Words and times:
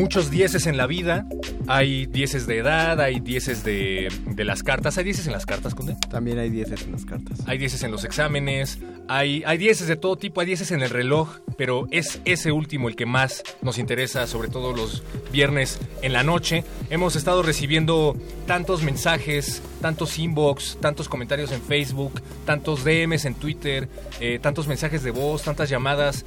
Muchos 0.00 0.30
dieces 0.30 0.66
en 0.66 0.78
la 0.78 0.86
vida. 0.86 1.26
Hay 1.66 2.06
dieces 2.06 2.46
de 2.46 2.58
edad, 2.58 3.00
hay 3.00 3.20
dieces 3.20 3.62
de, 3.64 4.08
de 4.26 4.44
las 4.44 4.62
cartas. 4.62 4.96
¿Hay 4.96 5.04
dieces 5.04 5.26
en 5.26 5.32
las 5.32 5.44
cartas, 5.44 5.74
Conde? 5.74 5.94
También 6.10 6.38
hay 6.38 6.48
dieces 6.48 6.82
en 6.84 6.92
las 6.92 7.04
cartas. 7.04 7.38
Hay 7.46 7.58
dieces 7.58 7.82
en 7.82 7.90
los 7.90 8.04
exámenes. 8.04 8.78
Hay, 9.08 9.42
hay 9.46 9.58
dieces 9.58 9.88
de 9.88 9.96
todo 9.96 10.16
tipo. 10.16 10.40
Hay 10.40 10.46
dieces 10.46 10.70
en 10.70 10.80
el 10.80 10.88
reloj. 10.88 11.40
Pero 11.58 11.86
es 11.90 12.20
ese 12.24 12.50
último 12.50 12.88
el 12.88 12.96
que 12.96 13.04
más 13.04 13.42
nos 13.60 13.76
interesa, 13.76 14.26
sobre 14.26 14.48
todo 14.48 14.72
los 14.72 15.02
viernes 15.32 15.78
en 16.00 16.14
la 16.14 16.22
noche. 16.22 16.64
Hemos 16.88 17.14
estado 17.14 17.42
recibiendo 17.42 18.16
tantos 18.46 18.82
mensajes, 18.82 19.62
tantos 19.82 20.18
inbox, 20.18 20.78
tantos 20.80 21.10
comentarios 21.10 21.52
en 21.52 21.60
Facebook, 21.60 22.22
tantos 22.46 22.84
DMs 22.84 23.26
en 23.26 23.34
Twitter, 23.34 23.88
eh, 24.20 24.38
tantos 24.40 24.66
mensajes 24.66 25.02
de 25.02 25.10
voz, 25.10 25.42
tantas 25.42 25.68
llamadas 25.68 26.24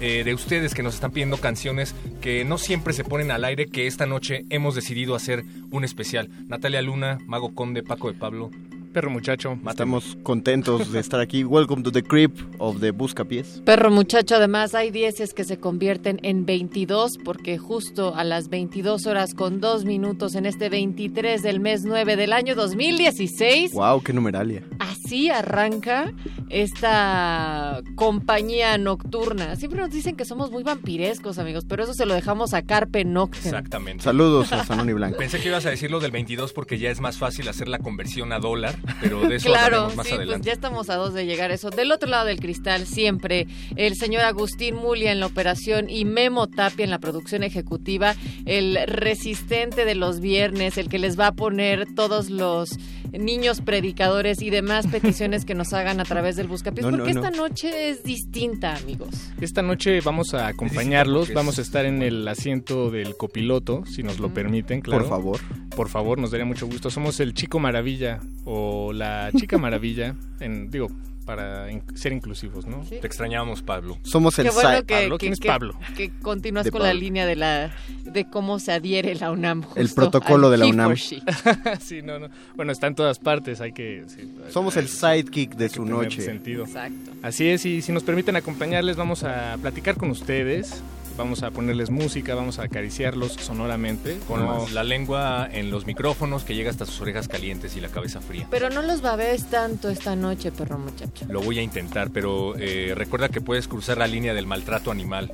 eh, 0.00 0.24
de 0.24 0.34
ustedes 0.34 0.74
que 0.74 0.82
nos 0.82 0.94
están 0.94 1.12
pidiendo 1.12 1.38
canciones 1.38 1.94
que 2.20 2.44
no 2.44 2.58
siempre 2.58 2.92
se 2.92 3.04
ponen 3.04 3.30
al 3.30 3.44
aire, 3.44 3.66
que 3.66 3.86
esta 3.86 4.06
noche 4.06 4.44
hemos 4.50 4.74
decidido 4.74 5.14
hacer 5.14 5.44
un 5.70 5.84
especial. 5.84 6.28
Natalia 6.48 6.82
Luna, 6.82 7.18
Mago 7.26 7.54
Conde, 7.54 7.82
Paco 7.82 8.10
de 8.10 8.18
Pablo. 8.18 8.50
Perro 8.94 9.10
muchacho. 9.10 9.58
Estamos 9.68 10.16
contentos 10.22 10.92
de 10.92 11.00
estar 11.00 11.18
aquí. 11.18 11.42
Welcome 11.42 11.82
to 11.82 11.90
the 11.90 12.04
crib 12.04 12.30
of 12.58 12.78
the 12.78 12.92
Buscapiés. 12.92 13.60
Perro 13.64 13.90
muchacho, 13.90 14.36
además 14.36 14.76
hay 14.76 14.92
dieces 14.92 15.34
que 15.34 15.42
se 15.42 15.58
convierten 15.58 16.20
en 16.22 16.46
22 16.46 17.18
porque 17.24 17.58
justo 17.58 18.14
a 18.14 18.22
las 18.22 18.48
22 18.50 19.06
horas 19.06 19.34
con 19.34 19.60
2 19.60 19.84
minutos 19.84 20.36
en 20.36 20.46
este 20.46 20.68
23 20.68 21.42
del 21.42 21.58
mes 21.58 21.84
9 21.84 22.14
del 22.14 22.32
año 22.32 22.54
2016. 22.54 23.72
Wow, 23.72 24.00
qué 24.00 24.12
numeralia. 24.12 24.62
Así 24.78 25.28
arranca 25.28 26.12
esta 26.48 27.82
compañía 27.96 28.78
nocturna. 28.78 29.56
Siempre 29.56 29.80
nos 29.80 29.90
dicen 29.90 30.14
que 30.14 30.24
somos 30.24 30.52
muy 30.52 30.62
vampirescos, 30.62 31.38
amigos, 31.38 31.64
pero 31.68 31.82
eso 31.82 31.94
se 31.94 32.06
lo 32.06 32.14
dejamos 32.14 32.54
a 32.54 32.62
Carpe 32.62 33.04
Noctem. 33.04 33.42
Exactamente. 33.44 34.04
Saludos 34.04 34.52
a 34.52 34.64
Sanoni 34.64 34.92
Blanco. 34.92 35.18
Pensé 35.18 35.40
que 35.40 35.48
ibas 35.48 35.66
a 35.66 35.70
decir 35.70 35.90
lo 35.90 35.98
del 35.98 36.12
22 36.12 36.52
porque 36.52 36.78
ya 36.78 36.90
es 36.90 37.00
más 37.00 37.18
fácil 37.18 37.48
hacer 37.48 37.66
la 37.66 37.80
conversión 37.80 38.32
a 38.32 38.38
dólar, 38.38 38.76
pero 39.00 39.20
de 39.28 39.36
eso 39.36 39.48
Claro, 39.48 39.90
más 39.94 40.06
sí, 40.06 40.14
pues 40.24 40.40
ya 40.42 40.52
estamos 40.52 40.90
a 40.90 40.96
dos 40.96 41.14
de 41.14 41.26
llegar 41.26 41.50
a 41.50 41.54
eso. 41.54 41.70
Del 41.70 41.92
otro 41.92 42.08
lado 42.08 42.26
del 42.26 42.40
cristal, 42.40 42.86
siempre 42.86 43.46
el 43.76 43.94
señor 43.96 44.22
Agustín 44.22 44.76
Mulia 44.76 45.12
en 45.12 45.20
la 45.20 45.26
operación 45.26 45.88
y 45.88 46.04
Memo 46.04 46.46
Tapia 46.48 46.84
en 46.84 46.90
la 46.90 46.98
producción 46.98 47.42
ejecutiva, 47.42 48.14
el 48.46 48.78
resistente 48.86 49.84
de 49.84 49.94
los 49.94 50.20
viernes, 50.20 50.78
el 50.78 50.88
que 50.88 50.98
les 50.98 51.18
va 51.18 51.28
a 51.28 51.32
poner 51.32 51.86
todos 51.94 52.30
los 52.30 52.70
niños 53.12 53.60
predicadores 53.60 54.42
y 54.42 54.50
demás 54.50 54.88
peticiones 54.88 55.44
que 55.44 55.54
nos 55.54 55.72
hagan 55.72 56.00
a 56.00 56.04
través 56.04 56.34
del 56.34 56.48
Buscapiés, 56.48 56.84
No, 56.84 56.96
porque 56.96 57.14
no. 57.14 57.20
esta 57.24 57.30
noche 57.30 57.90
es 57.90 58.02
distinta, 58.02 58.74
amigos. 58.74 59.30
Esta 59.40 59.62
noche 59.62 60.00
vamos 60.00 60.34
a 60.34 60.48
acompañarlos, 60.48 61.32
vamos 61.32 61.58
a 61.58 61.62
estar 61.62 61.84
en 61.84 62.02
el 62.02 62.26
asiento 62.26 62.90
del 62.90 63.16
copiloto, 63.16 63.84
si 63.86 64.02
nos 64.02 64.18
lo 64.18 64.34
permiten, 64.34 64.80
claro. 64.80 65.02
Por 65.02 65.08
favor. 65.08 65.40
Por 65.76 65.88
favor, 65.88 66.18
nos 66.18 66.30
daría 66.32 66.44
mucho 66.44 66.66
gusto. 66.66 66.90
Somos 66.90 67.20
el 67.20 67.34
Chico 67.34 67.58
Maravilla 67.60 68.18
o 68.44 68.73
la 68.92 69.30
Chica 69.36 69.58
Maravilla, 69.58 70.14
en, 70.40 70.70
digo, 70.70 70.88
para 71.24 71.70
in- 71.72 71.82
ser 71.94 72.12
inclusivos, 72.12 72.66
¿no? 72.66 72.84
Te 72.84 73.06
extrañamos, 73.06 73.62
Pablo. 73.62 73.96
Somos 74.02 74.36
Qué 74.36 74.50
bueno 74.50 74.84
que, 74.84 74.94
Pablo, 74.94 75.16
que- 75.16 75.20
¿quién 75.20 75.32
es 75.32 75.40
que- 75.40 75.48
Pablo? 75.48 75.74
que 75.96 76.10
continúas 76.20 76.64
De 76.66 76.70
con 76.70 76.82
la 76.82 76.92
línea 76.92 77.24
de 77.24 77.34
la 77.36 77.74
de 78.04 78.28
cómo 78.28 78.58
se 78.58 78.72
adhiere 78.72 79.14
la 79.14 79.30
UNAM. 79.30 79.64
El 79.74 79.88
protocolo 79.88 80.50
de 80.50 80.58
la 80.58 80.66
UNAM. 80.66 80.94
sí, 81.80 82.02
no, 82.02 82.18
no. 82.18 82.28
Bueno, 82.56 82.72
está 82.72 82.88
en 82.88 82.94
todas 82.94 83.18
partes, 83.18 83.60
hay 83.62 83.72
que... 83.72 84.04
sí, 84.06 84.30
Somos 84.50 84.76
hay- 84.76 84.82
el 84.82 84.88
sidekick 84.90 85.52
de 85.56 85.68
que 85.68 85.74
su 85.74 85.86
noche. 85.86 86.20
sentido. 86.20 86.64
Exacto. 86.64 87.12
Así 87.22 87.48
es, 87.48 87.64
y 87.64 87.80
si 87.80 87.90
nos 87.92 88.02
permiten 88.02 88.36
acompañarles, 88.36 88.96
vamos 88.96 89.24
a 89.24 89.56
platicar 89.62 89.96
con 89.96 90.10
ustedes, 90.10 90.82
vamos 91.16 91.42
a 91.42 91.50
ponerles 91.50 91.90
música, 91.90 92.34
vamos 92.34 92.58
a 92.58 92.64
acariciarlos 92.64 93.32
sonoramente. 93.32 94.18
Con 94.26 94.74
la 94.74 94.84
lengua 94.84 95.48
en 95.50 95.70
los 95.70 95.86
micrófonos 95.86 96.44
que 96.44 96.54
llega 96.54 96.70
hasta 96.70 96.86
sus 96.86 97.00
orejas 97.00 97.28
calientes 97.28 97.76
y 97.76 97.80
la 97.80 97.88
cabeza 97.88 98.20
fría. 98.20 98.46
Pero 98.50 98.70
no 98.70 98.82
los 98.82 99.00
babes 99.00 99.46
tanto 99.46 99.88
esta 99.88 100.16
noche, 100.16 100.52
perro 100.52 100.78
muchacho. 100.78 101.26
Lo 101.28 101.40
voy 101.40 101.58
a 101.58 101.62
intentar, 101.62 102.10
pero 102.10 102.56
eh, 102.58 102.92
recuerda 102.94 103.28
que 103.28 103.40
puedes 103.40 103.68
cruzar 103.68 103.98
la 103.98 104.06
línea 104.06 104.34
del 104.34 104.46
maltrato 104.46 104.90
animal. 104.90 105.30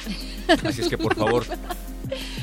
Así 0.64 0.82
es 0.82 0.88
que 0.88 0.98
por 0.98 1.14
favor, 1.14 1.44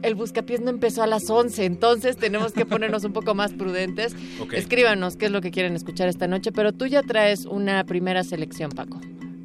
El 0.03 0.13
buscapiés 0.13 0.61
no 0.61 0.69
empezó 0.69 1.01
a 1.01 1.07
las 1.07 1.27
11, 1.29 1.65
entonces 1.65 2.17
tenemos 2.17 2.53
que 2.53 2.65
ponernos 2.67 3.03
un 3.05 3.13
poco 3.13 3.33
más 3.33 3.53
prudentes. 3.53 4.15
Escríbanos 4.53 5.15
qué 5.17 5.25
es 5.25 5.31
lo 5.31 5.41
que 5.41 5.49
quieren 5.49 5.75
escuchar 5.75 6.07
esta 6.09 6.27
noche, 6.27 6.51
pero 6.51 6.73
tú 6.73 6.85
ya 6.85 7.01
traes 7.01 7.45
una 7.45 7.83
primera 7.85 8.23
selección, 8.23 8.69
Paco. 8.71 9.01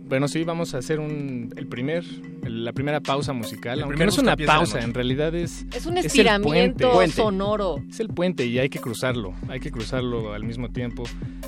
Bueno, 0.08 0.28
sí, 0.28 0.44
vamos 0.44 0.72
a 0.74 0.78
hacer 0.78 1.00
un, 1.00 1.52
el 1.56 1.66
primer, 1.66 2.04
el- 2.44 2.64
la 2.64 2.72
primera 2.72 3.00
pausa 3.00 3.32
musical. 3.32 3.78
El 3.78 3.84
aunque 3.84 4.04
no 4.04 4.10
es 4.10 4.18
una 4.18 4.36
pausa, 4.36 4.80
en 4.80 4.94
realidad 4.94 5.34
es... 5.34 5.66
Es 5.74 5.84
un 5.86 5.98
el 5.98 6.06
estiramiento 6.06 6.92
puente. 6.92 7.16
sonoro. 7.16 7.82
Es 7.90 7.98
el 8.00 8.08
puente 8.08 8.46
y 8.46 8.58
hay 8.60 8.68
que 8.68 8.78
cruzarlo, 8.78 9.34
hay 9.48 9.58
que 9.58 9.70
cruzarlo 9.72 10.32
al 10.32 10.44
mismo 10.44 10.68
tiempo. 10.70 11.02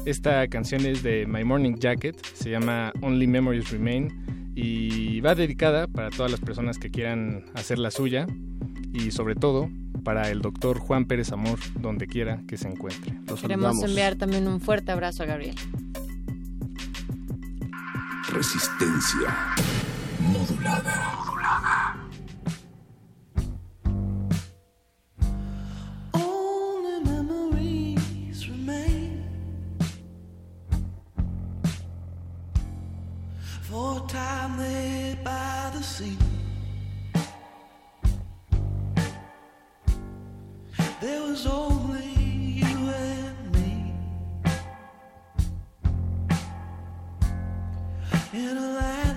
Esta 0.07 0.47
canción 0.49 0.85
es 0.87 1.03
de 1.05 1.25
My 1.27 1.45
Morning 1.45 1.77
Jacket, 1.77 2.17
se 2.35 2.51
llama 2.51 2.93
Only 3.01 3.27
Memories 3.29 3.71
Remain 3.71 4.53
y 4.57 5.21
va 5.21 5.37
dedicada 5.37 5.87
para 5.87 6.11
todas 6.11 6.31
las 6.33 6.41
personas 6.41 6.79
que 6.79 6.91
quieran 6.91 7.45
hacer 7.55 7.79
la 7.79 7.93
suya 7.93 8.27
y 8.93 9.13
sobre 9.13 9.37
todo 9.37 9.71
para 10.03 10.31
el 10.31 10.41
doctor 10.41 10.79
Juan 10.81 11.05
Pérez 11.05 11.31
Amor, 11.31 11.59
donde 11.81 12.07
quiera 12.09 12.41
que 12.49 12.57
se 12.57 12.67
encuentre. 12.67 13.13
Los 13.29 13.41
Queremos 13.41 13.67
saludamos. 13.67 13.85
enviar 13.85 14.17
también 14.17 14.49
un 14.49 14.61
fuerte 14.61 14.91
abrazo 14.91 15.23
a 15.23 15.27
Gabriel. 15.27 15.55
Resistencia 18.31 19.33
modulada. 20.21 21.17
Remain 28.49 29.25
for 33.63 34.07
time 34.07 34.57
there 34.59 35.17
by 35.25 35.71
the 35.75 35.83
sea. 35.83 36.17
There 41.01 41.23
was 41.23 41.47
only 41.47 41.88
in 48.39 48.57
a 48.57 48.71
land 48.71 49.08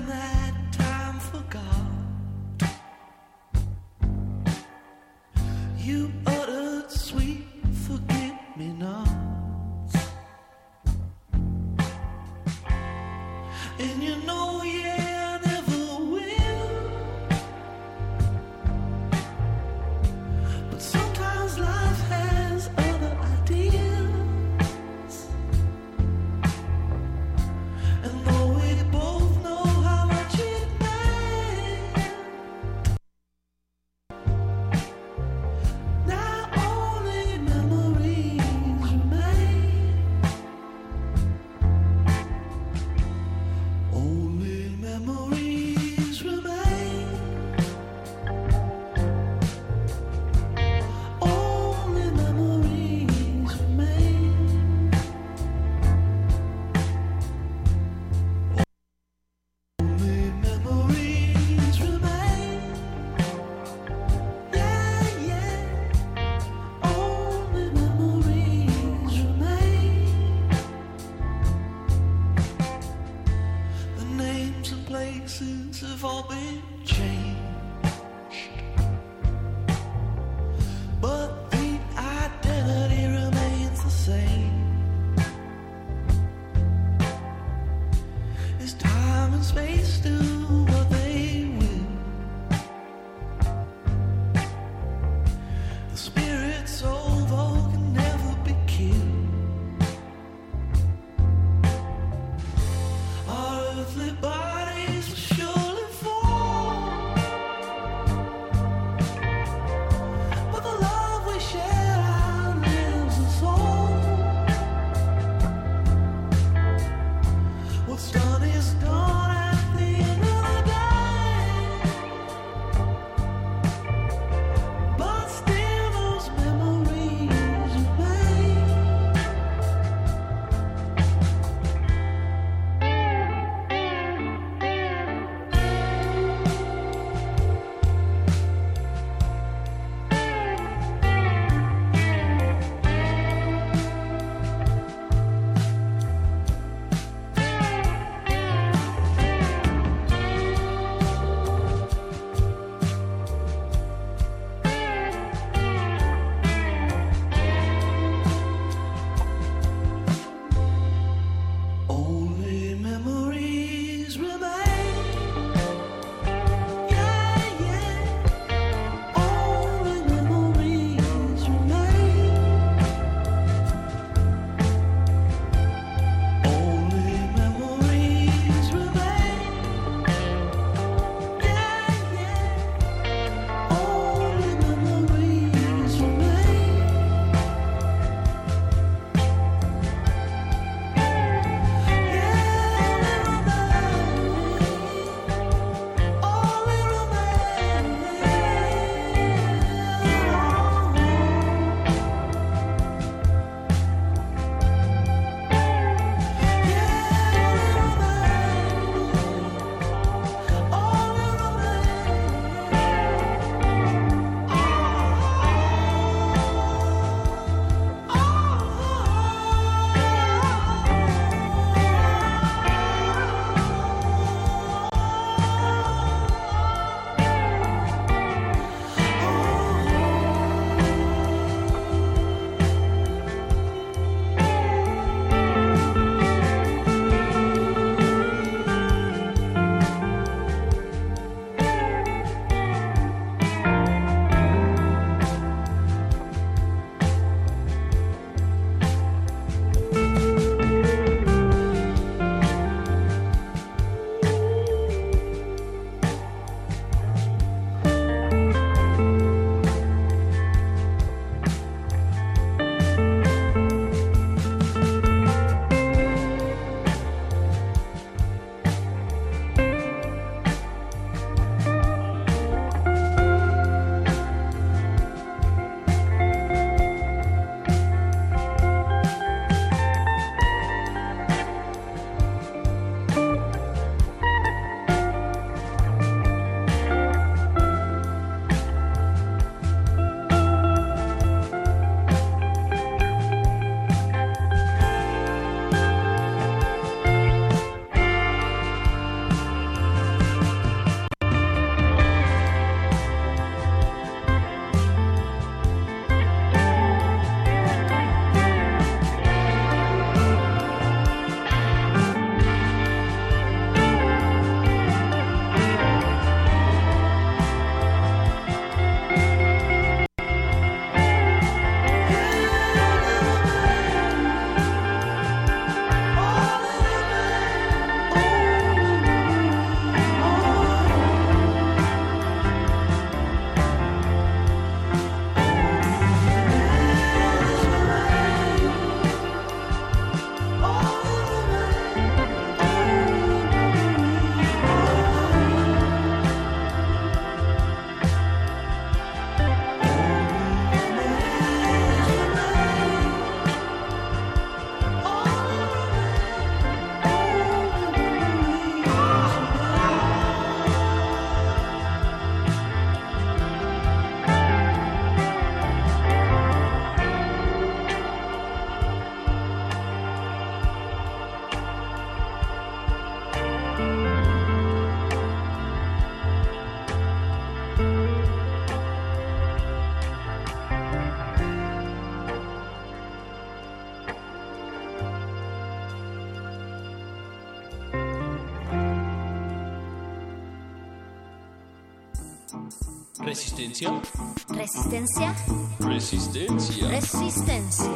Resistencia. 393.61 394.01
Resistencia. 394.49 395.35
Resistencia. 395.79 396.87
Resistencia. 396.87 397.91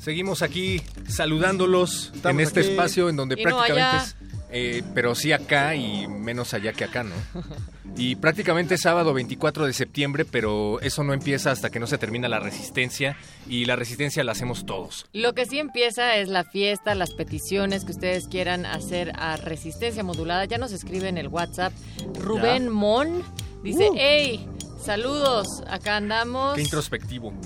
Seguimos 0.00 0.42
aquí 0.42 0.80
saludándolos 1.08 2.12
Estamos 2.14 2.40
en 2.40 2.46
este 2.46 2.60
aquí. 2.60 2.68
espacio 2.70 3.08
en 3.08 3.16
donde 3.16 3.34
Y 3.36 3.42
prácticamente 3.42 3.96
es, 3.96 4.16
eh, 4.50 4.84
pero 4.94 5.16
sí 5.16 5.32
acá 5.32 5.74
y 5.74 6.06
menos 6.06 6.54
allá 6.54 6.72
que 6.72 6.84
acá, 6.84 7.02
¿no? 7.02 7.14
Y 7.98 8.16
prácticamente 8.16 8.74
es 8.74 8.82
sábado 8.82 9.14
24 9.14 9.64
de 9.66 9.72
septiembre, 9.72 10.26
pero 10.26 10.80
eso 10.82 11.02
no 11.02 11.14
empieza 11.14 11.50
hasta 11.50 11.70
que 11.70 11.80
no 11.80 11.86
se 11.86 11.96
termina 11.96 12.28
la 12.28 12.40
resistencia 12.40 13.16
y 13.48 13.64
la 13.64 13.74
resistencia 13.74 14.22
la 14.22 14.32
hacemos 14.32 14.66
todos. 14.66 15.06
Lo 15.14 15.32
que 15.34 15.46
sí 15.46 15.58
empieza 15.58 16.16
es 16.16 16.28
la 16.28 16.44
fiesta, 16.44 16.94
las 16.94 17.14
peticiones 17.14 17.86
que 17.86 17.92
ustedes 17.92 18.28
quieran 18.28 18.66
hacer 18.66 19.12
a 19.16 19.36
Resistencia 19.38 20.02
Modulada. 20.02 20.44
Ya 20.44 20.58
nos 20.58 20.72
escribe 20.72 21.08
en 21.08 21.16
el 21.16 21.28
WhatsApp 21.28 21.72
Rubén 22.20 22.68
Mon. 22.68 23.22
Dice, 23.62 23.88
Uh. 23.90 23.94
hey, 23.96 24.46
saludos, 24.78 25.62
acá 25.68 25.96
andamos. 25.96 26.54
Qué 26.54 26.62
introspectivo. 26.62 27.32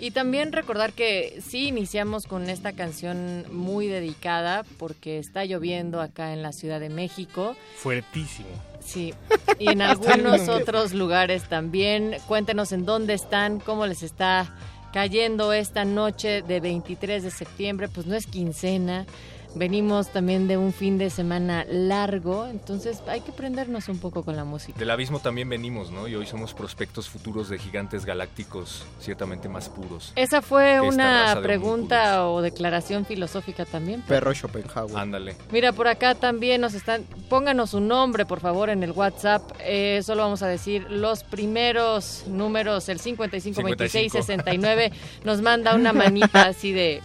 Y 0.00 0.10
también 0.10 0.52
recordar 0.52 0.92
que 0.92 1.40
sí 1.40 1.68
iniciamos 1.68 2.24
con 2.24 2.50
esta 2.50 2.72
canción 2.72 3.44
muy 3.52 3.86
dedicada 3.86 4.64
porque 4.78 5.18
está 5.18 5.44
lloviendo 5.44 6.00
acá 6.00 6.32
en 6.32 6.42
la 6.42 6.52
Ciudad 6.52 6.80
de 6.80 6.90
México. 6.90 7.56
fuertísimo. 7.76 8.48
Sí, 8.84 9.14
y 9.58 9.70
en 9.70 9.82
algunos 9.82 10.48
otros 10.48 10.92
lugares 10.92 11.44
también. 11.48 12.16
Cuéntenos 12.28 12.72
en 12.72 12.84
dónde 12.84 13.14
están, 13.14 13.60
cómo 13.60 13.86
les 13.86 14.02
está 14.02 14.54
cayendo 14.92 15.52
esta 15.52 15.84
noche 15.84 16.42
de 16.42 16.60
23 16.60 17.22
de 17.22 17.30
septiembre. 17.30 17.88
Pues 17.88 18.06
no 18.06 18.14
es 18.14 18.26
quincena. 18.26 19.06
Venimos 19.54 20.08
también 20.12 20.48
de 20.48 20.56
un 20.56 20.72
fin 20.72 20.98
de 20.98 21.10
semana 21.10 21.64
largo, 21.68 22.46
entonces 22.46 23.02
hay 23.06 23.20
que 23.20 23.30
prendernos 23.32 23.88
un 23.88 23.98
poco 23.98 24.24
con 24.24 24.34
la 24.36 24.44
música. 24.44 24.78
Del 24.78 24.90
abismo 24.90 25.20
también 25.20 25.48
venimos, 25.48 25.90
¿no? 25.92 26.08
Y 26.08 26.14
hoy 26.16 26.26
somos 26.26 26.54
prospectos 26.54 27.08
futuros 27.08 27.48
de 27.48 27.58
gigantes 27.58 28.04
galácticos, 28.04 28.84
ciertamente 29.00 29.48
más 29.48 29.68
puros. 29.68 30.12
Esa 30.16 30.42
fue 30.42 30.80
una 30.80 31.38
pregunta 31.42 32.28
o 32.28 32.42
declaración 32.42 33.06
filosófica 33.06 33.64
también. 33.64 34.02
pero- 34.06 34.20
Perro 34.20 34.34
Schopenhauer. 34.34 34.96
Ándale. 34.96 35.36
Mira, 35.52 35.72
por 35.72 35.86
acá 35.88 36.14
también 36.14 36.60
nos 36.60 36.74
están. 36.74 37.04
Pónganos 37.28 37.70
su 37.70 37.80
nombre, 37.80 38.26
por 38.26 38.40
favor, 38.40 38.70
en 38.70 38.82
el 38.82 38.90
WhatsApp. 38.92 39.42
Eh, 39.60 40.00
solo 40.04 40.22
vamos 40.22 40.42
a 40.42 40.48
decir 40.48 40.86
los 40.90 41.22
primeros 41.24 42.24
números, 42.26 42.88
el 42.88 42.98
552669. 42.98 44.92
Nos 45.24 45.40
manda 45.42 45.74
una 45.74 45.92
manita 45.92 46.42
así 46.46 46.72
de 46.72 47.00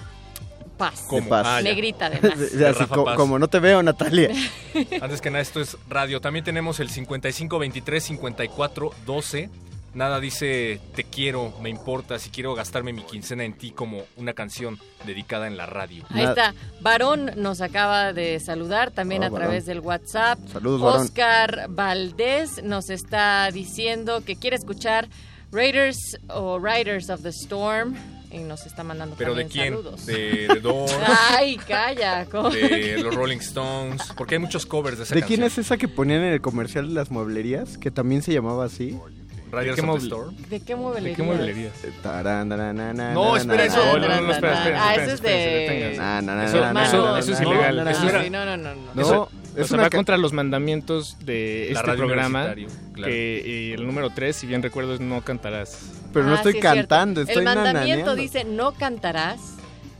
paz. 0.80 1.06
¿Cómo? 1.08 1.30
paz. 1.30 1.46
Ah. 1.48 1.62
Negrita, 1.62 2.08
además. 2.08 2.40
De- 2.40 2.50
de 2.50 2.58
De 2.58 2.68
así 2.68 2.80
Rafa 2.80 2.96
co- 2.96 3.06
Paz. 3.06 3.16
como 3.16 3.38
no 3.38 3.48
te 3.48 3.60
veo, 3.60 3.84
Natalia. 3.84 4.30
Antes 5.02 5.22
que 5.22 5.30
nada, 5.30 5.44
esto 5.44 5.62
es 5.62 5.78
radio. 5.88 6.20
También 6.22 6.44
tenemos 6.44 6.80
el 6.80 6.90
5523 6.90 8.04
5412. 8.04 9.50
Nada 9.92 10.20
dice 10.20 10.80
te 10.96 11.04
quiero, 11.04 11.52
me 11.62 11.70
importa, 11.70 12.20
si 12.20 12.30
quiero 12.30 12.54
gastarme 12.54 12.94
mi 12.94 13.02
quincena 13.02 13.44
en 13.44 13.54
ti 13.58 13.72
como 13.72 14.04
una 14.18 14.34
canción 14.34 14.78
dedicada 15.04 15.48
en 15.48 15.58
la 15.58 15.66
radio. 15.66 16.04
Ahí 16.12 16.24
está. 16.26 16.54
Varón 16.80 17.32
nos 17.38 17.60
acaba 17.62 18.14
de 18.14 18.40
saludar 18.40 18.92
también 18.92 19.24
Oh, 19.24 19.28
a 19.28 19.30
través 19.32 19.66
del 19.66 19.80
WhatsApp. 19.80 20.38
Saludos, 20.54 20.82
Varón. 20.82 21.02
Oscar 21.02 21.66
Valdés 21.70 22.62
nos 22.64 22.92
está 22.92 23.50
diciendo 23.52 24.24
que 24.24 24.36
quiere 24.36 24.58
escuchar 24.58 25.08
Raiders 25.52 26.20
o 26.30 26.60
Riders 26.60 27.10
of 27.10 27.24
the 27.24 27.30
Storm. 27.30 27.96
Y 28.32 28.40
nos 28.40 28.66
está 28.68 28.84
mandando 28.84 29.16
¿Pero 29.18 29.34
de 29.34 29.48
quién? 29.48 29.74
saludos. 29.74 30.06
De, 30.06 30.48
de 30.48 30.60
Doors, 30.62 30.96
Ay, 31.32 31.58
calla. 31.58 32.26
¿cómo? 32.26 32.50
de 32.52 33.00
los 33.02 33.16
Rolling 33.16 33.38
Stones, 33.40 34.02
porque 34.16 34.36
hay 34.36 34.40
muchos 34.40 34.66
covers 34.68 34.98
de 35.00 35.04
esa 35.06 35.16
¿De 35.16 35.22
quién 35.24 35.40
canción. 35.40 35.62
es 35.62 35.66
esa 35.66 35.78
que 35.78 35.88
ponían 35.88 36.22
en 36.22 36.34
el 36.34 36.42
comercial 36.42 36.88
de 36.90 36.94
las 36.94 37.10
mueblerías? 37.10 37.78
Que 37.80 37.90
también 37.90 38.22
se 38.22 38.32
llamaba 38.32 38.66
así. 38.66 38.98
¿De 39.52 39.74
qué 39.74 39.82
mueble- 39.82 40.04
Storm. 40.04 40.36
¿De 40.48 40.60
qué 40.60 40.76
mueblería? 40.76 41.10
¿De 41.10 41.16
qué 41.16 41.24
mueblerías? 41.24 41.74
Eh, 41.84 41.92
No, 43.16 43.36
espera, 43.36 43.66
eso- 43.66 43.78
na, 43.84 43.94
No, 43.94 43.98
no, 43.98 44.22
no, 44.22 44.28
na, 44.28 44.32
espera, 44.34 44.54
na, 44.54 44.60
espera, 44.60 44.84
Ah, 44.90 44.94
eso 44.96 45.04
es 45.06 45.14
espera, 45.14 45.36
de- 45.36 45.60
deténganse. 45.60 45.98
na, 45.98 46.22
na, 46.22 46.36
na, 46.36 46.46
Eso- 46.46 46.60
na, 46.62 46.74
na, 46.74 46.86
eso- 46.86 47.12
na, 47.14 47.20
eso 47.20 47.32
es 47.34 47.40
na, 47.40 47.46
ilegal. 47.48 47.76
na, 47.78 47.84
na, 47.84 47.92
Eso 47.92 48.10
era- 48.10 48.30
no, 48.30 48.46
no, 48.46 48.58
no. 48.58 48.76
no. 48.76 48.82
No, 48.94 49.02
Eso- 49.02 49.30
es 49.56 49.64
o 49.64 49.68
sea, 49.70 49.74
una 49.76 49.84
va 49.86 49.90
ca- 49.90 49.98
contra 49.98 50.18
los 50.18 50.34
mandamientos 50.34 51.18
de 51.26 51.70
La 51.72 51.80
este 51.80 51.88
radio 51.88 51.98
programa. 52.06 52.44
universitario, 52.44 52.94
claro. 52.94 53.12
Que 53.12 53.44
y 53.44 53.72
el 53.74 53.88
número 53.88 54.12
3, 54.12 54.36
si 54.36 54.46
bien 54.46 54.62
recuerdo, 54.62 54.94
es 54.94 55.00
no 55.00 55.20
cantarás. 55.24 55.80
Pero 56.14 56.26
no 56.26 56.34
Ah, 56.34 56.38
estoy 56.38 56.54
sí 56.54 56.58
es 56.60 56.64
cierto. 56.64 56.80
cantando, 56.90 57.22
estoy 57.22 57.38
El 57.38 57.44
mandamiento 57.44 57.76
nananeando. 57.84 58.16
dice 58.16 58.44
no 58.44 58.72
cantarás 58.74 59.40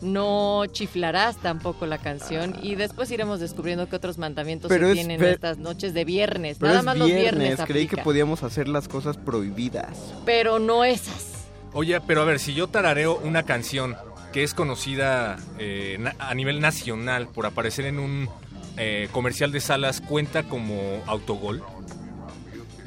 no 0.02 0.64
chiflarás 0.72 1.36
tampoco 1.38 1.86
la 1.86 1.98
canción 1.98 2.56
y 2.64 2.76
después 2.76 3.12
iremos 3.12 3.42
descubriendo 3.42 3.90
qué 3.90 3.98
otros 3.98 4.18
mandamientos 4.18 4.70
Pero 4.70 4.86
se 4.86 4.92
es 4.92 4.96
tienen 5.08 5.22
estas 5.24 5.58
noches 5.58 5.94
de 5.94 6.06
viernes. 6.06 6.56
Pero 6.58 6.70
Nada 6.70 6.80
es 6.80 6.86
más 6.86 6.98
los 6.98 7.08
viernes, 7.10 7.44
viernes 7.48 7.68
creí 7.68 7.86
que 7.88 7.98
podíamos 7.98 8.42
hacer 8.44 8.70
las 8.70 8.88
cosas 8.88 9.18
prohibidas. 9.18 9.90
pero 10.26 10.58
no 10.60 10.86
esas. 10.86 11.34
Oye, 11.74 12.00
pero 12.02 12.22
a 12.22 12.26
ver, 12.26 12.40
si 12.40 12.54
yo 12.54 12.68
tarareo 12.68 13.20
una 13.24 13.44
canción 13.44 13.96
que 14.32 14.44
es 14.44 14.54
conocida 14.54 15.38
eh, 15.58 15.98
na- 16.00 16.16
a 16.18 16.34
nivel 16.34 16.62
nacional 16.62 17.28
por 17.28 17.46
aparecer 17.46 17.86
en 17.86 18.00
un 18.00 18.30
eh, 18.78 19.10
comercial 19.12 19.52
de 19.52 19.60
salas, 19.60 20.00
¿cuenta 20.00 20.44
como 20.44 21.04
autogol? 21.08 21.62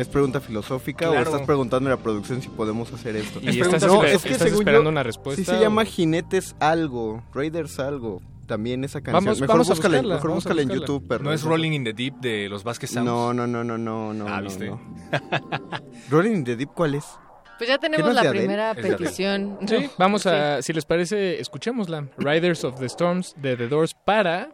¿Es 0.02 0.08
pregunta 0.08 0.40
filosófica 0.40 1.06
Claro. 1.08 1.20
o 1.20 1.22
estás 1.32 1.46
preguntando 1.46 1.88
a 1.88 1.96
la 1.96 2.02
producción 2.02 2.42
si 2.42 2.48
podemos 2.48 2.92
hacer 2.92 3.16
esto? 3.16 3.40
Y 3.42 3.48
Es 3.48 3.56
estás, 3.56 3.80
pregunta 3.82 3.86
No, 3.86 4.02
esper- 4.02 4.14
es 4.16 4.22
que 4.22 4.28
estás 4.32 4.48
según 4.48 4.60
esperando 4.60 4.84
yo, 4.84 4.90
una 4.90 5.02
respuesta. 5.02 5.42
Sí 5.42 5.50
se 5.50 5.58
llama 5.60 5.84
Jinetes 5.84 6.54
Algo, 6.60 7.22
Raiders 7.34 7.78
Algo. 7.78 8.20
También 8.46 8.84
esa 8.84 9.00
canción. 9.00 9.24
Vamos- 9.24 9.40
mejor 9.40 9.54
vamos 9.54 9.70
a 9.70 9.72
buscarla, 9.74 10.02
mejor 10.02 10.30
vamos 10.30 10.44
a 10.46 10.48
búscala 10.50 10.62
en. 10.62 10.68
YouTube, 10.80 11.06
perro. 11.08 11.24
¿No 11.24 11.32
es 11.32 11.42
Rolling 11.42 11.70
in 11.72 11.84
the 11.84 11.92
Deep 11.92 12.16
de 12.20 12.48
los 12.48 12.64
Vasquez 12.64 12.90
Sounds? 12.90 13.06
No, 13.06 13.32
no, 13.32 13.46
no, 13.46 13.64
no, 13.64 13.78
no, 13.78 14.12
no. 14.12 14.26
Ah, 14.28 14.38
no, 14.40 14.48
¿viste? 14.48 14.66
no. 14.66 14.80
Rolling 16.10 16.32
in 16.32 16.44
the 16.44 16.56
Deep, 16.56 16.70
¿cuál 16.74 16.96
es? 16.96 17.04
Pues 17.58 17.68
ya 17.70 17.78
¿Qué 17.78 17.88
no 17.88 17.96
tenemos 17.96 18.14
la 18.14 18.28
primera 18.30 18.74
petición. 18.74 19.58
Sí, 19.66 19.88
vamos 19.96 20.26
a, 20.26 20.60
si 20.62 20.72
les 20.72 20.84
parece, 20.84 21.40
escuchémosla. 21.40 22.08
Riders 22.18 22.64
of 22.64 22.78
the 22.80 22.86
Storms 22.86 23.34
de 23.40 23.56
The 23.56 23.68
Doors 23.68 23.94
para... 23.94 24.50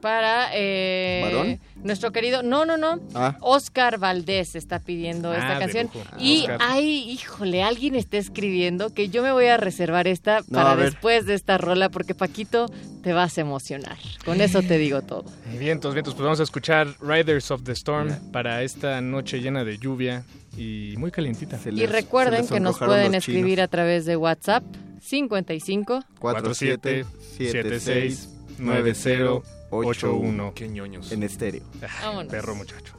Para 0.00 0.50
eh, 0.54 1.58
nuestro 1.82 2.12
querido, 2.12 2.44
no, 2.44 2.64
no, 2.64 2.76
no, 2.76 3.00
Ah, 3.14 3.36
Oscar 3.40 3.98
Valdés 3.98 4.54
está 4.54 4.78
pidiendo 4.78 5.32
Ah, 5.32 5.36
esta 5.38 5.54
de 5.54 5.58
canción. 5.60 5.90
Y 6.20 6.42
Oscar. 6.42 6.58
hay, 6.62 7.10
híjole, 7.10 7.62
alguien 7.64 7.96
está 7.96 8.16
escribiendo 8.16 8.94
que 8.94 9.08
yo 9.08 9.24
me 9.24 9.32
voy 9.32 9.46
a 9.46 9.56
reservar 9.56 10.06
esta 10.06 10.40
No, 10.48 10.58
para 10.58 10.76
después 10.76 11.26
de 11.26 11.34
esta 11.34 11.58
rola 11.58 11.88
porque 11.88 12.14
Paquito 12.14 12.66
te 13.02 13.12
vas 13.12 13.38
a 13.38 13.40
emocionar. 13.40 13.96
Con 14.24 14.40
eso 14.40 14.62
te 14.62 14.78
digo 14.78 15.02
todo. 15.02 15.24
Vientos, 15.58 15.94
vientos, 15.94 16.14
pues 16.14 16.22
vamos 16.24 16.38
a 16.38 16.44
escuchar 16.44 16.88
Riders 17.00 17.50
of 17.50 17.62
the 17.64 17.72
Storm 17.72 18.14
para 18.30 18.62
esta 18.62 19.00
noche 19.00 19.40
llena 19.40 19.64
de 19.64 19.78
lluvia 19.78 20.22
y 20.56 20.94
muy 20.96 21.10
calientita. 21.10 21.58
Y 21.66 21.72
les- 21.72 21.90
se 21.90 21.96
recuerden 21.96 22.46
que 22.46 22.60
nos 22.60 22.78
pueden 22.78 23.14
escribir 23.16 23.54
chinos. 23.56 23.64
a 23.64 23.68
través 23.68 24.06
de 24.06 24.16
WhatsApp 24.16 24.62
55 25.00 26.04
47 26.20 27.04
76 27.36 28.28
90 28.58 29.42
81 29.70 30.52
Qué 30.54 30.68
ñoños. 30.68 31.12
en 31.12 31.22
estéreo. 31.22 31.62
Vámonos. 32.02 32.30
Perro 32.30 32.54
muchacho. 32.54 32.94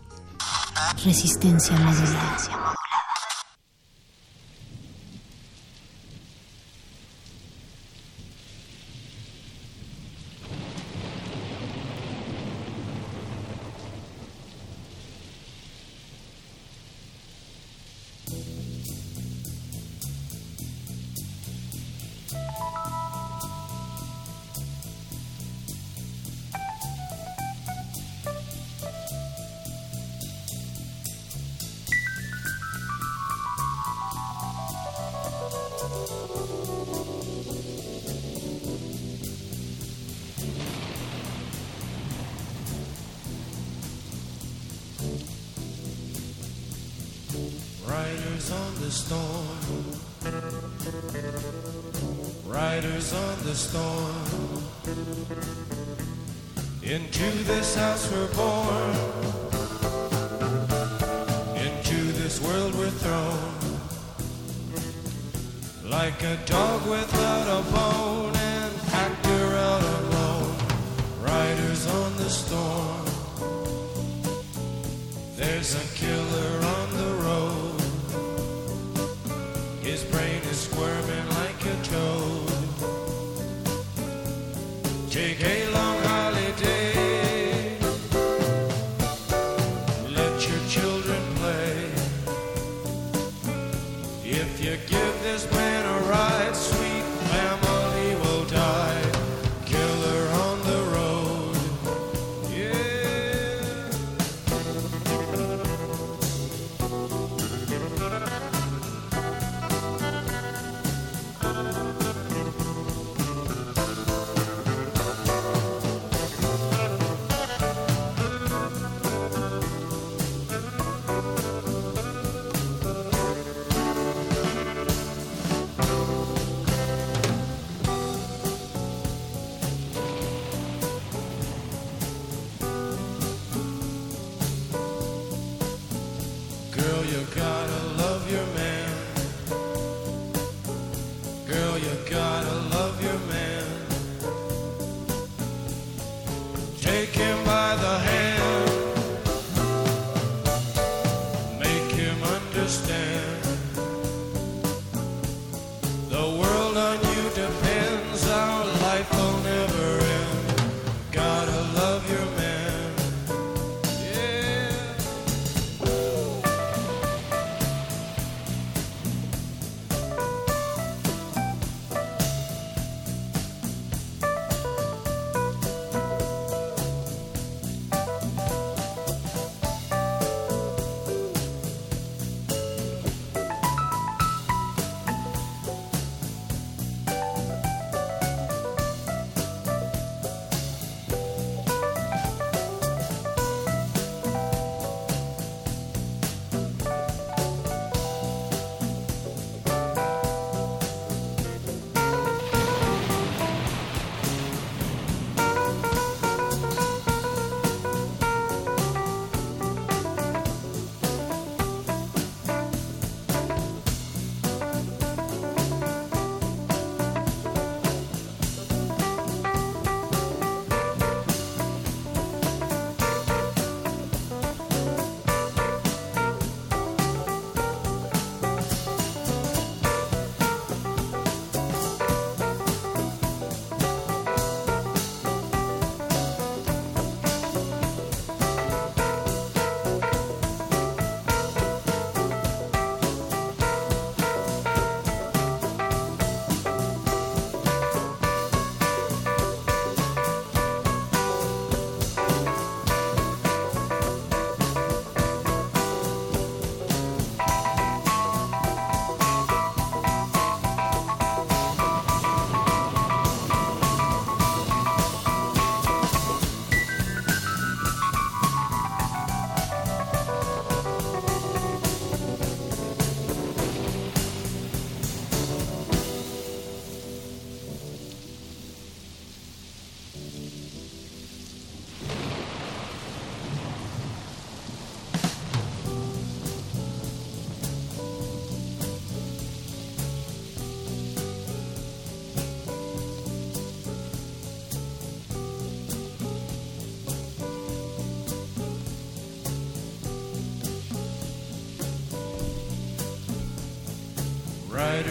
Resistencia 1.04 1.76
modulada. 1.78 2.76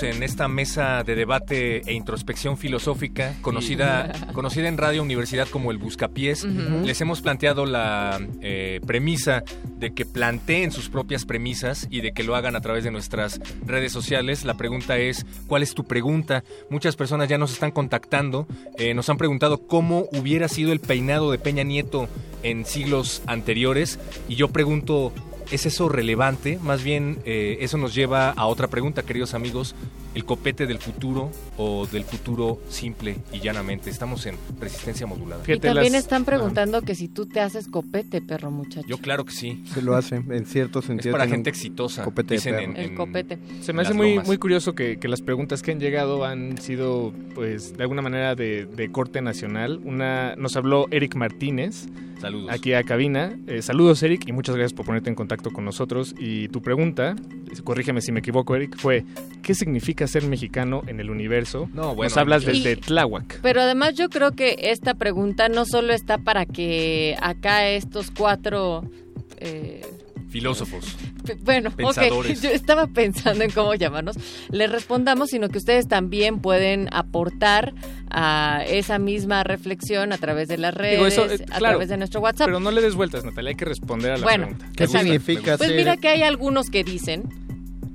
En 0.01 0.23
esta 0.23 0.47
mesa 0.47 1.03
de 1.03 1.15
debate 1.15 1.81
e 1.85 1.93
introspección 1.93 2.57
filosófica, 2.57 3.33
conocida, 3.41 4.11
conocida 4.33 4.67
en 4.67 4.77
Radio 4.77 5.01
Universidad 5.01 5.47
como 5.47 5.71
el 5.71 5.77
Buscapiés. 5.77 6.43
Les 6.43 6.99
hemos 6.99 7.21
planteado 7.21 7.65
la 7.65 8.19
eh, 8.41 8.81
premisa 8.85 9.43
de 9.77 9.93
que 9.93 10.05
planteen 10.05 10.71
sus 10.71 10.89
propias 10.89 11.25
premisas 11.25 11.87
y 11.89 12.01
de 12.01 12.11
que 12.11 12.23
lo 12.23 12.35
hagan 12.35 12.55
a 12.55 12.61
través 12.61 12.83
de 12.83 12.91
nuestras 12.91 13.39
redes 13.65 13.91
sociales. 13.91 14.43
La 14.43 14.55
pregunta 14.55 14.97
es, 14.97 15.25
¿cuál 15.47 15.63
es 15.63 15.73
tu 15.73 15.85
pregunta? 15.85 16.43
Muchas 16.69 16.95
personas 16.95 17.29
ya 17.29 17.37
nos 17.37 17.53
están 17.53 17.71
contactando, 17.71 18.47
eh, 18.77 18.93
nos 18.93 19.09
han 19.09 19.17
preguntado 19.17 19.65
cómo 19.67 20.07
hubiera 20.11 20.47
sido 20.47 20.73
el 20.73 20.79
peinado 20.79 21.31
de 21.31 21.37
Peña 21.37 21.63
Nieto 21.63 22.09
en 22.43 22.65
siglos 22.65 23.21
anteriores 23.27 23.99
y 24.27 24.35
yo 24.35 24.49
pregunto, 24.49 25.13
¿Es 25.51 25.65
eso 25.65 25.89
relevante? 25.89 26.59
Más 26.61 26.83
bien, 26.83 27.19
eh, 27.25 27.57
eso 27.61 27.77
nos 27.77 27.93
lleva 27.93 28.31
a 28.31 28.45
otra 28.47 28.67
pregunta, 28.67 29.03
queridos 29.03 29.33
amigos. 29.33 29.75
¿El 30.15 30.23
copete 30.25 30.65
del 30.65 30.79
futuro 30.79 31.29
o 31.57 31.85
del 31.87 32.03
futuro 32.05 32.59
simple 32.69 33.17
y 33.33 33.39
llanamente? 33.41 33.89
Estamos 33.89 34.25
en 34.25 34.35
resistencia 34.59 35.05
modulada. 35.05 35.43
Y 35.45 35.59
también 35.59 35.93
están 35.93 36.23
preguntando 36.25 36.81
que 36.81 36.95
si 36.95 37.09
tú 37.09 37.25
te 37.25 37.41
haces 37.41 37.67
copete, 37.67 38.21
perro 38.21 38.49
muchacho. 38.49 38.87
Yo 38.87 38.97
claro 38.97 39.25
que 39.25 39.33
sí. 39.33 39.63
Se 39.73 39.81
lo 39.81 39.93
hace, 39.95 40.15
en 40.15 40.45
cierto 40.45 40.79
Es 40.79 40.85
sentido. 40.85 41.11
para 41.11 41.25
tiene 41.25 41.35
gente 41.37 41.49
exitosa. 41.49 42.03
copete 42.03 42.29
de 42.29 42.35
dicen 42.37 42.55
perro. 42.55 42.71
en- 42.71 42.77
El 42.77 42.95
copete. 42.95 43.37
Se 43.61 43.73
me 43.73 43.81
hace 43.81 43.93
muy, 43.93 44.17
muy 44.19 44.37
curioso 44.37 44.73
que, 44.73 44.97
que 44.97 45.07
las 45.09 45.21
preguntas 45.21 45.61
que 45.61 45.71
han 45.73 45.79
llegado 45.81 46.23
han 46.23 46.57
sido, 46.61 47.13
pues, 47.35 47.75
de 47.75 47.83
alguna 47.83 48.01
manera 48.01 48.35
de, 48.35 48.65
de 48.65 48.91
corte 48.91 49.21
nacional. 49.21 49.81
Una 49.83 50.35
Nos 50.37 50.55
habló 50.55 50.87
Eric 50.91 51.15
Martínez, 51.15 51.87
Saludos. 52.21 52.51
aquí 52.53 52.71
a 52.73 52.83
cabina. 52.83 53.37
Eh, 53.47 53.61
saludos, 53.61 54.01
Eric, 54.01 54.27
y 54.27 54.31
muchas 54.31 54.55
gracias 54.55 54.73
por 54.73 54.85
ponerte 54.85 55.09
en 55.09 55.15
contacto 55.15 55.51
con 55.51 55.65
nosotros. 55.65 56.15
Y 56.17 56.47
tu 56.47 56.61
pregunta, 56.61 57.15
corrígeme 57.65 57.99
si 58.01 58.11
me 58.13 58.19
equivoco, 58.19 58.55
Eric, 58.55 58.77
fue, 58.77 59.03
¿qué 59.41 59.53
significa 59.53 60.04
ser 60.07 60.23
mexicano 60.27 60.83
en 60.87 60.99
el 60.99 61.09
universo? 61.09 61.69
No, 61.73 61.95
bueno, 61.95 62.09
Nos 62.09 62.17
hablas 62.17 62.45
desde 62.45 62.75
Tláhuac. 62.75 63.39
Pero 63.41 63.61
además 63.61 63.95
yo 63.95 64.09
creo 64.09 64.31
que 64.31 64.55
esta 64.59 64.93
pregunta 64.95 65.49
no 65.49 65.65
solo 65.65 65.93
está 65.93 66.17
para 66.17 66.45
que 66.45 67.15
acá 67.21 67.67
estos 67.69 68.11
cuatro... 68.11 68.83
eh, 69.37 69.81
Filósofos. 70.29 70.97
Bueno, 71.43 71.69
ok, 71.69 71.75
Pensadores. 71.77 72.41
yo 72.41 72.49
estaba 72.49 72.87
pensando 72.87 73.43
en 73.45 73.51
cómo 73.51 73.73
llamarnos. 73.73 74.17
Les 74.51 74.69
respondamos, 74.69 75.29
sino 75.29 75.47
que 75.47 75.57
ustedes 75.59 75.87
también 75.87 76.39
pueden 76.39 76.89
aportar 76.91 77.73
a 78.11 78.63
esa 78.67 78.99
misma 78.99 79.43
reflexión 79.45 80.11
a 80.11 80.17
través 80.17 80.49
de 80.49 80.57
las 80.57 80.73
redes, 80.73 80.95
Digo, 80.97 81.07
eso, 81.07 81.25
eh, 81.25 81.35
a 81.51 81.57
claro, 81.57 81.75
través 81.75 81.89
de 81.89 81.97
nuestro 81.97 82.19
WhatsApp. 82.19 82.47
Pero 82.47 82.59
no 82.59 82.69
le 82.71 82.81
des 82.81 82.95
vueltas, 82.95 83.23
Natalia, 83.23 83.51
hay 83.51 83.55
que 83.55 83.63
responder 83.65 84.11
a 84.11 84.17
la 84.17 84.23
Bueno, 84.23 84.47
pregunta. 84.47 84.71
¿Qué 84.75 84.87
significa 84.87 85.57
Pues 85.57 85.71
mira 85.73 85.95
que 85.95 86.09
hay 86.09 86.21
algunos 86.23 86.69
que 86.69 86.83
dicen 86.83 87.23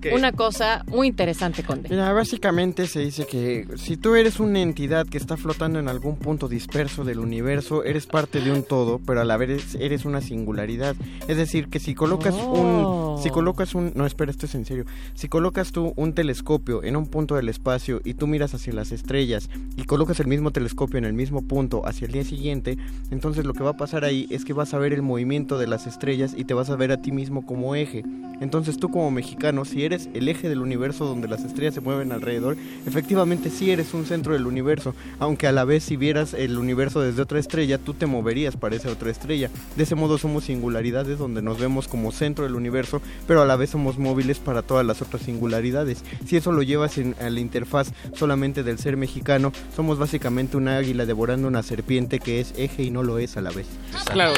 ¿Qué? 0.01 0.15
una 0.15 0.33
cosa 0.33 0.85
muy 0.89 1.09
interesante, 1.09 1.63
Conde. 1.63 1.89
Mira, 1.89 2.13
básicamente 2.13 2.87
se 2.87 3.01
dice 3.01 3.27
que 3.27 3.67
si 3.77 3.97
tú 3.97 4.15
eres 4.15 4.41
una 4.41 4.61
entidad 4.61 5.07
que 5.07 5.19
está 5.19 5.37
flotando 5.37 5.79
en 5.79 5.89
algún 5.89 6.17
punto 6.17 6.49
disperso 6.49 7.05
del 7.05 7.19
universo, 7.19 7.85
eres 7.85 8.07
parte 8.07 8.41
de 8.41 8.53
un 8.53 8.63
todo, 8.63 9.01
pero 9.07 9.21
a 9.21 9.25
la 9.25 9.37
vez 9.37 9.75
eres 9.79 10.05
una 10.05 10.21
singularidad. 10.21 10.97
Es 11.29 11.37
decir, 11.37 11.69
que 11.69 11.79
si 11.79 11.95
colocas 11.95 12.35
Oh. 12.41 13.17
un... 13.17 13.23
Si 13.23 13.29
colocas 13.31 13.75
un... 13.75 13.93
No, 13.95 14.07
espera, 14.07 14.31
esto 14.31 14.47
es 14.47 14.55
en 14.55 14.65
serio. 14.65 14.85
Si 15.15 15.29
colocas 15.29 15.73
tú 15.73 15.93
un 15.97 16.15
telescopio 16.15 16.83
en 16.83 16.97
un 16.97 17.07
punto 17.07 17.35
del 17.37 17.49
espacio 17.51 18.01
y 18.05 18.15
tú 18.15 18.27
miras 18.27 18.55
hacia 18.55 18.73
las 18.73 18.93
estrellas 18.93 19.51
y 19.77 19.85
colocas 19.85 20.21
el 20.21 20.27
mismo 20.27 20.53
telescopio 20.53 20.99
en 20.99 21.05
el 21.05 21.13
mismo 21.13 21.43
punto 21.43 21.87
hacia 21.87 22.07
el 22.07 22.13
día 22.13 22.25
siguiente, 22.25 22.79
entonces 23.11 23.45
lo 23.45 23.53
que 23.53 23.63
va 23.63 23.71
a 23.71 23.77
pasar 23.77 24.05
ahí 24.05 24.27
es 24.31 24.45
que 24.45 24.55
vas 24.55 24.73
a 24.73 24.79
ver 24.79 24.93
el 24.95 25.03
movimiento 25.03 25.59
de 25.59 25.67
las 25.67 25.87
estrellas 25.87 26.35
y 26.37 26.45
te 26.45 26.55
vas 26.55 26.71
a 26.71 26.77
ver 26.77 26.93
a 26.93 27.03
ti 27.03 27.13
mismo 27.13 27.45
como 27.45 27.75
eje. 27.75 28.05
Entonces 28.41 28.79
tú 28.79 28.89
como 28.89 29.11
mexicano, 29.11 29.67
si 29.67 29.85
eres 29.85 29.90
eres 29.91 30.09
el 30.15 30.29
eje 30.29 30.49
del 30.49 30.61
universo 30.61 31.05
donde 31.05 31.27
las 31.27 31.45
estrellas 31.45 31.75
se 31.75 31.81
mueven 31.81 32.13
alrededor, 32.13 32.57
efectivamente 32.87 33.51
sí 33.51 33.71
eres 33.71 33.93
un 33.93 34.07
centro 34.07 34.35
del 34.35 34.47
universo, 34.47 34.95
aunque 35.19 35.49
a 35.49 35.53
la 35.53 35.65
vez 35.65 35.85
si 35.85 35.97
vieras 35.97 36.33
el 36.33 36.59
universo 36.59 37.01
desde 37.01 37.23
otra 37.23 37.41
estrella, 37.41 37.79
tú 37.79 37.95
te 37.95 38.07
moverías 38.07 38.57
para 38.57 38.77
esa 38.77 38.91
otra 38.91 39.11
estrella. 39.11 39.51
De 39.77 39.83
ese 39.83 39.97
modo 39.97 40.17
somos 40.17 40.45
singularidades 40.45 41.19
donde 41.19 41.43
nos 41.43 41.59
vemos 41.59 41.89
como 41.89 42.13
centro 42.13 42.45
del 42.45 42.55
universo, 42.55 43.03
pero 43.27 43.43
a 43.43 43.47
la 43.47 43.57
vez 43.57 43.71
somos 43.71 43.99
móviles 43.99 44.39
para 44.39 44.63
todas 44.63 44.87
las 44.87 45.03
otras 45.03 45.23
singularidades. 45.23 46.05
Si 46.25 46.37
eso 46.37 46.53
lo 46.53 46.63
llevas 46.63 46.97
en, 46.99 47.17
a 47.21 47.29
la 47.29 47.41
interfaz 47.41 47.93
solamente 48.15 48.63
del 48.63 48.79
ser 48.79 48.97
mexicano, 48.97 49.53
somos 49.75 49.99
básicamente 49.99 50.57
una 50.57 50.77
águila 50.77 51.05
devorando 51.05 51.49
una 51.49 51.63
serpiente 51.63 52.21
que 52.21 52.41
es 52.41 52.55
eje 52.57 52.85
y 52.85 52.91
no 52.91 53.03
lo 53.03 53.19
es 53.19 53.37
a 53.37 53.41
la 53.41 53.51
vez. 53.51 53.67
Claro. 54.13 54.35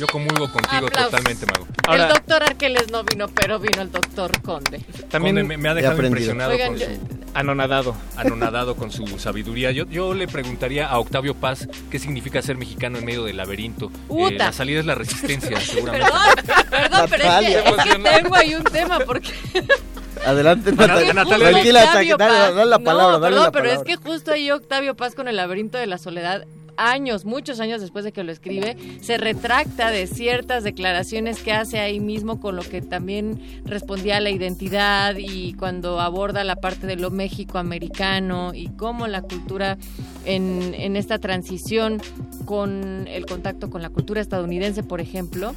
Yo 0.00 0.06
comulgo 0.06 0.50
contigo 0.50 0.86
Aplausos. 0.86 1.10
totalmente, 1.10 1.44
Mago. 1.46 1.66
Ahora- 1.86 2.02
el 2.04 2.08
doctor 2.08 2.42
Arqueles 2.42 2.90
no 2.90 3.04
vino, 3.04 3.28
pero 3.28 3.58
vino 3.58 3.82
el 3.82 3.92
doctor 3.92 4.40
Conde. 4.40 4.80
También 5.10 5.36
Conde 5.36 5.44
me, 5.44 5.56
me 5.58 5.68
ha 5.68 5.74
dejado 5.74 6.02
impresionado 6.02 6.52
Oigan, 6.52 6.68
con 6.68 6.78
yo- 6.78 6.86
su 6.86 6.92
anonadado. 7.34 7.94
anonadado 8.16 8.76
con 8.76 8.90
su 8.90 9.06
sabiduría. 9.18 9.70
Yo, 9.72 9.84
yo 9.86 10.14
le 10.14 10.26
preguntaría 10.26 10.88
a 10.88 10.98
Octavio 10.98 11.34
Paz 11.34 11.68
qué 11.90 11.98
significa 11.98 12.40
ser 12.40 12.56
mexicano 12.56 12.96
en 12.98 13.04
medio 13.04 13.24
del 13.24 13.36
laberinto. 13.36 13.92
Eh, 14.10 14.32
la 14.38 14.52
salida 14.52 14.80
es 14.80 14.86
la 14.86 14.94
resistencia, 14.94 15.60
seguramente. 15.60 16.10
Perdón, 16.10 16.64
perdón, 16.70 17.06
pero 17.10 17.14
es 17.14 17.20
que, 17.20 17.26
Natalia. 17.28 17.58
es 17.60 17.84
que 17.84 18.20
tengo 18.22 18.34
ahí 18.34 18.54
un 18.54 18.64
tema 18.64 18.98
porque 19.00 19.30
Adelante, 20.26 20.72
Natalia. 20.72 21.12
Natalia, 21.14 21.50
Tranquila, 21.50 21.84
dale, 21.84 22.16
Paz- 22.16 22.54
dale 22.54 22.70
la 22.70 22.78
No, 22.78 22.84
palabra, 22.84 23.18
dale 23.18 23.36
perdón, 23.36 23.44
la 23.44 23.52
pero 23.52 23.70
es 23.70 23.82
que 23.84 23.96
justo 23.96 24.32
ahí 24.32 24.50
Octavio 24.50 24.94
Paz 24.96 25.14
con 25.14 25.28
el 25.28 25.36
laberinto 25.36 25.78
de 25.78 25.86
la 25.86 25.98
soledad 25.98 26.44
años, 26.80 27.24
muchos 27.24 27.60
años 27.60 27.80
después 27.80 28.04
de 28.04 28.12
que 28.12 28.24
lo 28.24 28.32
escribe, 28.32 28.76
se 29.00 29.18
retracta 29.18 29.90
de 29.90 30.06
ciertas 30.06 30.64
declaraciones 30.64 31.42
que 31.42 31.52
hace 31.52 31.78
ahí 31.78 32.00
mismo 32.00 32.40
con 32.40 32.56
lo 32.56 32.62
que 32.62 32.80
también 32.80 33.62
respondía 33.64 34.16
a 34.16 34.20
la 34.20 34.30
identidad 34.30 35.16
y 35.18 35.54
cuando 35.54 36.00
aborda 36.00 36.42
la 36.44 36.56
parte 36.56 36.86
de 36.86 36.96
lo 36.96 37.10
México-americano 37.10 38.52
y 38.54 38.68
cómo 38.68 39.06
la 39.06 39.22
cultura 39.22 39.76
en, 40.24 40.74
en 40.74 40.96
esta 40.96 41.18
transición 41.18 42.00
con 42.44 43.06
el 43.06 43.26
contacto 43.26 43.70
con 43.70 43.82
la 43.82 43.90
cultura 43.90 44.20
estadounidense, 44.20 44.82
por 44.82 45.00
ejemplo, 45.00 45.54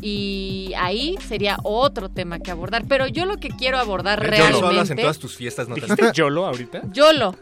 y 0.00 0.72
ahí 0.76 1.16
sería 1.26 1.56
otro 1.62 2.08
tema 2.08 2.38
que 2.38 2.50
abordar. 2.50 2.84
Pero 2.88 3.06
yo 3.06 3.26
lo 3.26 3.36
que 3.36 3.48
quiero 3.48 3.78
abordar 3.78 4.22
Yo 4.22 4.30
realmente... 4.30 4.60
lo 4.60 4.66
hablas 4.68 4.90
en 4.90 4.98
todas 4.98 5.18
tus 5.18 5.36
fiestas, 5.36 5.68
Natalia. 5.68 5.94
¿Dijiste 5.94 6.12
YOLO 6.14 6.46
ahorita? 6.46 6.82
Yolo. 6.92 7.34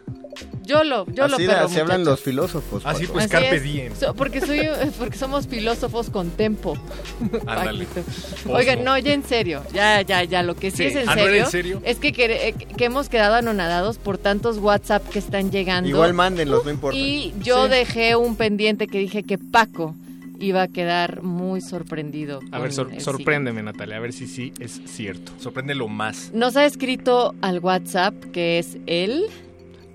Yolo, 0.64 1.06
yolo, 1.12 1.34
Así, 1.36 1.46
perro, 1.46 1.64
así 1.66 1.80
hablan 1.80 2.04
los 2.04 2.20
filósofos. 2.20 2.82
Así 2.86 3.06
pues, 3.06 3.24
Así 3.24 3.32
carpe 3.32 3.56
es. 3.56 3.62
diem. 3.64 3.94
So- 3.96 4.14
porque 4.14 4.40
soy 4.40 4.60
porque 4.98 5.18
somos 5.18 5.46
filósofos 5.48 6.08
con 6.08 6.30
tempo. 6.30 6.74
Oigan, 8.48 8.84
no, 8.84 8.96
ya 8.98 9.12
en 9.12 9.24
serio, 9.24 9.62
ya, 9.72 10.02
ya, 10.02 10.24
ya, 10.24 10.42
lo 10.42 10.54
que 10.54 10.70
sí, 10.70 10.78
Sí. 10.78 10.84
es 10.84 10.96
en 10.96 11.08
Ah, 11.08 11.16
¿no 11.16 11.22
serio, 11.22 11.44
en 11.44 11.50
serio? 11.50 11.80
es 11.84 11.98
que, 11.98 12.08
eh, 12.16 12.54
que 12.76 12.84
hemos 12.84 13.08
quedado 13.08 13.34
anonadados 13.34 13.98
por 13.98 14.18
tantos 14.18 14.58
WhatsApp 14.58 15.06
que 15.08 15.18
están 15.18 15.50
llegando. 15.50 15.88
Igual 15.88 16.14
mándenlos, 16.14 16.64
no 16.64 16.70
importa. 16.70 16.96
Y 16.98 17.34
yo 17.40 17.64
Sí. 17.64 17.70
dejé 17.70 18.16
un 18.16 18.36
pendiente 18.36 18.86
que 18.86 18.98
dije 18.98 19.22
que 19.24 19.38
Paco 19.38 19.94
iba 20.40 20.62
a 20.62 20.68
quedar 20.68 21.22
muy 21.22 21.60
sorprendido. 21.60 22.40
A 22.50 22.58
ver, 22.58 22.72
sor- 22.72 22.90
el 22.92 23.00
sorpréndeme, 23.00 23.62
Natalia, 23.62 23.96
a 23.96 24.00
ver 24.00 24.12
si 24.12 24.26
sí 24.26 24.52
es 24.58 24.80
cierto. 24.86 25.32
Sorprende 25.38 25.74
lo 25.74 25.88
más. 25.88 26.30
Nos 26.34 26.56
ha 26.56 26.64
escrito 26.66 27.34
al 27.42 27.60
WhatsApp 27.60 28.14
que 28.32 28.58
es 28.58 28.76
él. 28.86 29.26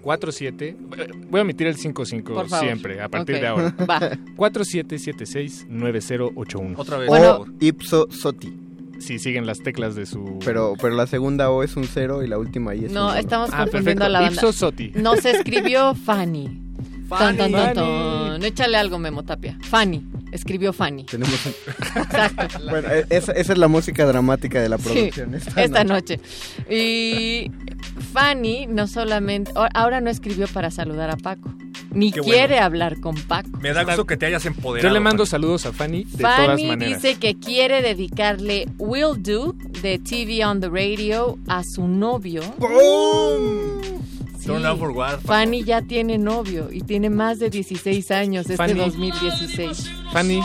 47, 0.07 0.69
eh, 0.69 0.77
voy 1.29 1.39
a 1.39 1.41
omitir 1.43 1.67
el 1.67 1.75
55 1.75 2.33
Por 2.33 2.47
favor. 2.47 2.65
siempre, 2.65 3.01
a 3.01 3.09
partir 3.09 3.35
Ok. 3.35 3.41
de 3.41 3.47
ahora. 3.47 3.75
Va. 3.89 3.99
4776-9081. 4.37 6.73
Otra 6.77 6.97
vez, 6.97 7.09
O 7.09 7.11
por 7.11 7.19
favor. 7.21 7.47
ipso 7.59 8.07
soti. 8.09 8.53
Si 8.99 9.19
siguen 9.19 9.45
las 9.45 9.59
teclas 9.59 9.95
de 9.95 10.05
su... 10.05 10.39
Pero, 10.45 10.75
pero 10.81 10.95
la 10.95 11.07
segunda 11.07 11.49
O 11.51 11.61
es 11.61 11.75
un 11.75 11.83
cero 11.83 12.23
y 12.23 12.27
la 12.27 12.37
última 12.39 12.73
I 12.73 12.85
es 12.85 12.91
No, 12.93 13.07
un 13.07 13.11
uno. 13.11 13.19
estamos 13.19 13.49
Ah, 13.51 13.63
confundiendo 13.63 14.05
perfecto. 14.05 14.09
la 14.13 14.19
banda. 14.21 14.33
Ipso 14.33 14.53
Soti. 14.53 14.91
Nos 14.95 15.25
escribió 15.25 15.93
Fanny. 15.93 16.61
Tan, 17.09 17.35
tan, 17.37 17.51
tan, 17.51 17.75
Fanny. 17.75 17.75
tan. 17.75 18.43
Échale 18.45 18.77
algo, 18.77 18.97
Memo 18.99 19.23
Tapia. 19.23 19.57
Fanny. 19.61 20.03
Escribió 20.31 20.73
Fanny. 20.73 21.05
Tenemos 21.05 21.45
un- 21.45 21.53
Exacto. 22.01 22.59
Bueno, 22.69 22.89
e- 22.89 23.05
esa, 23.09 23.31
esa 23.33 23.53
es 23.53 23.57
la 23.59 23.67
música 23.67 24.05
dramática 24.05 24.61
de 24.61 24.69
la 24.69 24.77
Sí, 24.77 24.83
producción. 24.83 25.35
esta 25.35 25.83
noche. 25.83 26.19
Y 26.69 27.49
Fanny 28.13 28.67
no 28.67 28.87
solamente... 28.87 29.51
Ahora 29.73 30.01
no 30.01 30.09
escribió 30.09 30.47
para 30.47 30.69
saludar 30.71 31.09
a 31.09 31.17
Paco. 31.17 31.53
Ni 31.91 32.11
Qué 32.11 32.19
bueno. 32.19 32.33
quiere 32.35 32.59
hablar 32.59 32.99
con 32.99 33.15
Paco. 33.15 33.49
Me 33.61 33.71
da 33.73 33.83
gusto 33.83 34.05
que 34.05 34.17
te 34.17 34.25
hayas 34.25 34.45
empoderado. 34.45 34.87
Yo 34.89 34.93
le 34.93 34.99
mando 34.99 35.23
Fanny. 35.25 35.29
saludos 35.31 35.65
a 35.65 35.71
Fanny 35.73 36.03
de 36.03 36.17
todas 36.17 36.45
Fanny 36.47 36.65
maneras. 36.67 37.01
dice 37.01 37.15
que 37.17 37.35
quiere 37.35 37.81
dedicarle 37.81 38.67
Will 38.77 39.21
Do 39.23 39.53
de 39.81 39.97
TV 39.99 40.43
on 40.45 40.59
the 40.59 40.69
Radio 40.69 41.37
a 41.47 41.63
su 41.63 41.87
novio. 41.87 42.41
Sí. 44.47 44.53
Turn 44.53 44.65
out 44.65 44.79
for 44.79 44.91
what? 44.91 45.19
Fanny 45.25 45.63
ya 45.63 45.81
tiene 45.81 46.17
novio 46.17 46.69
y 46.71 46.81
tiene 46.81 47.09
más 47.09 47.39
de 47.39 47.49
16 47.49 48.11
años 48.11 48.41
este 48.49 48.57
Fanny. 48.57 48.79
2016. 48.79 49.91
Fanny, 50.11 50.39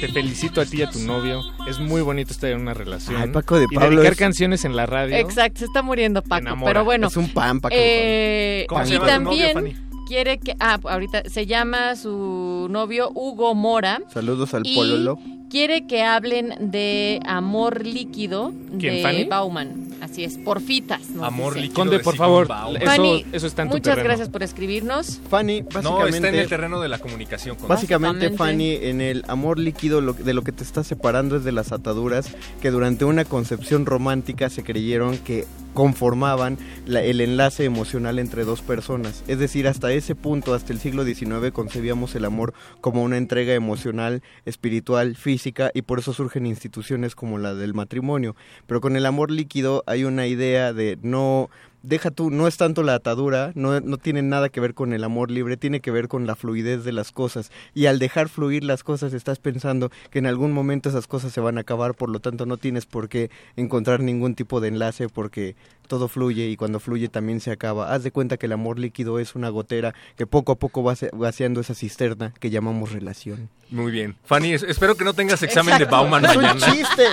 te 0.00 0.08
felicito 0.08 0.60
a 0.60 0.64
ti 0.64 0.78
y 0.78 0.82
a 0.82 0.90
tu 0.90 1.00
novio. 1.00 1.42
Es 1.68 1.78
muy 1.78 2.00
bonito 2.02 2.32
estar 2.32 2.50
en 2.50 2.60
una 2.60 2.72
relación. 2.74 3.20
Ay, 3.20 3.28
Paco 3.30 3.58
de 3.58 3.66
y 3.70 3.74
Pablo 3.74 3.96
dedicar 3.96 4.12
es- 4.12 4.18
canciones 4.18 4.64
en 4.64 4.76
la 4.76 4.86
radio. 4.86 5.16
Exacto, 5.16 5.58
se 5.60 5.64
está 5.66 5.82
muriendo 5.82 6.22
Paco, 6.22 6.56
pero 6.64 6.84
bueno. 6.84 7.08
Es 7.08 7.16
un 7.16 7.28
pan, 7.28 7.60
Paco. 7.60 7.74
eh, 7.78 8.64
¿Cómo 8.68 8.84
se 8.84 8.90
y 8.90 8.98
llama 8.98 9.14
tu 9.18 9.22
novio, 9.24 9.52
también 9.52 9.76
Fanny? 9.76 10.04
quiere 10.06 10.38
que 10.38 10.54
ah, 10.60 10.78
ahorita 10.82 11.22
se 11.28 11.46
llama 11.46 11.96
su 11.96 12.66
novio 12.70 13.10
Hugo 13.14 13.54
Mora 13.54 14.00
Saludos 14.12 14.54
al 14.54 14.66
y 14.66 14.74
Pololo. 14.74 15.18
Quiere 15.50 15.86
que 15.86 16.02
hablen 16.02 16.54
de 16.70 17.20
amor 17.26 17.84
líquido 17.86 18.52
¿Quién, 18.78 18.94
de 18.96 19.02
Fanny? 19.02 19.24
Bauman. 19.24 19.90
Así 20.00 20.24
es, 20.24 20.38
porfitas. 20.38 21.10
nos 21.10 21.24
Amor 21.24 21.56
líquido. 21.56 21.74
Conde, 21.74 21.98
de 21.98 22.02
por 22.04 22.16
favor. 22.16 22.48
Bauman. 22.48 22.76
Eso, 22.80 22.86
Fanny, 22.90 23.26
eso 23.32 23.46
está 23.46 23.62
en 23.62 23.68
tu 23.68 23.74
Muchas 23.76 23.90
terreno. 23.96 24.04
gracias 24.08 24.28
por 24.30 24.42
escribirnos. 24.42 25.20
Fanny, 25.28 25.60
No, 25.60 25.66
básicamente... 25.68 26.16
está 26.16 26.28
en 26.28 26.34
el 26.36 26.48
terreno 26.48 26.80
de 26.80 26.88
la 26.88 26.98
comunicación. 26.98 27.56
Conde. 27.56 27.68
Básicamente, 27.68 28.28
Básicamente. 28.30 28.78
Fanny, 28.78 28.88
en 28.90 29.00
el 29.02 29.24
amor 29.28 29.58
líquido 29.58 30.00
lo- 30.00 30.14
de 30.14 30.32
lo 30.32 30.42
que 30.42 30.52
te 30.52 30.62
está 30.64 30.84
separando 30.84 31.36
es 31.36 31.44
de 31.44 31.52
las 31.52 31.72
ataduras 31.72 32.30
que 32.62 32.70
durante 32.70 33.04
una 33.04 33.26
concepción 33.26 33.84
romántica 33.84 34.48
se 34.48 34.62
creyeron 34.62 35.18
que 35.18 35.44
conformaban 35.74 36.58
la- 36.86 37.02
el 37.02 37.20
enlace 37.20 37.64
emocional 37.64 38.18
entre 38.18 38.44
dos 38.44 38.62
personas. 38.62 39.24
Es 39.28 39.38
decir, 39.38 39.68
hasta 39.68 39.92
ese 39.92 40.14
punto, 40.14 40.54
hasta 40.54 40.72
el 40.72 40.78
siglo 40.80 41.04
XIX, 41.04 41.52
concebíamos 41.52 42.14
el 42.14 42.24
amor 42.24 42.54
como 42.80 43.02
una 43.02 43.16
entrega 43.16 43.54
emocional, 43.54 44.22
espiritual, 44.44 45.16
física, 45.16 45.70
y 45.74 45.82
por 45.82 45.98
eso 45.98 46.12
surgen 46.12 46.46
instituciones 46.46 47.14
como 47.14 47.38
la 47.38 47.54
del 47.54 47.74
matrimonio. 47.74 48.36
Pero 48.66 48.80
con 48.80 48.96
el 48.96 49.06
amor 49.06 49.30
líquido 49.30 49.82
hay 49.86 50.04
una 50.04 50.26
idea 50.26 50.72
de 50.72 50.98
no 51.02 51.50
deja 51.82 52.10
tú, 52.10 52.30
no 52.30 52.46
es 52.46 52.56
tanto 52.56 52.82
la 52.82 52.94
atadura, 52.94 53.52
no, 53.54 53.80
no 53.80 53.96
tiene 53.96 54.22
nada 54.22 54.48
que 54.48 54.60
ver 54.60 54.74
con 54.74 54.92
el 54.92 55.04
amor 55.04 55.30
libre, 55.30 55.56
tiene 55.56 55.80
que 55.80 55.90
ver 55.90 56.08
con 56.08 56.26
la 56.26 56.36
fluidez 56.36 56.84
de 56.84 56.92
las 56.92 57.12
cosas. 57.12 57.50
Y 57.74 57.86
al 57.86 57.98
dejar 57.98 58.28
fluir 58.28 58.64
las 58.64 58.82
cosas 58.84 59.12
estás 59.12 59.38
pensando 59.38 59.90
que 60.10 60.18
en 60.18 60.26
algún 60.26 60.52
momento 60.52 60.88
esas 60.88 61.06
cosas 61.06 61.32
se 61.32 61.40
van 61.40 61.58
a 61.58 61.62
acabar, 61.62 61.94
por 61.94 62.08
lo 62.10 62.20
tanto 62.20 62.46
no 62.46 62.56
tienes 62.56 62.86
por 62.86 63.08
qué 63.08 63.30
encontrar 63.56 64.00
ningún 64.00 64.34
tipo 64.34 64.60
de 64.60 64.68
enlace 64.68 65.08
porque 65.08 65.56
todo 65.88 66.06
fluye 66.06 66.46
y 66.48 66.56
cuando 66.56 66.78
fluye 66.78 67.08
también 67.08 67.40
se 67.40 67.50
acaba. 67.50 67.92
Haz 67.92 68.04
de 68.04 68.12
cuenta 68.12 68.36
que 68.36 68.46
el 68.46 68.52
amor 68.52 68.78
líquido 68.78 69.18
es 69.18 69.34
una 69.34 69.48
gotera 69.48 69.92
que 70.16 70.24
poco 70.24 70.52
a 70.52 70.56
poco 70.56 70.84
va 70.84 70.94
vaciando 71.12 71.60
esa 71.60 71.74
cisterna 71.74 72.32
que 72.38 72.48
llamamos 72.50 72.92
relación. 72.92 73.48
Muy 73.70 73.90
bien. 73.90 74.16
Fanny, 74.24 74.52
es- 74.52 74.62
espero 74.62 74.94
que 74.96 75.04
no 75.04 75.14
tengas 75.14 75.42
examen 75.42 75.74
Exacto. 75.74 75.96
de 75.96 76.00
Bauman 76.02 76.24
¡Es 76.30 76.36
un 76.36 76.42
mañana. 76.42 76.72
chiste! 76.72 77.04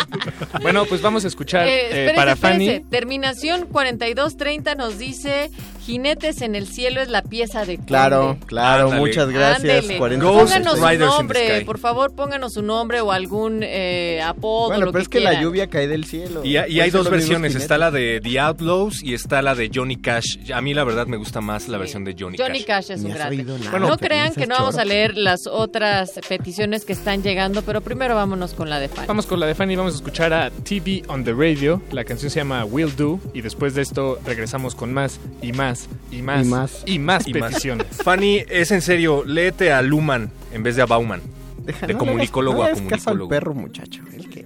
Bueno, 0.61 0.85
pues 0.85 1.01
vamos 1.01 1.25
a 1.25 1.27
escuchar 1.27 1.67
Eh, 1.67 2.09
eh, 2.09 2.13
para. 2.15 2.35
Fanny. 2.35 2.81
Terminación 2.81 3.65
4230 3.65 4.56
nos 4.75 4.97
dice 4.97 5.51
Jinetes 5.87 6.41
en 6.41 6.53
el 6.55 6.67
cielo 6.67 7.01
es 7.01 7.07
la 7.07 7.21
pieza 7.21 7.61
de 7.65 7.77
Conde". 7.77 7.87
Claro, 7.87 8.37
claro, 8.45 8.83
Ándale. 8.85 9.01
muchas 9.01 9.29
gracias. 9.29 9.77
Ándele. 9.83 9.97
40 9.97 10.25
Ghost 10.25 10.43
Pónganos 10.53 10.73
su 10.77 11.05
nombre, 11.05 11.61
por 11.65 11.79
favor, 11.79 12.13
pónganos 12.13 12.53
su 12.53 12.61
nombre 12.61 12.99
o 13.01 13.11
algún 13.11 13.61
eh, 13.63 14.21
apodo. 14.21 14.67
Bueno, 14.67 14.85
lo 14.87 14.91
pero 14.91 14.99
que 14.99 15.03
es 15.03 15.09
que 15.09 15.19
la 15.21 15.41
lluvia 15.41 15.67
cae 15.67 15.87
del 15.87 16.03
cielo. 16.05 16.43
Y, 16.43 16.57
hay- 16.57 16.79
y 16.81 16.89
dos 16.89 17.09
versiones. 17.09 17.55
Está 17.55 17.77
la 17.77 17.89
de 17.89 18.19
The 18.21 18.39
Outlaws 18.39 19.01
y 19.01 19.13
está 19.13 19.41
la 19.41 19.55
de 19.55 19.71
Johnny 19.73 19.95
Cash. 19.95 20.51
A 20.53 20.61
mí 20.61 20.73
la 20.73 20.83
verdad 20.83 21.07
me 21.07 21.17
gusta 21.17 21.39
más 21.41 21.67
la 21.69 21.77
versión 21.77 22.03
de 22.03 22.15
Johnny, 22.19 22.37
Johnny 22.37 22.63
Cash. 22.63 22.87
Cash 22.87 22.91
es 22.97 23.03
un 23.03 23.13
grande. 23.13 23.43
Bueno, 23.71 23.87
no 23.87 23.97
crean 23.97 24.33
que 24.33 24.45
no 24.45 24.55
vamos 24.55 24.77
a 24.77 24.83
leer 24.85 25.15
las 25.17 25.47
otras 25.47 26.11
peticiones 26.27 26.83
que 26.83 26.93
están 26.93 27.23
llegando, 27.23 27.61
pero 27.61 27.79
primero 27.81 28.13
vámonos 28.15 28.53
con 28.53 28.69
la 28.69 28.79
de 28.79 28.89
Fanny. 28.89 29.07
Vamos 29.07 29.25
con 29.25 29.39
la 29.39 29.45
de 29.45 29.55
Fanny, 29.55 29.75
vamos 29.77 29.93
a 29.93 29.95
escuchar 29.97 30.33
a 30.33 30.49
TV 30.49 31.03
on 31.07 31.23
the 31.23 31.31
Radio. 31.33 31.81
La 31.91 32.03
canción 32.03 32.29
se 32.29 32.39
llama 32.39 32.65
Will 32.65 32.93
Do 32.95 33.19
y 33.33 33.41
después 33.41 33.73
de 33.73 33.81
esto 33.83 34.19
regresamos 34.25 34.75
con 34.75 34.93
más 34.93 35.19
y 35.41 35.53
más 35.53 35.76
y 36.11 36.21
más 36.21 36.45
Y 36.45 36.49
más. 36.49 36.83
y 36.85 36.99
más 36.99 37.27
Y 37.27 37.33
más. 37.33 37.63
Fanny, 38.03 38.43
es 38.49 38.71
en 38.71 38.81
serio, 38.81 39.23
léete 39.25 39.71
a 39.73 39.81
Luman 39.81 40.31
en 40.51 40.63
vez 40.63 40.75
de 40.75 40.81
a 40.81 40.85
Bauman. 40.85 41.21
Deja, 41.63 41.85
de 41.87 41.93
no 41.93 41.99
le 41.99 42.05
comunicólogo 42.05 42.63
hagas- 42.63 42.77
a 42.79 42.81
no 42.81 42.87
le 42.89 42.95
hagas 42.95 42.99
caso 43.03 43.09
al 43.11 43.17
comunicólogo. 43.17 43.29
perro, 43.29 43.53
muchacho. 43.53 44.01
¿el 44.13 44.29
qué? 44.29 44.45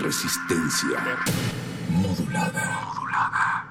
Resistencia 0.00 0.88
modulada. 1.90 3.69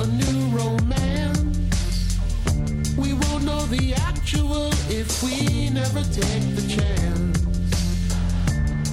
A 0.00 0.06
new 0.08 0.48
romance. 0.48 2.18
We 2.96 3.14
won't 3.14 3.44
know 3.44 3.62
the 3.66 3.94
actual 3.94 4.68
if 4.88 5.22
we 5.22 5.70
never 5.70 6.02
take 6.02 6.44
the 6.54 6.64
chance. 6.76 7.38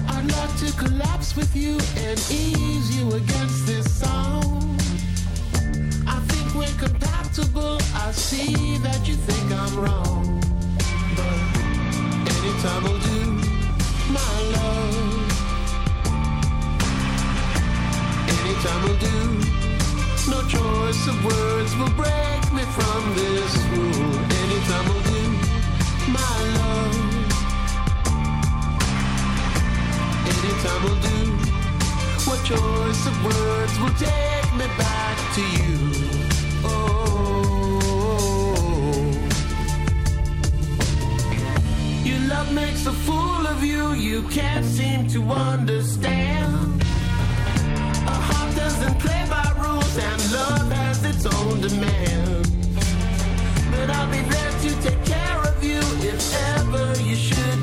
I'd 0.07 0.31
like 0.31 0.55
to 0.63 0.71
collapse 0.77 1.35
with 1.35 1.55
you 1.55 1.73
and 2.05 2.19
ease 2.31 2.97
you 2.97 3.13
against 3.13 3.65
this 3.65 3.85
song. 3.99 4.77
I 6.07 6.19
think 6.29 6.55
we're 6.55 6.87
compatible. 6.87 7.79
I 7.95 8.11
see 8.11 8.77
that 8.77 9.07
you 9.07 9.15
think 9.15 9.51
I'm 9.51 9.75
wrong. 9.83 10.41
But 11.17 12.35
anytime 12.37 12.83
we'll 12.83 12.99
do, 12.99 13.12
Anytime 18.63 18.83
will 18.87 18.95
do. 18.95 19.19
No 20.31 20.39
choice 20.47 21.07
of 21.09 21.25
words 21.25 21.75
will 21.75 21.91
break 21.97 22.53
me 22.53 22.63
from 22.77 23.13
this 23.13 23.57
rule. 23.73 24.19
Anytime 24.41 24.85
will 24.87 25.03
do, 25.03 25.21
my 26.07 26.37
love. 26.55 26.95
Anytime 30.31 30.81
will 30.85 30.99
do. 31.09 31.19
What 32.23 32.39
choice 32.45 33.05
of 33.05 33.15
words 33.25 33.77
will 33.81 33.95
take 33.99 34.53
me 34.55 34.67
back 34.77 35.17
to 35.35 35.41
you? 35.41 35.77
Oh. 36.63 37.81
Your 42.05 42.19
love 42.29 42.49
makes 42.53 42.85
a 42.85 42.93
fool 42.93 43.45
of 43.45 43.61
you, 43.61 43.91
you 43.91 44.21
can't 44.29 44.63
seem 44.63 45.07
to 45.09 45.21
understand. 45.31 46.52
Love 50.53 50.71
has 50.71 51.03
its 51.05 51.25
own 51.25 51.61
demands. 51.61 52.49
But 53.71 53.89
I'll 53.95 54.11
be 54.11 54.21
there 54.33 54.53
to 54.63 54.69
take 54.87 55.03
care 55.05 55.39
of 55.49 55.63
you 55.63 55.81
if 56.11 56.19
ever 56.57 56.85
you 57.01 57.15
should 57.15 57.59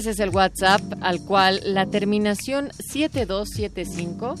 Ese 0.00 0.12
es 0.12 0.20
el 0.20 0.30
WhatsApp 0.30 0.80
al 1.02 1.20
cual 1.20 1.60
la 1.62 1.84
terminación 1.84 2.70
7275 2.78 4.34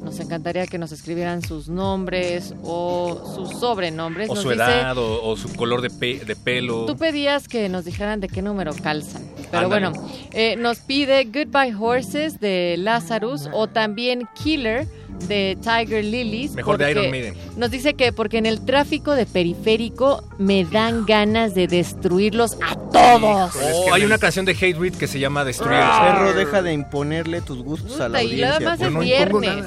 nos 0.00 0.18
encantaría 0.18 0.66
que 0.66 0.78
nos 0.78 0.92
escribieran 0.92 1.42
sus 1.42 1.68
nombres 1.68 2.54
o 2.62 3.20
sus 3.34 3.60
sobrenombres. 3.60 4.30
O 4.30 4.34
Nos 4.34 4.42
su 4.44 4.48
dice- 4.48 4.62
edad, 4.62 4.96
o, 4.96 5.22
o 5.28 5.36
su 5.36 5.52
color 5.54 5.82
de, 5.82 5.90
pe- 5.90 6.24
de 6.24 6.34
pelo. 6.36 6.86
Tú 6.86 6.96
pedías 6.96 7.48
que 7.48 7.68
nos 7.68 7.84
dijeran 7.84 8.20
de 8.20 8.28
qué 8.28 8.40
número 8.40 8.72
calzan. 8.82 9.22
Pero 9.50 9.64
Ándale. 9.66 9.90
bueno, 9.90 10.08
eh, 10.32 10.56
nos 10.56 10.78
pide 10.78 11.24
Goodbye 11.24 11.74
Horses 11.78 12.40
de 12.40 12.76
Lazarus 12.78 13.50
o 13.52 13.66
también 13.66 14.26
Killer 14.42 14.86
de 15.28 15.56
Tiger 15.62 16.04
Lilies. 16.04 16.52
Mejor 16.52 16.78
de 16.78 16.90
Iron 16.90 17.10
Maiden. 17.10 17.34
Nos 17.56 17.70
dice 17.70 17.94
que 17.94 18.12
porque 18.12 18.38
en 18.38 18.46
el 18.46 18.64
tráfico 18.64 19.12
de 19.14 19.26
periférico 19.26 20.22
me 20.38 20.64
dan 20.64 21.06
ganas 21.06 21.54
de 21.54 21.66
destruirlos 21.66 22.56
a 22.62 22.74
todos. 22.76 23.52
Oh, 23.56 23.92
hay 23.94 24.04
una 24.04 24.18
canción 24.18 24.44
de 24.44 24.52
Hate 24.52 24.76
Read 24.76 24.94
que 24.94 25.06
se 25.06 25.18
llama 25.18 25.44
Destruir. 25.44 25.78
Perro, 25.80 26.32
deja 26.34 26.62
de 26.62 26.72
imponerle 26.72 27.40
tus 27.40 27.62
gustos 27.62 27.98
a 28.00 28.08
la 28.08 28.18
Puta, 28.18 28.22
y 28.22 28.42
audiencia. 28.42 28.56
además 28.56 28.78
por 28.78 28.86
es 29.02 29.04
viernes. 29.04 29.64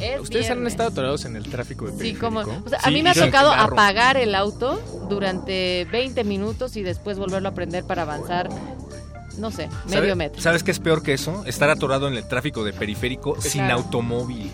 Es 0.00 0.20
¿Ustedes 0.20 0.50
han 0.50 0.66
estado 0.66 0.88
atorados 0.90 1.24
en 1.24 1.36
el 1.36 1.44
tráfico 1.48 1.86
de 1.90 2.02
Sí, 2.02 2.14
como. 2.14 2.40
periférico? 2.40 2.66
o 2.66 2.68
sea, 2.70 2.78
a 2.78 2.82
Sí, 2.88 2.90
mí 2.92 3.02
me 3.02 3.10
ha 3.10 3.14
tocado 3.14 3.52
apagar 3.52 4.16
el 4.16 4.34
auto 4.34 4.80
durante 5.08 5.86
20 5.90 6.24
minutos 6.24 6.76
y 6.76 6.82
después 6.82 7.18
volverlo 7.18 7.48
a 7.48 7.52
prender 7.54 7.84
para 7.84 8.02
avanzar, 8.02 8.48
no 9.38 9.50
sé, 9.50 9.68
medio 9.86 10.00
¿Sabe- 10.00 10.14
metro. 10.14 10.42
¿Sabes 10.42 10.62
qué 10.62 10.70
es 10.70 10.78
peor 10.78 11.02
que 11.02 11.12
eso? 11.14 11.42
Estar 11.46 11.70
atorado 11.70 12.08
en 12.08 12.14
el 12.14 12.26
tráfico 12.26 12.64
de 12.64 12.72
periférico 12.72 13.40
sin 13.40 13.70
automóvil. 13.70 14.50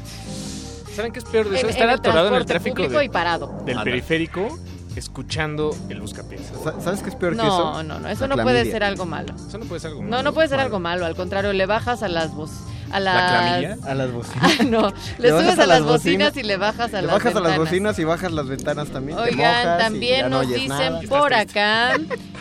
¿Saben 0.94 1.12
qué 1.12 1.18
es 1.20 1.24
peor 1.24 1.48
de 1.48 1.56
eso? 1.58 1.66
en 1.66 1.70
Estar 1.70 1.90
atorado 1.90 2.28
en 2.28 2.34
el 2.34 2.46
tráfico 2.46 2.76
público 2.76 2.98
de- 2.98 3.04
y 3.04 3.08
parado. 3.08 3.62
del 3.64 3.80
periférico 3.82 4.58
escuchando 4.96 5.70
el 5.88 6.00
buscapiés. 6.00 6.42
Sa- 6.64 6.80
¿Sabes 6.80 7.02
qué 7.02 7.10
es 7.10 7.14
peor 7.14 7.34
que 7.36 7.42
eso? 7.42 7.48
No, 7.74 7.82
no, 7.84 8.00
no, 8.00 8.08
eso 8.08 8.26
La 8.26 8.34
no 8.36 8.42
puede 8.42 8.64
ser 8.70 8.82
algo 8.82 9.06
malo. 9.06 9.32
Eso 9.48 9.58
no 9.58 9.64
puede 9.66 9.80
ser 9.80 9.90
algo 9.90 10.02
No, 10.02 10.10
malo. 10.10 10.22
no 10.24 10.32
puede 10.34 10.48
ser 10.48 10.58
algo 10.60 10.80
malo, 10.80 11.06
al 11.06 11.14
contrario, 11.14 11.52
le 11.52 11.66
bajas 11.66 12.02
a 12.02 12.08
las 12.08 12.34
voz, 12.34 12.50
a 12.90 13.00
¿La 13.00 13.14
las... 13.14 13.30
clamilla? 13.30 13.76
A 13.90 13.94
las 13.94 14.12
bocinas. 14.12 14.52
Ah, 14.60 14.62
no, 14.64 14.92
le, 15.18 15.28
subes 15.30 15.58
a, 15.58 15.62
a 15.62 15.66
las 15.66 15.82
bocinas 15.82 16.28
bocinas, 16.30 16.36
y 16.36 16.42
le 16.42 16.56
bajas 16.56 16.94
a 16.94 17.00
Le 17.00 17.06
las 17.06 17.16
bajas 17.16 17.32
a 17.36 17.40
las 17.40 17.42
ventanas. 17.52 17.58
bocinas 17.58 17.98
y 17.98 18.04
bajas 18.04 18.32
las 18.32 18.48
ventanas 18.48 18.88
también. 18.88 19.18
te 19.18 19.24
Oigan, 19.24 19.38
mojas 19.38 19.62
y 19.62 19.66
ya 19.66 19.78
también 19.78 20.22
no 20.22 20.28
nos 20.38 20.46
oyes 20.46 20.60
dicen 20.62 20.78
nada. 20.92 21.00
por 21.08 21.34
acá 21.34 21.96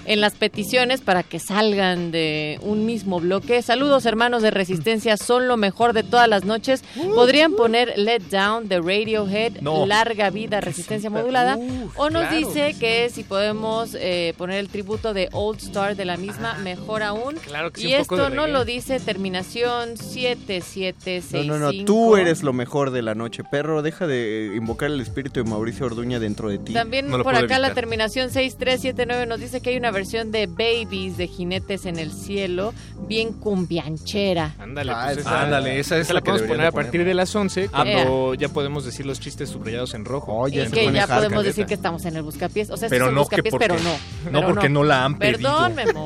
en 0.05 0.21
las 0.21 0.35
peticiones 0.35 1.01
para 1.01 1.23
que 1.23 1.39
salgan 1.39 2.11
de 2.11 2.59
un 2.61 2.85
mismo 2.85 3.19
bloque. 3.19 3.61
Saludos 3.61 4.05
hermanos 4.05 4.41
de 4.41 4.51
Resistencia, 4.51 5.17
son 5.17 5.47
lo 5.47 5.57
mejor 5.57 5.93
de 5.93 6.03
todas 6.03 6.27
las 6.29 6.45
noches. 6.45 6.83
Podrían 7.15 7.53
poner 7.53 7.93
Let 7.97 8.21
Down 8.31 8.67
de 8.69 8.79
Radiohead, 8.79 9.59
No. 9.61 9.85
larga 9.85 10.29
vida, 10.29 10.61
resistencia 10.61 11.09
modulada. 11.09 11.57
o 11.95 12.09
nos 12.09 12.27
claro 12.27 12.37
dice 12.37 12.75
que 12.79 13.09
si 13.09 13.23
podemos 13.23 13.95
eh, 13.99 14.33
poner 14.37 14.59
el 14.59 14.69
tributo 14.69 15.13
de 15.13 15.29
Old 15.33 15.59
Star 15.61 15.95
de 15.95 16.05
la 16.05 16.15
misma, 16.17 16.53
mejor 16.63 17.03
aún. 17.03 17.35
Claro 17.45 17.71
que 17.71 17.81
sí, 17.81 17.87
y 17.89 17.93
esto 17.93 18.29
no 18.29 18.47
lo 18.47 18.63
dice 18.65 18.99
terminación 18.99 19.97
7765. 20.45 21.47
No, 21.47 21.59
no, 21.59 21.71
no, 21.73 21.85
tú 21.85 22.15
eres 22.17 22.43
lo 22.43 22.53
mejor 22.53 22.91
de 22.91 23.01
la 23.01 23.15
noche, 23.15 23.43
perro. 23.43 23.81
Deja 23.81 24.07
de 24.07 24.53
invocar 24.55 24.89
el 24.91 24.99
espíritu 25.01 25.43
de 25.43 25.49
Mauricio 25.49 25.85
Orduña 25.85 26.19
dentro 26.19 26.49
de 26.49 26.57
ti. 26.59 26.73
También 26.73 27.09
No 27.09 27.23
por 27.23 27.35
acá 27.35 27.59
la 27.59 27.67
evitar. 27.67 27.73
terminación 27.73 28.29
6379 28.29 29.25
nos 29.25 29.39
dice 29.39 29.61
que 29.61 29.71
hay 29.71 29.77
una 29.77 29.91
versión 29.91 30.31
de 30.31 30.47
Babies 30.47 31.17
de 31.17 31.27
Jinetes 31.27 31.85
en 31.85 31.97
el 31.99 32.11
Cielo, 32.11 32.73
bien 33.07 33.33
cumbianchera. 33.33 34.55
Ándale, 34.59 34.91
Ah, 34.93 35.03
pues 35.07 35.17
esa- 35.19 35.41
Ándale, 35.41 35.79
esa 35.79 35.95
es 35.97 36.01
esa 36.03 36.13
la 36.13 36.19
la 36.19 36.23
que 36.23 36.31
podemos 36.31 36.47
poner 36.49 36.65
a 36.67 36.71
partir 36.71 37.03
de 37.05 37.13
las 37.13 37.35
11, 37.35 37.69
Ah, 37.73 37.83
cuando 37.83 38.33
ya 38.35 38.49
podemos 38.49 38.85
decir 38.85 39.05
los 39.05 39.19
chistes 39.19 39.49
subrayados 39.49 39.93
en 39.93 40.05
rojo. 40.05 40.33
Oye, 40.35 40.63
y 40.63 40.65
se 40.67 40.71
que 40.71 40.91
ya 40.91 41.07
podemos 41.07 41.43
decir 41.43 41.59
neta. 41.63 41.67
que 41.69 41.73
estamos 41.75 42.05
en 42.05 42.15
el 42.15 42.23
buscapiés. 42.23 42.69
O 42.69 42.77
sea, 42.77 42.89
Pero 42.89 43.05
no 43.11 43.27
que 43.27 43.37
buscapiés, 43.41 43.51
porque, 43.51 43.67
pero 43.67 43.79
no. 43.83 43.91
no 44.31 44.39
Pero 44.39 44.47
porque 44.53 44.69
no 44.69 44.83
la 44.83 45.05
han 45.05 45.17
pedido. 45.17 45.37
Perdón, 45.37 45.75
Memo. 45.75 46.05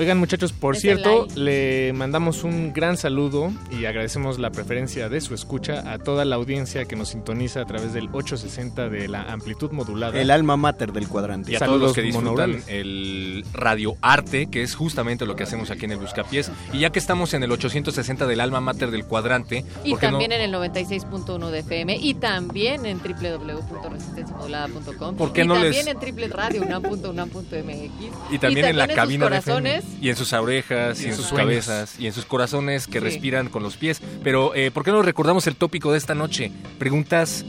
Oigan, 0.00 0.16
muchachos, 0.16 0.54
por 0.54 0.76
Es 0.76 0.80
cierto, 0.80 1.28
le 1.34 1.92
mandamos 1.92 2.42
un 2.42 2.72
gran 2.72 2.96
saludo 2.96 3.52
y 3.70 3.84
agradecemos 3.84 4.38
la 4.38 4.48
preferencia 4.50 5.10
de 5.10 5.20
su 5.20 5.34
escucha 5.34 5.92
a 5.92 5.98
toda 5.98 6.24
la 6.24 6.36
audiencia 6.36 6.86
que 6.86 6.96
nos 6.96 7.10
sintoniza 7.10 7.60
a 7.60 7.66
través 7.66 7.92
del 7.92 8.08
860 8.10 8.88
de 8.88 9.08
la 9.08 9.24
amplitud 9.30 9.72
modulada. 9.72 10.18
El 10.18 10.30
alma 10.30 10.56
mater 10.56 10.94
del 10.94 11.06
cuadrante. 11.06 11.52
Y 11.52 11.56
a 11.56 11.58
todos 11.58 11.78
los 11.78 11.92
que 11.92 12.00
disfrutan 12.00 12.62
el 12.66 13.44
radio 13.52 13.94
arte, 14.00 14.46
que 14.46 14.62
es 14.62 14.74
justamente 14.74 15.26
lo 15.26 15.36
que 15.36 15.42
hacemos 15.42 15.70
aquí 15.70 15.84
en 15.84 15.92
el 15.92 15.98
Buscapiés. 15.98 16.50
Y 16.72 16.78
ya 16.78 16.88
que 16.88 16.98
estamos 16.98 17.34
en 17.34 17.42
el 17.42 17.52
860 17.52 18.26
del 18.26 18.40
alma 18.40 18.62
mater 18.62 18.90
del 18.90 19.04
cuadrante, 19.04 19.66
Y 19.84 19.96
también 19.96 20.32
en 20.32 20.40
el 20.40 20.50
96.1 20.54 21.50
de 21.50 21.58
FM 21.58 21.98
y 21.98 22.14
también 22.14 22.86
en 22.86 23.00
www.resistenciamodulada.com 23.00 25.16
¿Por 25.16 25.34
qué 25.34 25.42
y 25.42 25.46
no 25.46 25.52
también 25.54 25.74
les- 25.74 25.86
en 25.88 25.98
www.radiounam.unam.mx 25.98 28.32
Y 28.32 28.38
también 28.38 28.64
en 28.64 28.78
la 28.78 28.88
cabina 28.88 29.28
de 29.28 29.36
FM, 29.36 29.60
corazones. 29.60 29.84
Y 30.00 30.08
en 30.08 30.16
sus 30.16 30.32
orejas, 30.32 31.00
y, 31.02 31.06
en 31.06 31.14
sus, 31.16 31.32
cabezas, 31.32 31.98
y 31.98 32.06
en 32.06 32.12
sus 32.12 32.24
corazones 32.24 32.86
que 32.86 32.94
Sí. 32.94 32.98
respiran 33.00 33.48
con 33.48 33.62
los 33.62 33.76
pies. 33.76 34.00
Pero, 34.22 34.54
eh, 34.54 34.70
¿por 34.70 34.84
qué 34.84 34.90
no 34.90 35.02
recordamos 35.02 35.46
el 35.46 35.56
tópico 35.56 35.92
de 35.92 35.98
esta 35.98 36.14
noche? 36.14 36.50
Preguntas 36.78 37.44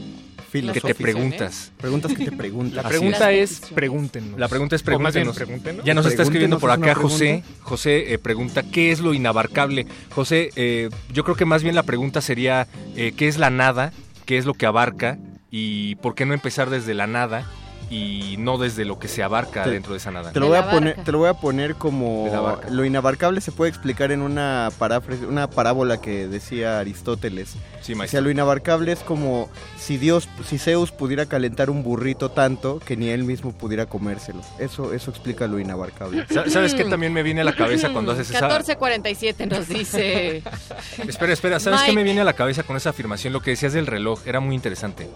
que 0.52 0.58
te 0.60 0.60
Filosóficas. 0.60 0.96
preguntas. 0.96 1.72
Preguntas 1.78 2.12
que 2.12 2.24
te 2.26 2.32
preguntan. 2.32 2.76
La 2.76 2.82
Así 2.82 2.90
pregunta 2.90 3.32
es. 3.32 3.50
es, 3.52 3.60
pregúntenos. 3.70 4.38
La 4.38 4.48
pregunta 4.48 4.76
es 4.76 4.82
O 4.86 4.98
más 4.98 5.14
bien, 5.14 5.24
pregúntenos. 5.24 5.36
pregúntenos. 5.36 5.84
Ya 5.86 5.94
nos 5.94 6.04
está 6.04 6.22
escribiendo 6.24 6.58
por 6.58 6.70
acá 6.70 6.90
¿es 6.90 6.96
una 6.98 7.02
José. 7.08 7.42
José 7.62 8.12
eh, 8.12 8.18
pregunta, 8.18 8.62
¿qué 8.62 8.92
es 8.92 9.00
lo 9.00 9.14
inabarcable? 9.14 9.86
José, 10.10 10.50
eh, 10.56 10.90
yo 11.10 11.24
creo 11.24 11.36
que 11.36 11.46
más 11.46 11.62
bien 11.62 11.74
la 11.74 11.84
pregunta 11.84 12.20
sería, 12.20 12.66
eh, 12.96 13.12
¿qué 13.16 13.28
es 13.28 13.38
la 13.38 13.48
nada? 13.48 13.94
¿Qué 14.26 14.36
es 14.36 14.44
lo 14.44 14.52
que 14.52 14.66
abarca? 14.66 15.16
¿Y 15.50 15.94
por 15.96 16.14
qué 16.14 16.26
no 16.26 16.34
empezar 16.34 16.68
desde 16.68 16.92
la 16.92 17.06
nada 17.06 17.50
y 17.92 18.36
no 18.38 18.56
desde 18.56 18.86
lo 18.86 18.98
que 18.98 19.06
se 19.06 19.22
abarca 19.22 19.64
Te- 19.64 19.70
dentro 19.70 19.92
de 19.92 19.98
esa 19.98 20.10
nada? 20.10 20.32
Te 20.32 20.40
lo, 20.40 20.48
voy 20.48 20.56
a 20.56 20.70
poner, 20.70 21.04
te 21.04 21.12
lo 21.12 21.18
voy 21.18 21.28
a 21.28 21.34
poner 21.34 21.74
como 21.74 22.56
lo 22.70 22.84
inabarcable 22.86 23.42
se 23.42 23.52
puede 23.52 23.68
explicar 23.68 24.12
en 24.12 24.22
una 24.22 24.70
paráfrase, 24.78 25.26
una 25.26 25.50
parábola 25.50 26.00
que 26.00 26.26
decía 26.26 26.78
Aristóteles. 26.78 27.54
Sí, 27.82 27.94
O 27.94 28.06
sea, 28.06 28.20
lo 28.20 28.30
inabarcable 28.30 28.92
es 28.92 29.00
como 29.00 29.50
si 29.76 29.98
Dios, 29.98 30.28
si 30.48 30.56
Zeus 30.58 30.92
pudiera 30.92 31.26
calentar 31.26 31.68
un 31.68 31.82
burrito 31.82 32.30
tanto 32.30 32.78
que 32.78 32.96
ni 32.96 33.08
él 33.08 33.24
mismo 33.24 33.52
pudiera 33.52 33.86
comérselo. 33.86 34.40
Eso, 34.60 34.94
eso 34.94 35.10
explica 35.10 35.46
lo 35.48 35.58
inabarcable. 35.58 36.24
Sa- 36.30 36.48
¿Sabes 36.48 36.74
qué 36.74 36.84
también 36.84 37.12
me 37.12 37.22
viene 37.24 37.40
a 37.40 37.44
la 37.44 37.54
cabeza 37.56 37.90
cuando 37.92 38.12
haces 38.12 38.30
esa... 38.30 38.46
1447 38.46 39.46
nos 39.46 39.68
dice. 39.68 40.42
Espera, 41.08 41.32
espera, 41.32 41.58
¿sabes 41.60 41.82
qué 41.82 41.92
me 41.92 42.04
viene 42.04 42.20
a 42.20 42.24
la 42.24 42.34
cabeza 42.34 42.62
con 42.62 42.76
esa 42.76 42.90
afirmación? 42.90 43.32
Lo 43.32 43.40
que 43.40 43.50
decías 43.50 43.72
del 43.72 43.86
reloj 43.88 44.20
era 44.26 44.38
muy 44.40 44.54
interesante. 44.54 45.08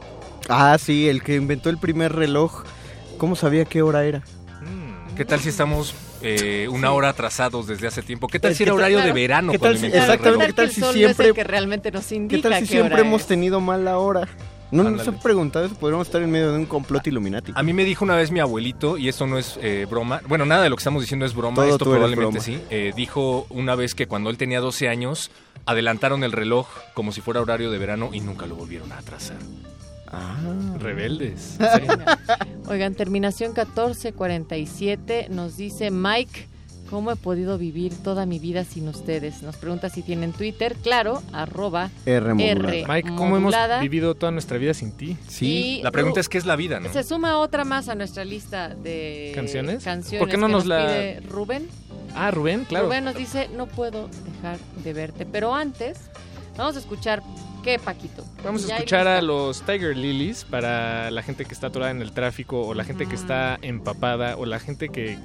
Ah, 0.49 0.77
sí, 0.81 1.09
el 1.09 1.23
que 1.23 1.37
inventó 1.37 1.71
el 1.71 1.79
primer 1.79 2.14
reloj, 2.14 2.64
¿cómo 3.19 3.37
sabía 3.37 3.64
qué 3.64 3.83
hora 3.83 4.05
era? 4.05 4.23
¿Qué 5.17 5.25
tal 5.25 5.41
si 5.41 5.49
estamos 5.49 5.95
eh, 6.23 6.69
una 6.71 6.93
hora 6.93 7.09
atrasados 7.11 7.67
desde 7.67 7.87
hace 7.87 8.03
tiempo? 8.03 8.27
¿Qué 8.29 8.39
tal 8.41 8.53
Es 8.53 8.57
si 8.57 8.62
era 8.64 8.75
horario 8.75 8.99
claro. 8.99 9.14
de 9.14 9.21
verano 9.21 9.53
¿Qué 9.53 9.59
cuando 9.59 9.81
tal 9.81 9.91
si- 9.91 9.97
exactamente, 9.97 10.29
reloj? 10.31 10.47
¿qué 10.47 10.53
tal 10.53 10.71
si 10.71 10.83
siempre- 10.99 11.33
que 11.33 11.45
realmente 11.45 11.91
nos 11.91 12.11
indica 12.12 12.37
¿Qué 12.37 12.43
tal 12.43 12.55
si 12.55 12.61
qué 12.61 12.67
siempre 12.75 13.01
hemos 13.01 13.23
es? 13.23 13.27
tenido 13.27 13.61
mal 13.61 13.85
la 13.85 13.99
hora? 13.99 14.29
¿No 14.73 14.83
nos 14.83 14.93
Ándale. 15.03 15.11
han 15.11 15.21
preguntado 15.23 15.64
eso? 15.64 15.77
Podríamos 15.77 16.09
estar 16.09 16.21
en 16.23 16.31
medio 16.31 16.51
de 16.51 16.59
un 16.59 16.67
complot 16.67 17.07
Illuminati. 17.07 17.53
A 17.55 17.62
mí 17.62 17.73
me 17.73 17.85
dijo 17.85 18.05
una 18.05 18.17
vez 18.17 18.33
mi 18.33 18.41
abuelito, 18.41 18.99
y 18.99 19.09
esto 19.09 19.25
no 19.29 19.39
es 19.39 19.57
eh, 19.62 19.87
broma, 19.89 20.21
bueno, 20.27 20.45
nada 20.45 20.64
de 20.64 20.71
lo 20.71 20.75
que 20.77 20.81
estamos 20.81 21.03
diciendo 21.03 21.25
es 21.25 21.35
broma, 21.37 21.55
Todo 21.62 21.67
esto 21.73 21.85
probablemente 21.85 22.25
broma. 22.25 22.41
sí. 22.41 22.61
Eh, 22.71 22.93
dijo 22.97 23.47
una 23.51 23.77
vez 23.77 23.95
que 23.95 24.09
cuando 24.09 24.29
él 24.29 24.37
tenía 24.37 24.59
12 24.59 24.89
años, 24.89 25.31
adelantaron 25.67 26.25
el 26.25 26.33
reloj 26.33 26.67
como 26.95 27.12
si 27.12 27.21
fuera 27.21 27.41
horario 27.41 27.71
de 27.71 27.79
verano 27.79 28.11
y 28.12 28.19
nunca 28.21 28.47
lo 28.47 28.57
volvieron 28.57 28.91
a 28.91 28.99
atrasar. 28.99 29.37
Ah. 30.09 30.37
Rebeldes. 30.79 31.57
Oigan, 32.69 32.95
terminación 32.95 33.53
1447 33.55 35.29
nos 35.31 35.57
dice 35.57 35.91
Mike, 35.91 36.47
¿cómo 36.91 37.11
he 37.13 37.17
podido 37.17 37.59
vivir 37.59 37.93
toda 38.03 38.27
mi 38.27 38.39
vida 38.39 38.65
sin 38.65 38.89
ustedes? 38.89 39.43
Nos 39.43 39.57
pregunta 39.57 39.89
si 39.89 40.03
tienen 40.03 40.33
Twitter, 40.33 40.75
claro, 40.83 41.23
arroba 41.33 41.91
R 42.05 42.35
modulada. 42.35 42.75
R. 42.75 42.85
Mike, 42.89 43.09
¿cómo 43.17 43.39
modulada. 43.41 43.75
hemos 43.77 43.83
vivido 43.83 44.15
toda 44.15 44.33
nuestra 44.33 44.59
vida 44.59 44.75
sin 44.75 44.93
ti? 44.93 45.17
Sí. 45.29 45.79
Y 45.79 45.83
La 45.83 45.91
pregunta 45.91 46.21
es 46.21 46.29
qué 46.29 46.39
es 46.39 46.47
la 46.47 46.57
vida, 46.57 46.81
¿no? 46.81 46.93
Se 46.93 47.03
suma 47.03 47.39
otra 47.39 47.65
más 47.65 47.89
a 47.89 47.95
nuestra 47.95 48.25
lista 48.25 48.69
de 48.75 49.33
¿Canciones? 49.35 49.83
canciones 49.85 50.21
¿Por 50.21 50.29
qué 50.29 50.37
no 50.37 50.47
que 50.47 50.53
nos 50.53 50.67
la- 50.67 50.87
pide 50.87 51.21
Rubén. 51.29 51.69
Ah, 52.15 52.31
Rubén, 52.31 52.65
claro. 52.65 52.87
Rubén 52.87 53.05
nos 53.05 53.15
dice, 53.17 53.49
no 53.55 53.67
puedo 53.67 54.09
dejar 54.25 54.59
de 54.83 54.93
verte. 54.95 55.27
Pero 55.27 55.55
antes, 55.55 55.99
vamos 56.57 56.75
a 56.77 56.79
escuchar, 56.79 57.23
¿qué, 57.67 57.81
Paquito? 57.81 58.25
Vamos 58.45 58.71
a 58.71 58.77
escuchar 58.77 59.09
a 59.09 59.21
los 59.21 59.62
Tiger 59.62 59.97
Lilies 59.97 60.45
para 60.45 61.11
la 61.11 61.21
gente 61.23 61.45
que 61.45 61.53
está 61.53 61.67
atorada 61.67 61.91
en 61.91 62.01
el 62.01 62.12
tráfico 62.12 62.64
o 62.64 62.75
la 62.75 62.85
gente 62.85 63.07
que 63.07 63.17
está 63.17 63.59
empapada 63.61 64.37
o 64.37 64.47
la 64.47 64.61
gente 64.61 64.89
que 64.89 65.19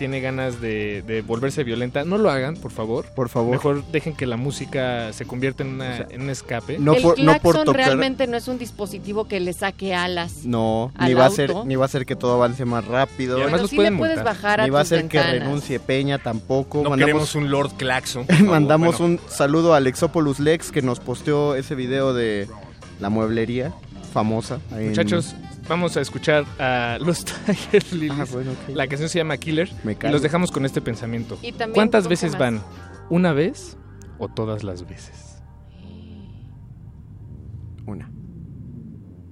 tiene 0.00 0.20
ganas 0.22 0.62
de, 0.62 1.02
de 1.06 1.20
volverse 1.20 1.62
violenta. 1.62 2.04
No 2.04 2.16
lo 2.16 2.30
hagan, 2.30 2.56
por 2.56 2.72
favor. 2.72 3.04
Por 3.14 3.28
favor. 3.28 3.50
Mejor 3.50 3.84
dejen 3.92 4.14
que 4.16 4.24
la 4.26 4.38
música 4.38 5.12
se 5.12 5.26
convierta 5.26 5.62
en, 5.62 5.74
una- 5.74 5.92
O 5.92 5.96
sea, 5.98 6.06
en 6.10 6.22
un 6.22 6.30
escape. 6.30 6.78
No 6.78 6.94
el 6.94 7.02
por, 7.02 7.18
no 7.18 7.24
claxon 7.32 7.42
por 7.42 7.64
tocar. 7.64 7.76
realmente 7.84 8.26
no 8.26 8.38
es 8.38 8.48
un 8.48 8.58
dispositivo 8.58 9.28
que 9.28 9.40
le 9.40 9.52
saque 9.52 9.94
alas. 9.94 10.46
No, 10.46 10.90
al 10.96 11.08
ni 11.08 11.14
va 11.14 11.26
a 11.26 11.30
ser, 11.30 11.54
ni 11.66 11.76
va 11.76 11.84
a 11.84 11.86
hacer 11.86 12.06
que 12.06 12.16
todo 12.16 12.32
avance 12.32 12.64
más 12.64 12.86
rápido. 12.86 13.36
Y 13.36 13.42
además 13.42 13.50
Bueno, 13.50 13.62
los 13.62 13.70
sí 13.70 13.76
pueden 13.76 13.92
le 13.92 13.98
puedes 13.98 14.16
multar. 14.16 14.34
bajar 14.34 14.60
a 14.62 14.64
Ni 14.64 14.70
va 14.70 14.80
a 14.80 14.84
ser 14.86 15.06
que 15.06 15.22
renuncie 15.22 15.78
Peña 15.80 16.16
tampoco. 16.18 16.78
No 16.82 16.88
mandamos 16.90 17.06
queremos 17.06 17.34
un 17.34 17.50
Lord 17.50 17.72
Claxon. 17.76 18.24
por 18.26 18.40
mandamos 18.44 18.98
Bueno, 18.98 19.14
un 19.22 19.30
saludo 19.30 19.74
a 19.74 19.76
Alexopoulos 19.76 20.40
Lex 20.40 20.72
que 20.72 20.80
nos 20.80 20.98
posteó 20.98 21.54
ese 21.56 21.74
video 21.74 22.14
de 22.14 22.48
la 23.00 23.10
mueblería 23.10 23.72
famosa. 24.14 24.60
ahí 24.72 24.84
en- 24.84 24.88
Muchachos, 24.88 25.34
vamos 25.70 25.96
a 25.96 26.00
escuchar 26.00 26.44
a 26.58 26.98
los 27.00 27.24
Tiger 27.46 27.92
Lilies. 27.92 28.12
Ah, 28.18 28.26
bueno. 28.30 28.50
La 28.68 28.86
canción 28.88 29.08
se 29.08 29.18
llama 29.18 29.36
Killer. 29.38 29.70
Me 29.84 29.92
Y 30.02 30.08
los 30.08 30.20
dejamos 30.20 30.50
con 30.50 30.66
este 30.66 30.80
pensamiento. 30.82 31.38
Y 31.40 31.52
¿Cuántas 31.52 32.04
¿cómo 32.04 32.10
veces 32.10 32.32
más? 32.32 32.40
van? 32.40 32.62
¿Una 33.08 33.32
vez 33.32 33.78
o 34.18 34.28
todas 34.28 34.64
las 34.64 34.86
veces? 34.86 35.40
Una. 37.86 38.10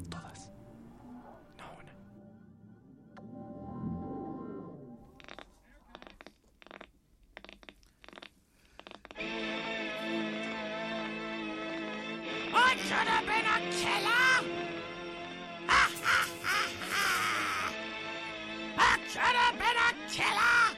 Todas. 0.08 0.50
No, 1.58 1.64
una. 1.78 1.92
I 12.54 12.74
should 12.86 13.08
have 13.08 13.26
been 13.26 13.46
a 13.46 13.58
killer. 13.72 14.17
I 18.80 18.98
should 19.08 19.20
have 19.20 19.58
been 19.58 19.76
a 19.76 19.90
killer. 20.10 20.76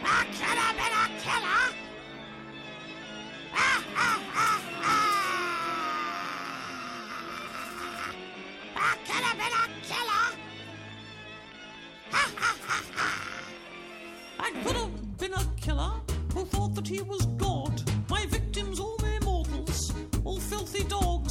I 0.00 0.26
should 0.32 0.58
have 0.58 0.76
been 0.76 0.94
a 0.94 1.06
killer. 1.22 1.64
I 8.76 8.96
could 9.06 9.24
have 9.24 9.36
been 9.38 9.54
a 9.54 9.64
killer. 9.88 10.26
I 14.40 14.50
could 14.62 14.76
have 14.76 15.18
been 15.18 15.34
a 15.34 15.34
killer 15.60 15.92
who 16.34 16.44
thought 16.46 16.74
that 16.76 16.88
he 16.88 17.00
was 17.02 17.26
God. 17.36 17.82
My 18.08 18.24
victims 18.26 18.80
all 18.80 18.96
mere 19.02 19.20
mortals, 19.20 19.92
all 20.24 20.40
filthy 20.40 20.84
dogs. 20.84 21.27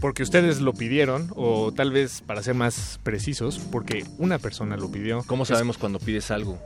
Porque 0.00 0.22
ustedes 0.22 0.62
lo 0.62 0.72
pidieron, 0.72 1.30
o 1.36 1.72
tal 1.72 1.92
vez 1.92 2.22
para 2.22 2.42
ser 2.42 2.54
más 2.54 2.98
precisos, 3.02 3.58
porque 3.58 4.06
una 4.16 4.38
persona 4.38 4.78
lo 4.78 4.90
pidió. 4.90 5.22
¿Cómo 5.26 5.44
sabemos 5.44 5.76
cuando 5.76 5.98
pides 5.98 6.30
algo? 6.30 6.58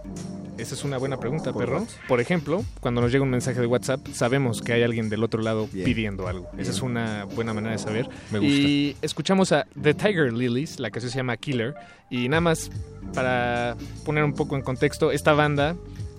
Esa 0.57 0.75
es 0.75 0.85
una 0.85 0.99
buena 0.99 1.19
pregunta, 1.19 1.53
Por 1.53 1.65
perro. 1.65 1.81
WhatsApp. 1.81 2.07
Por 2.07 2.21
ejemplo, 2.21 2.65
cuando 2.81 3.01
nos 3.01 3.11
llega 3.11 3.25
un 3.25 3.31
mensaje 3.31 3.61
de 3.61 3.67
WhatsApp, 3.67 4.07
sabemos 4.13 4.63
que 4.63 4.73
hay 4.73 4.83
alguien 4.83 5.09
del 5.09 5.25
otro 5.25 5.43
lado 5.43 5.69
Bien. 5.73 5.85
pidiendo 5.85 6.29
algo. 6.29 6.49
Esa 6.57 6.71
es 6.71 6.81
una 6.81 7.25
buena 7.25 7.53
manera 7.53 7.73
de 7.73 7.79
saber. 7.79 8.09
Me 8.31 8.39
gusta. 8.39 8.55
Y 8.55 8.97
escuchamos 9.03 9.51
a 9.53 9.67
The 9.81 9.95
Tiger 9.95 10.33
Lilies, 10.33 10.79
la 10.79 10.91
canción 10.91 11.11
se 11.11 11.17
llama 11.19 11.37
Killer. 11.37 11.75
Y 12.09 12.29
nada 12.29 12.41
más 12.41 12.71
para 13.15 13.77
poner 14.05 14.23
un 14.23 14.35
poco 14.35 14.55
en 14.57 14.63
contexto, 14.63 15.11
esta 15.11 15.33
banda 15.33 15.77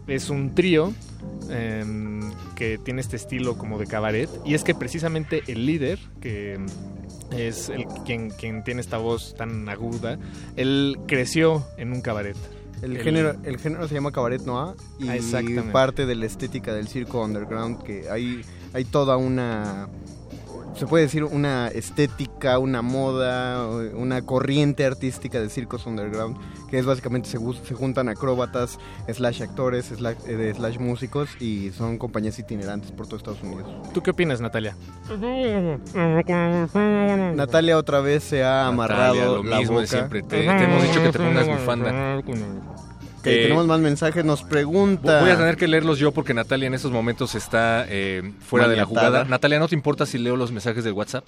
es 0.07 0.29
un 0.29 0.53
trío 0.53 0.93
em, 1.49 2.21
que 2.55 2.77
tiene 2.77 3.01
este 3.01 3.15
estilo 3.15 3.57
como 3.57 3.79
de 3.79 3.87
cabaret. 3.87 4.29
Y 4.43 4.53
es 4.53 4.63
que 4.63 4.75
precisamente 4.75 5.43
el 5.47 5.65
líder, 5.65 5.97
que 6.19 6.59
es 7.31 7.69
el, 7.69 7.85
quien, 8.05 8.31
quien 8.31 8.63
tiene 8.65 8.81
esta 8.81 8.97
voz 8.97 9.33
tan 9.37 9.67
aguda, 9.69 10.19
él 10.57 10.97
creció 11.07 11.65
en 11.77 11.93
un 11.93 12.01
cabaret. 12.01 12.35
El, 12.81 12.97
El- 12.97 13.03
género, 13.03 13.35
el 13.43 13.57
género 13.57 13.87
se 13.87 13.95
llama 13.95 14.11
cabaret 14.11 14.41
noir 14.45 14.75
y 14.99 15.07
Ah, 15.09 15.15
parte 15.71 16.05
de 16.05 16.15
la 16.15 16.25
estética 16.25 16.73
del 16.73 16.87
circo 16.87 17.23
underground 17.23 17.81
que 17.83 18.09
hay, 18.09 18.41
hay 18.73 18.85
toda 18.85 19.17
una 19.17 19.87
se 20.75 20.87
puede 20.87 21.05
decir 21.05 21.23
una 21.23 21.67
estética, 21.69 22.59
una 22.59 22.81
moda, 22.81 23.67
una 23.93 24.21
corriente 24.23 24.85
artística 24.85 25.39
de 25.39 25.49
circos 25.49 25.85
underground 25.85 26.37
que 26.69 26.79
es 26.79 26.85
básicamente 26.85 27.29
se, 27.29 27.37
juntan 27.73 28.09
acróbatas, 28.09 28.79
slash 29.11 29.41
actores, 29.41 29.85
slash, 29.85 30.17
eh, 30.27 30.53
slash 30.55 30.79
músicos 30.79 31.29
y 31.39 31.71
son 31.71 31.97
compañías 31.97 32.37
itinerantes 32.39 32.91
por 32.91 33.05
todo 33.05 33.17
Estados 33.17 33.41
Unidos. 33.43 33.67
¿Tú 33.93 34.01
qué 34.01 34.11
opinas, 34.11 34.41
Natalia? 34.41 34.75
Natalia 37.35 37.77
otra 37.77 38.01
vez 38.01 38.23
se 38.23 38.43
ha 38.43 38.67
amarrado 38.67 39.15
Natalia, 39.15 39.25
lo 39.25 39.43
la 39.43 39.57
mismo 39.59 39.79
de 39.79 39.85
boca. 39.85 39.97
siempre. 39.97 40.21
Te, 40.23 40.41
te 40.41 40.63
hemos 40.63 40.83
dicho 40.83 41.01
que 41.01 41.11
te 41.11 41.19
pongas 41.19 41.47
bufanda. 41.47 42.21
Ok, 43.25 43.31
Eh, 43.31 43.41
tenemos 43.43 43.65
más 43.67 43.79
mensajes, 43.79 44.23
nos 44.23 44.43
pregunta. 44.43 45.21
Voy 45.21 45.31
a 45.31 45.37
tener 45.37 45.57
que 45.57 45.67
leerlos 45.67 45.97
yo 45.99 46.11
porque 46.11 46.33
Natalia 46.33 46.67
en 46.67 46.73
estos 46.73 46.91
momentos 46.91 47.33
está 47.35 47.85
eh, 47.89 48.31
fuera 48.39 48.67
de 48.67 48.75
la 48.77 48.85
jugada. 48.85 49.23
Natalia, 49.25 49.59
¿no 49.59 49.67
te 49.67 49.75
importa 49.75 50.05
si 50.05 50.17
leo 50.17 50.35
los 50.35 50.51
mensajes 50.51 50.83
del 50.83 50.93
WhatsApp? 50.93 51.27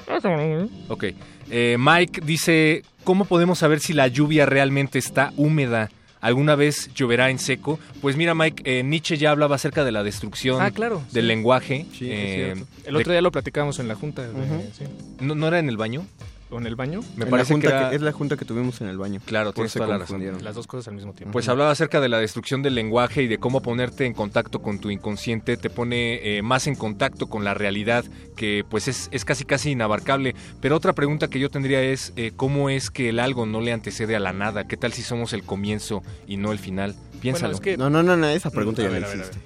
Ok. 0.89 1.05
Eh, 1.49 1.75
Mike 1.79 2.21
dice, 2.23 2.83
¿cómo 3.03 3.25
podemos 3.25 3.59
saber 3.59 3.79
si 3.79 3.93
la 3.93 4.07
lluvia 4.07 4.45
realmente 4.45 4.99
está 4.99 5.33
húmeda? 5.37 5.89
¿Alguna 6.19 6.55
vez 6.55 6.89
lloverá 6.95 7.29
en 7.29 7.37
seco? 7.39 7.79
Pues 8.01 8.15
mira, 8.15 8.33
Mike, 8.33 8.63
eh, 8.65 8.83
Nietzsche 8.83 9.17
ya 9.17 9.29
hablaba 9.31 9.55
acerca 9.55 9.83
de 9.85 9.91
la 9.91 10.03
destrucción 10.03 10.61
Ah, 10.61 10.71
claro, 10.71 11.01
del 11.11 11.23
sí. 11.25 11.27
lenguaje. 11.27 11.85
Sí, 11.97 12.11
es 12.11 12.19
eh, 12.19 12.53
cierto. 12.55 12.67
El 12.85 12.93
de- 12.95 12.99
otro 12.99 13.11
día 13.13 13.21
lo 13.21 13.31
platicábamos 13.31 13.77
en 13.79 13.87
la 13.87 13.95
junta. 13.95 14.23
de- 14.23 14.33
sí. 14.77 14.83
¿no, 15.19 15.35
no 15.35 15.47
era 15.47 15.59
en 15.59 15.69
el 15.69 15.77
baño? 15.77 16.05
¿O 16.49 16.57
en 16.59 16.65
el 16.65 16.75
baño? 16.77 17.01
Me 17.17 17.25
En 17.25 17.29
parece 17.29 17.49
que, 17.49 17.53
junta 17.55 17.67
era- 17.67 17.89
que- 17.89 17.95
es 17.97 18.01
la 18.01 18.13
junta 18.13 18.37
que 18.37 18.45
tuvimos 18.45 18.79
en 18.79 18.87
el 18.87 18.97
baño. 18.97 19.19
Claro, 19.25 19.51
tienes 19.51 19.73
toda 19.73 19.87
la 19.87 19.97
razón. 19.97 20.23
Las 20.41 20.55
dos 20.55 20.65
cosas 20.65 20.87
al 20.87 20.93
mismo 20.95 21.11
tiempo. 21.13 21.33
Pues 21.33 21.49
hablaba 21.49 21.71
acerca 21.71 21.99
de 21.99 22.07
la 22.07 22.19
destrucción 22.19 22.61
del 22.61 22.73
lenguaje 22.75 23.23
y 23.23 23.27
de 23.27 23.37
cómo 23.37 23.61
ponerte 23.61 24.05
en 24.05 24.13
contacto 24.13 24.61
con 24.61 24.79
tu 24.79 24.89
inconsciente 24.89 25.57
te 25.57 25.69
pone 25.69 26.37
eh, 26.37 26.41
más 26.41 26.67
en 26.67 26.75
contacto 26.75 27.27
con 27.27 27.43
la 27.43 27.53
realidad 27.53 28.05
que 28.37 28.63
pues 28.69 28.87
es, 28.87 29.09
es 29.11 29.25
casi 29.25 29.43
casi 29.43 29.71
inabarcable. 29.71 30.35
Pero 30.61 30.77
otra 30.77 30.93
pregunta 30.93 31.27
que 31.27 31.39
yo 31.39 31.49
tendría 31.49 31.81
es 31.83 32.13
eh, 32.15 32.31
cómo 32.35 32.69
es 32.69 32.89
que 32.91 33.09
el 33.09 33.19
algo 33.19 33.45
no 33.45 33.59
le 33.59 33.73
antecede 33.73 34.15
a 34.15 34.19
la 34.21 34.31
nada. 34.31 34.67
¿Qué 34.67 34.77
tal 34.77 34.93
si 34.93 35.01
somos 35.01 35.33
el 35.33 35.43
comienzo 35.43 36.01
y 36.27 36.37
no 36.37 36.53
el 36.53 36.59
final? 36.59 36.95
Piénsalo. 37.21 37.53
Bueno, 37.53 37.55
es 37.55 37.61
que 37.61 37.77
No, 37.77 37.89
no, 37.89 38.03
no, 38.03 38.15
no, 38.15 38.27
esa 38.29 38.51
pregunta 38.51 38.81
A 38.83 38.85
ya 38.85 38.89
a 38.89 38.93
ver, 38.93 39.03
a 39.03 39.13
hiciste. 39.15 39.37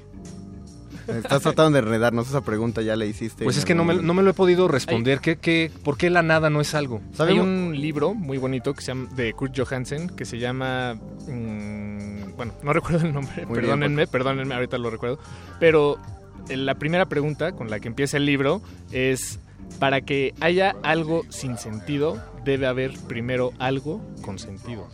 Estás 1.18 1.41
tratando 1.41 1.72
de 1.72 1.80
enredarnos, 1.80 2.28
esa 2.28 2.41
pregunta 2.41 2.82
ya 2.82 2.95
la 2.95 3.05
hiciste. 3.05 3.43
pues 3.43 3.57
es 3.57 3.66
que 3.66 3.76
no 3.76 3.84
me, 3.84 3.95
no 3.95 4.14
me 4.14 4.24
lo 4.24 4.32
he 4.32 4.34
podido 4.34 4.68
responder. 4.68 5.20
¿Qué, 5.20 5.38
qué, 5.38 5.72
¿Por 5.84 5.97
qué 5.97 6.09
la 6.09 6.22
nada 6.22 6.49
no 6.49 6.62
es 6.62 6.74
algo? 6.76 7.01
Hay 7.20 7.39
un 7.39 7.74
libro 7.80 8.14
muy 8.14 8.38
bonito 8.38 8.74
que 8.74 8.82
se 8.82 8.88
llama, 8.88 9.09
de 9.16 9.34
Kurt 9.34 9.57
Johansen 9.57 10.09
que 10.09 10.26
se 10.26 10.39
llama... 10.39 10.95
mm, 10.95 12.36
bueno, 12.36 12.53
no 12.64 12.74
recuerdo 12.74 13.05
el 13.05 13.14
nombre, 13.14 13.45
Muy 13.45 13.59
bien, 13.59 13.62
perdónenme, 13.62 14.07
perdónenme, 14.07 14.55
ahorita 14.55 14.78
lo 14.78 14.89
recuerdo. 14.89 15.20
Pero 15.59 15.97
eh, 16.49 16.57
la 16.57 16.76
primera 16.76 17.07
pregunta 17.07 17.51
con 17.53 17.70
la 17.70 17.80
que 17.80 17.88
empieza 17.88 18.18
el 18.18 18.26
libro 18.26 18.62
es... 18.91 19.39
Para 19.80 20.01
que 20.01 20.34
haya 20.41 20.76
algo 20.84 21.24
sin 21.30 21.57
sentido, 21.57 22.22
debe 22.43 22.68
haber 22.68 22.91
primero 23.07 23.53
algo 23.57 24.01
con 24.22 24.38
sentido. 24.38 24.89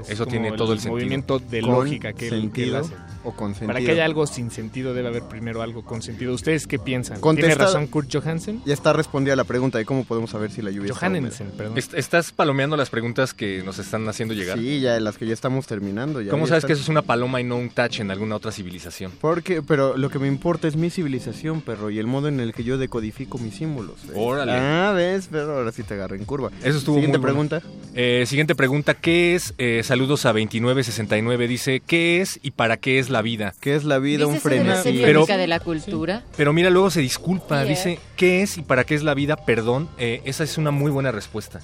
Es 0.00 0.10
Eso 0.10 0.26
tiene 0.26 0.52
todo 0.52 0.72
el 0.72 0.80
sentido. 0.80 0.96
movimiento 0.96 1.38
de 1.38 1.60
Con 1.60 1.70
lógica 1.70 2.12
que 2.12 2.28
él, 2.28 2.50
que 2.52 2.64
él 2.64 2.76
hace. 2.76 2.94
O 3.28 3.32
con 3.34 3.50
sentido. 3.54 3.68
Para 3.68 3.80
que 3.84 3.90
haya 3.92 4.04
algo 4.04 4.26
sin 4.26 4.50
sentido 4.50 4.94
debe 4.94 5.08
haber 5.08 5.22
primero 5.24 5.62
algo 5.62 5.84
con 5.84 6.02
sentido. 6.02 6.32
¿Ustedes 6.34 6.66
qué 6.66 6.78
piensan? 6.78 7.20
Contesta- 7.20 7.48
¿Tiene 7.48 7.64
razón 7.64 7.86
Kurt 7.86 8.12
Johansen? 8.12 8.60
Ya 8.64 8.74
está 8.74 8.92
respondida 8.92 9.36
la 9.36 9.44
pregunta 9.44 9.78
de 9.78 9.84
cómo 9.84 10.04
podemos 10.04 10.30
saber 10.30 10.50
si 10.50 10.62
la 10.62 10.70
lluvia 10.70 10.92
está 10.92 11.06
húmeda. 11.06 11.20
Johannesen, 11.28 11.50
perdón. 11.56 11.78
Est- 11.78 11.94
¿Estás 11.94 12.32
palomeando 12.32 12.76
las 12.76 12.90
preguntas 12.90 13.34
que 13.34 13.62
nos 13.64 13.78
están 13.78 14.08
haciendo 14.08 14.34
llegar? 14.34 14.58
Sí, 14.58 14.80
ya 14.80 14.98
las 15.00 15.18
que 15.18 15.26
ya 15.26 15.34
estamos 15.34 15.66
terminando. 15.66 16.20
Ya, 16.20 16.30
¿Cómo 16.30 16.44
ya 16.44 16.50
sabes 16.50 16.64
que 16.64 16.72
eso 16.72 16.82
es 16.82 16.88
una 16.88 17.02
paloma 17.02 17.40
y 17.40 17.44
no 17.44 17.56
un 17.56 17.70
touch 17.70 18.00
en 18.00 18.10
alguna 18.10 18.36
otra 18.36 18.52
civilización? 18.52 19.12
Porque, 19.20 19.62
pero 19.62 19.96
lo 19.96 20.10
que 20.10 20.18
me 20.18 20.28
importa 20.28 20.68
es 20.68 20.76
mi 20.76 20.90
civilización, 20.90 21.60
perro, 21.60 21.90
y 21.90 21.98
el 21.98 22.06
modo 22.06 22.28
en 22.28 22.40
el 22.40 22.52
que 22.52 22.64
yo 22.64 22.78
decodifico 22.78 23.38
mis 23.38 23.54
símbolos. 23.54 23.96
¿ves? 24.06 24.16
Órale. 24.16 24.52
Ah, 24.52 24.92
ves, 24.94 25.28
pero 25.30 25.56
ahora 25.58 25.72
sí 25.72 25.82
te 25.82 25.94
agarré 25.94 26.16
en 26.16 26.24
curva. 26.24 26.50
Eso 26.62 26.78
estuvo 26.78 26.96
Siguiente 26.96 27.18
muy 27.18 27.32
bueno. 27.32 27.48
pregunta. 27.48 27.68
Eh, 27.94 28.24
siguiente 28.26 28.54
pregunta, 28.54 28.94
¿qué 28.94 29.34
es? 29.34 29.54
eh, 29.58 29.82
saludos 29.84 30.24
a 30.26 30.32
2969, 30.32 31.48
dice, 31.48 31.80
¿qué 31.86 32.20
es 32.20 32.38
y 32.42 32.52
para 32.52 32.76
qué 32.76 32.98
es 32.98 33.10
la 33.10 33.17
vida? 33.22 33.54
¿Qué 33.60 33.74
es 33.76 33.84
la 33.84 33.98
vida? 33.98 34.26
Un 34.26 34.34
¿Viste 34.34 34.48
eso 34.48 34.58
de 34.62 34.64
la 34.68 34.74
frenesí. 34.82 35.02
Pero- 35.04 35.26
de 35.26 35.46
la 35.46 35.60
cultura? 35.60 36.22
Pero 36.36 36.52
mira, 36.52 36.70
luego 36.70 36.90
se 36.90 37.00
disculpa, 37.00 37.62
Sí, 37.62 37.68
dice, 37.70 37.98
¿qué 38.16 38.42
es 38.42 38.58
y 38.58 38.62
para 38.62 38.84
qué 38.84 38.94
es 38.94 39.02
la 39.02 39.14
vida? 39.14 39.36
Perdón, 39.36 39.88
eh, 39.98 40.20
esa 40.24 40.44
es 40.44 40.58
una 40.58 40.70
muy 40.70 40.90
buena 40.90 41.12
respuesta. 41.12 41.60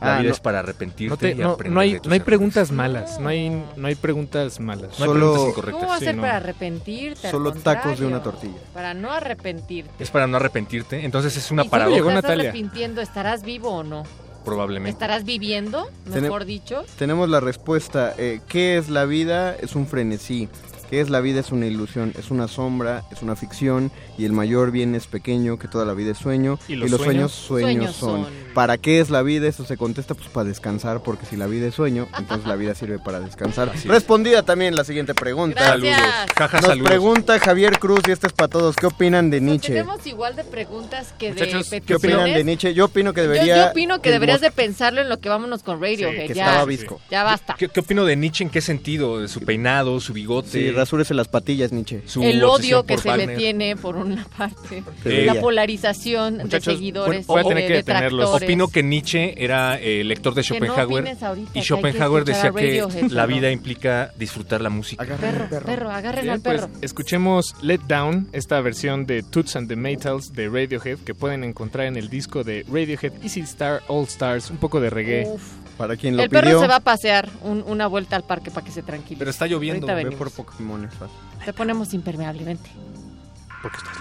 La 0.00 0.16
Ah, 0.16 0.18
vida 0.18 0.30
no. 0.30 0.34
es 0.34 0.40
para 0.40 0.58
arrepentirte 0.58 1.10
No, 1.10 1.16
te- 1.16 1.30
y 1.30 1.34
no, 1.36 1.50
aprender 1.52 1.72
no 1.74 1.78
hay, 1.80 1.92
de 1.92 2.00
tus 2.00 2.08
no 2.08 2.14
hay 2.14 2.20
preguntas 2.20 2.72
malas, 2.72 3.20
no 3.20 3.28
hay, 3.28 3.50
no 3.76 3.86
hay 3.86 3.94
preguntas 3.94 4.58
malas. 4.58 4.98
No 4.98 5.04
hay 5.04 5.10
Solo- 5.10 5.20
preguntas 5.32 5.48
incorrectas. 5.50 5.74
¿Cómo 5.80 5.88
va 5.90 5.94
a 5.94 5.98
Sí, 6.00 6.04
ser 6.06 6.16
no. 6.16 6.22
para 6.22 6.36
arrepentirte? 6.38 7.26
Al 7.28 7.30
Solo 7.30 7.52
tacos 7.52 8.00
de 8.00 8.06
una 8.06 8.20
tortilla. 8.20 8.58
Para 8.74 8.94
no 8.94 9.12
arrepentirte. 9.12 9.92
Es 10.02 10.10
para 10.10 10.26
no 10.26 10.38
arrepentirte. 10.38 11.04
Entonces 11.04 11.36
es 11.36 11.50
una 11.52 11.62
¿Y 11.62 11.66
si 11.66 11.70
paradoja, 11.70 11.94
te 11.94 11.98
llegó 12.00 12.10
estás 12.10 12.22
Natalia. 12.24 12.50
arrepintiendo, 12.50 13.00
¿estarás 13.00 13.44
vivo 13.44 13.68
o 13.70 13.84
no? 13.84 14.02
probablemente. 14.44 14.90
¿Estarás 14.90 15.22
viviendo, 15.24 15.88
Tenem- 16.10 16.22
mejor 16.22 16.44
dicho? 16.46 16.82
Tenemos 16.98 17.28
la 17.28 17.38
respuesta. 17.38 18.12
eh, 18.18 18.40
¿Qué 18.48 18.76
es 18.76 18.88
la 18.88 19.04
vida? 19.04 19.54
Es 19.54 19.76
un 19.76 19.86
frenesí. 19.86 20.48
¿Qué 20.92 21.00
es 21.00 21.08
la 21.08 21.22
vida? 21.22 21.40
Es 21.40 21.52
una 21.52 21.64
ilusión, 21.64 22.12
es 22.18 22.30
una 22.30 22.48
sombra, 22.48 23.02
es 23.10 23.22
una 23.22 23.34
ficción 23.34 23.90
y 24.18 24.26
el 24.26 24.34
mayor 24.34 24.70
bien 24.72 24.94
es 24.94 25.06
pequeño, 25.06 25.58
que 25.58 25.66
toda 25.66 25.86
la 25.86 25.94
vida 25.94 26.10
es 26.12 26.18
sueño 26.18 26.58
¿Y 26.68 26.74
los 26.76 26.90
sueños 26.90 27.32
sueños? 27.32 27.32
sueños, 27.32 27.72
Sueños 27.72 27.96
son. 27.96 28.24
son. 28.24 28.52
¿Para 28.52 28.76
qué 28.76 29.00
es 29.00 29.08
la 29.08 29.22
vida? 29.22 29.48
Eso 29.48 29.64
se 29.64 29.78
contesta 29.78 30.12
pues 30.12 30.28
para 30.28 30.44
descansar, 30.46 31.02
porque 31.02 31.24
si 31.24 31.36
la 31.38 31.46
vida 31.46 31.66
es 31.68 31.74
sueño, 31.74 32.08
entonces 32.18 32.46
la 32.46 32.56
vida 32.56 32.74
sirve 32.74 32.98
para 32.98 33.20
descansar. 33.20 33.72
Respondida 33.86 34.42
también 34.42 34.76
la 34.76 34.84
siguiente 34.84 35.14
pregunta. 35.14 35.78
Gracias. 35.78 35.98
Jaja, 36.36 36.58
Nos 36.60 36.66
saludos. 36.66 36.88
pregunta 36.90 37.38
Javier 37.38 37.78
Cruz 37.78 38.00
y 38.06 38.10
este 38.10 38.26
es 38.26 38.34
para 38.34 38.48
todos. 38.48 38.76
¿Qué 38.76 38.84
opinan 38.84 39.30
de 39.30 39.38
Pues 39.38 39.50
Nietzsche? 39.50 39.68
tenemos 39.72 40.06
igual 40.06 40.36
de 40.36 40.44
preguntas 40.44 41.14
que 41.18 41.30
Muchachos, 41.30 41.70
de 41.70 41.80
¿qué 41.80 41.86
¿Qué 41.86 41.94
opinan 41.94 42.24
de 42.34 42.44
Nietzsche? 42.44 42.74
Yo 42.74 42.84
opino 42.84 43.14
que 43.14 43.22
debería... 43.22 43.56
Yo, 43.56 43.70
opino 43.70 44.02
que 44.02 44.10
deberías 44.10 44.42
mos- 44.42 44.42
de 44.42 44.50
pensarlo 44.50 45.00
en 45.00 45.08
lo 45.08 45.18
que 45.20 45.30
vámonos 45.30 45.62
con 45.62 45.80
Radiohead. 45.80 46.26
que 46.26 46.34
ya, 46.34 46.44
estaba 46.48 46.66
visco. 46.66 47.00
ya 47.10 47.24
basta. 47.24 47.54
¿Qué, 47.58 47.70
qué 47.70 47.80
opino 47.80 48.04
de 48.04 48.14
Nietzsche? 48.16 48.44
¿En 48.44 48.50
qué 48.50 48.60
sentido? 48.60 49.20
¿De 49.22 49.28
su 49.28 49.40
peinado, 49.40 49.98
su 49.98 50.12
bigote? 50.12 50.50
Sí, 50.50 50.70
rasúrese 50.82 51.14
las 51.14 51.28
patillas, 51.28 51.72
Nietzsche. 51.72 52.02
su 52.06 52.22
El 52.22 52.42
odio 52.44 52.84
que 52.84 52.98
se 52.98 53.08
le 53.08 53.18
Wagner. 53.18 53.38
tiene 53.38 53.76
por 53.76 53.96
una 53.96 54.24
parte. 54.36 54.82
La 55.04 55.40
polarización 55.40 56.38
Muchachos, 56.38 56.66
de 56.66 56.72
seguidores, 56.74 57.26
voy 57.26 57.40
a 57.40 57.44
tener 57.44 57.66
que 57.68 57.74
detenerlos. 57.74 58.30
Opino 58.30 58.68
que 58.68 58.82
Nietzsche 58.82 59.34
era 59.42 59.78
eh, 59.78 60.02
lector 60.04 60.34
de 60.34 60.40
no 60.40 60.44
Schopenhauer 60.44 61.16
ahorita, 61.20 61.50
y 61.50 61.60
que 61.60 61.62
Schopenhauer 61.62 62.24
decía 62.24 62.50
que 62.50 62.84
la 63.10 63.26
vida 63.26 63.50
implica 63.50 64.12
disfrutar 64.18 64.60
la 64.60 64.70
música. 64.70 65.04
Perro, 65.04 65.48
perro, 65.48 65.90
Bien, 66.12 66.30
al 66.30 66.40
pues, 66.40 66.60
perro. 66.62 66.72
escuchemos 66.82 67.54
Let 67.62 67.80
Down, 67.86 68.28
esta 68.32 68.60
versión 68.60 69.06
de 69.06 69.22
Toots 69.22 69.56
and 69.56 69.68
the 69.68 69.76
Maytals 69.76 70.32
de 70.32 70.48
Radiohead 70.48 70.98
que 70.98 71.14
pueden 71.14 71.44
encontrar 71.44 71.86
en 71.86 71.96
el 71.96 72.08
disco 72.08 72.42
de 72.44 72.64
Radiohead 72.68 73.12
Easy 73.22 73.40
Star 73.40 73.82
All 73.88 74.04
Stars, 74.04 74.50
un 74.50 74.56
poco 74.56 74.80
de 74.80 74.90
reggae. 74.90 75.26
Uf. 75.26 75.61
Para 75.82 75.96
quien 75.96 76.16
lo 76.16 76.22
El 76.22 76.30
perro 76.30 76.60
se 76.60 76.68
va 76.68 76.76
a 76.76 76.80
pasear 76.80 77.28
un- 77.42 77.64
una 77.66 77.88
vuelta 77.88 78.14
al 78.14 78.22
parque 78.22 78.52
para 78.52 78.64
que 78.64 78.70
se 78.70 78.84
tranquilice. 78.84 79.18
Pero 79.18 79.32
está 79.32 79.48
lloviendo. 79.48 79.84
Ahorita 79.88 79.94
ve 79.96 80.04
venimos. 80.04 80.32
por 80.32 80.46
Pokémon. 80.46 80.84
es 80.84 80.94
fácil. 80.94 81.16
Te 81.44 81.52
ponemos 81.52 81.92
impermeable, 81.92 82.44
vente. 82.44 82.70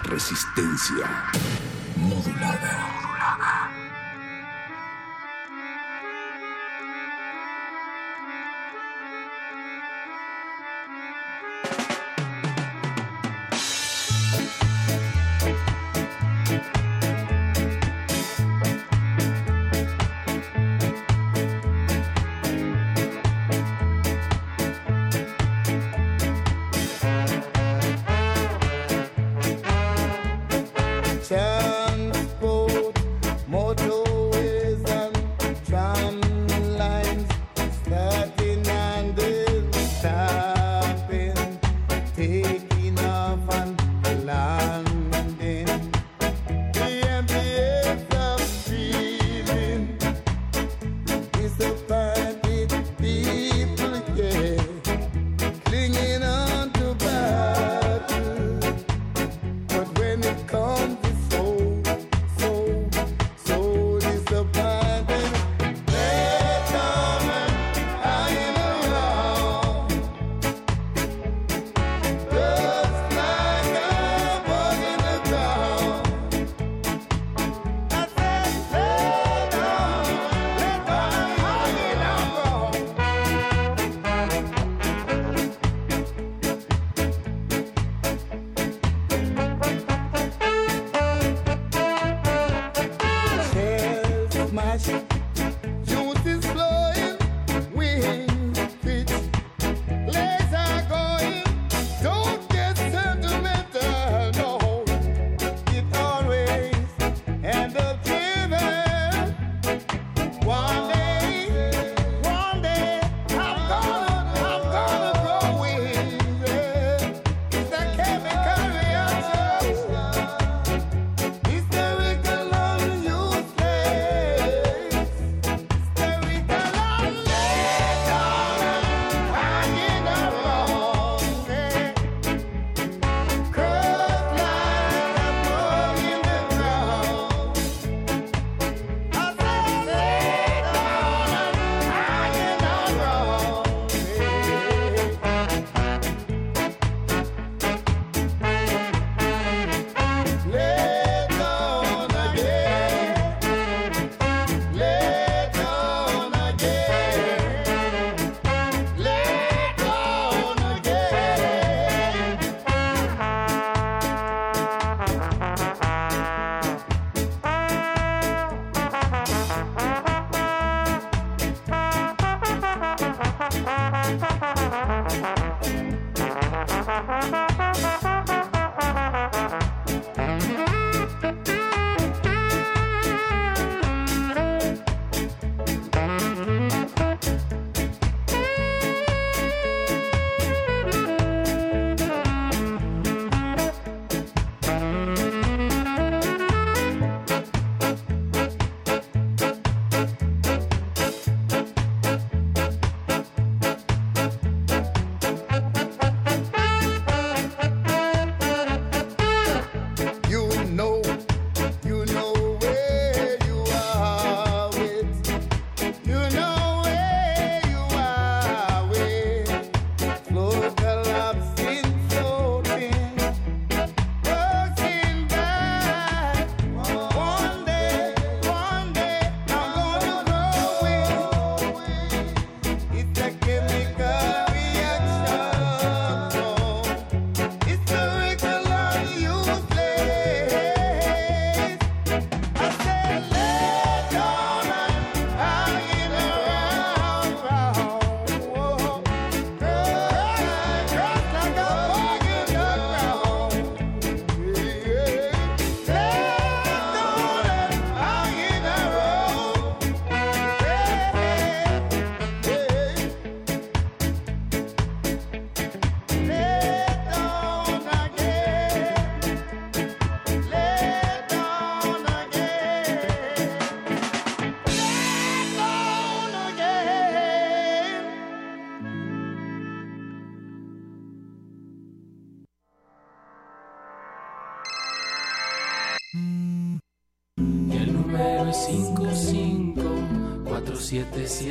Resistencia 0.03 1.07
modulada. 1.95 3.69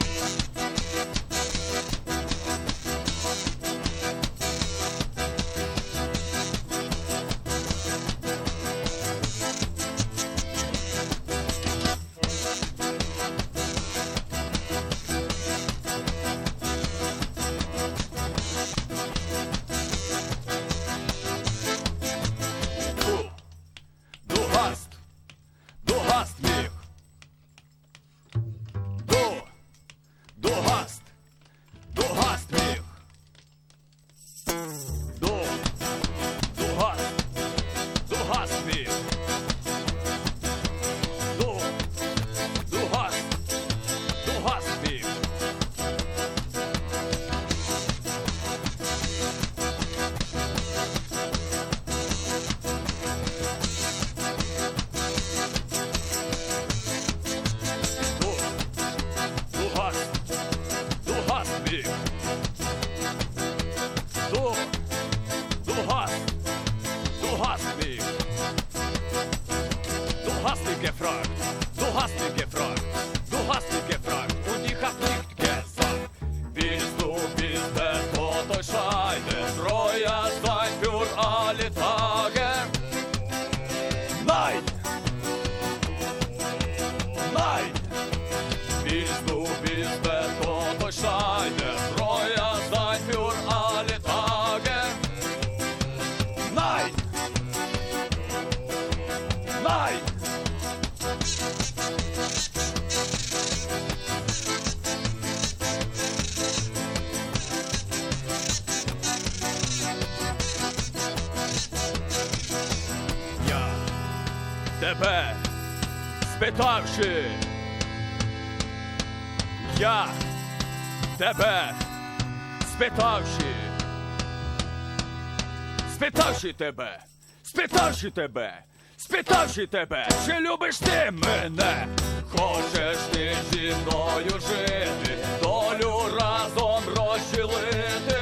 тебе, 126.53 126.99
спитавши 127.43 128.11
тебе, 128.11 128.53
спитавши 128.97 129.67
тебе, 129.67 130.09
чи 130.27 130.41
любиш 130.41 130.79
ти 130.79 131.11
мене? 131.13 131.87
Хочеш 132.31 132.99
ти 133.13 133.37
зі 133.53 133.75
мною 133.83 134.41
жити, 134.41 135.19
долю 135.43 136.19
разом 136.21 136.83
розчілити? 136.97 138.22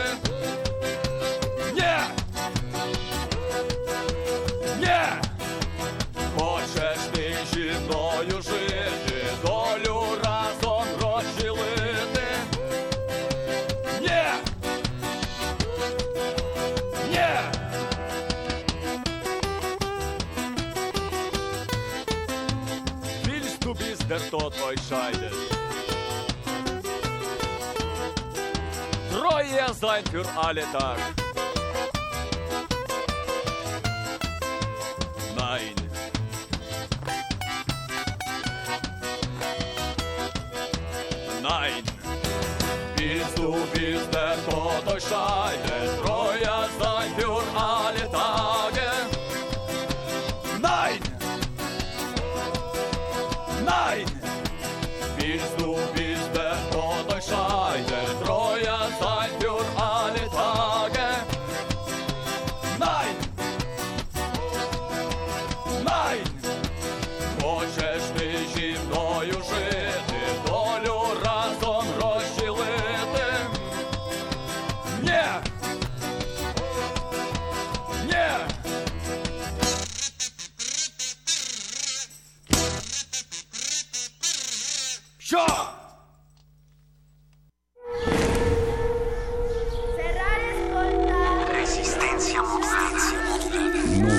ediyor 30.20 30.34
adeta. 30.36 31.19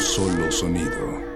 solo 0.02 0.52
sonido. 0.52 1.31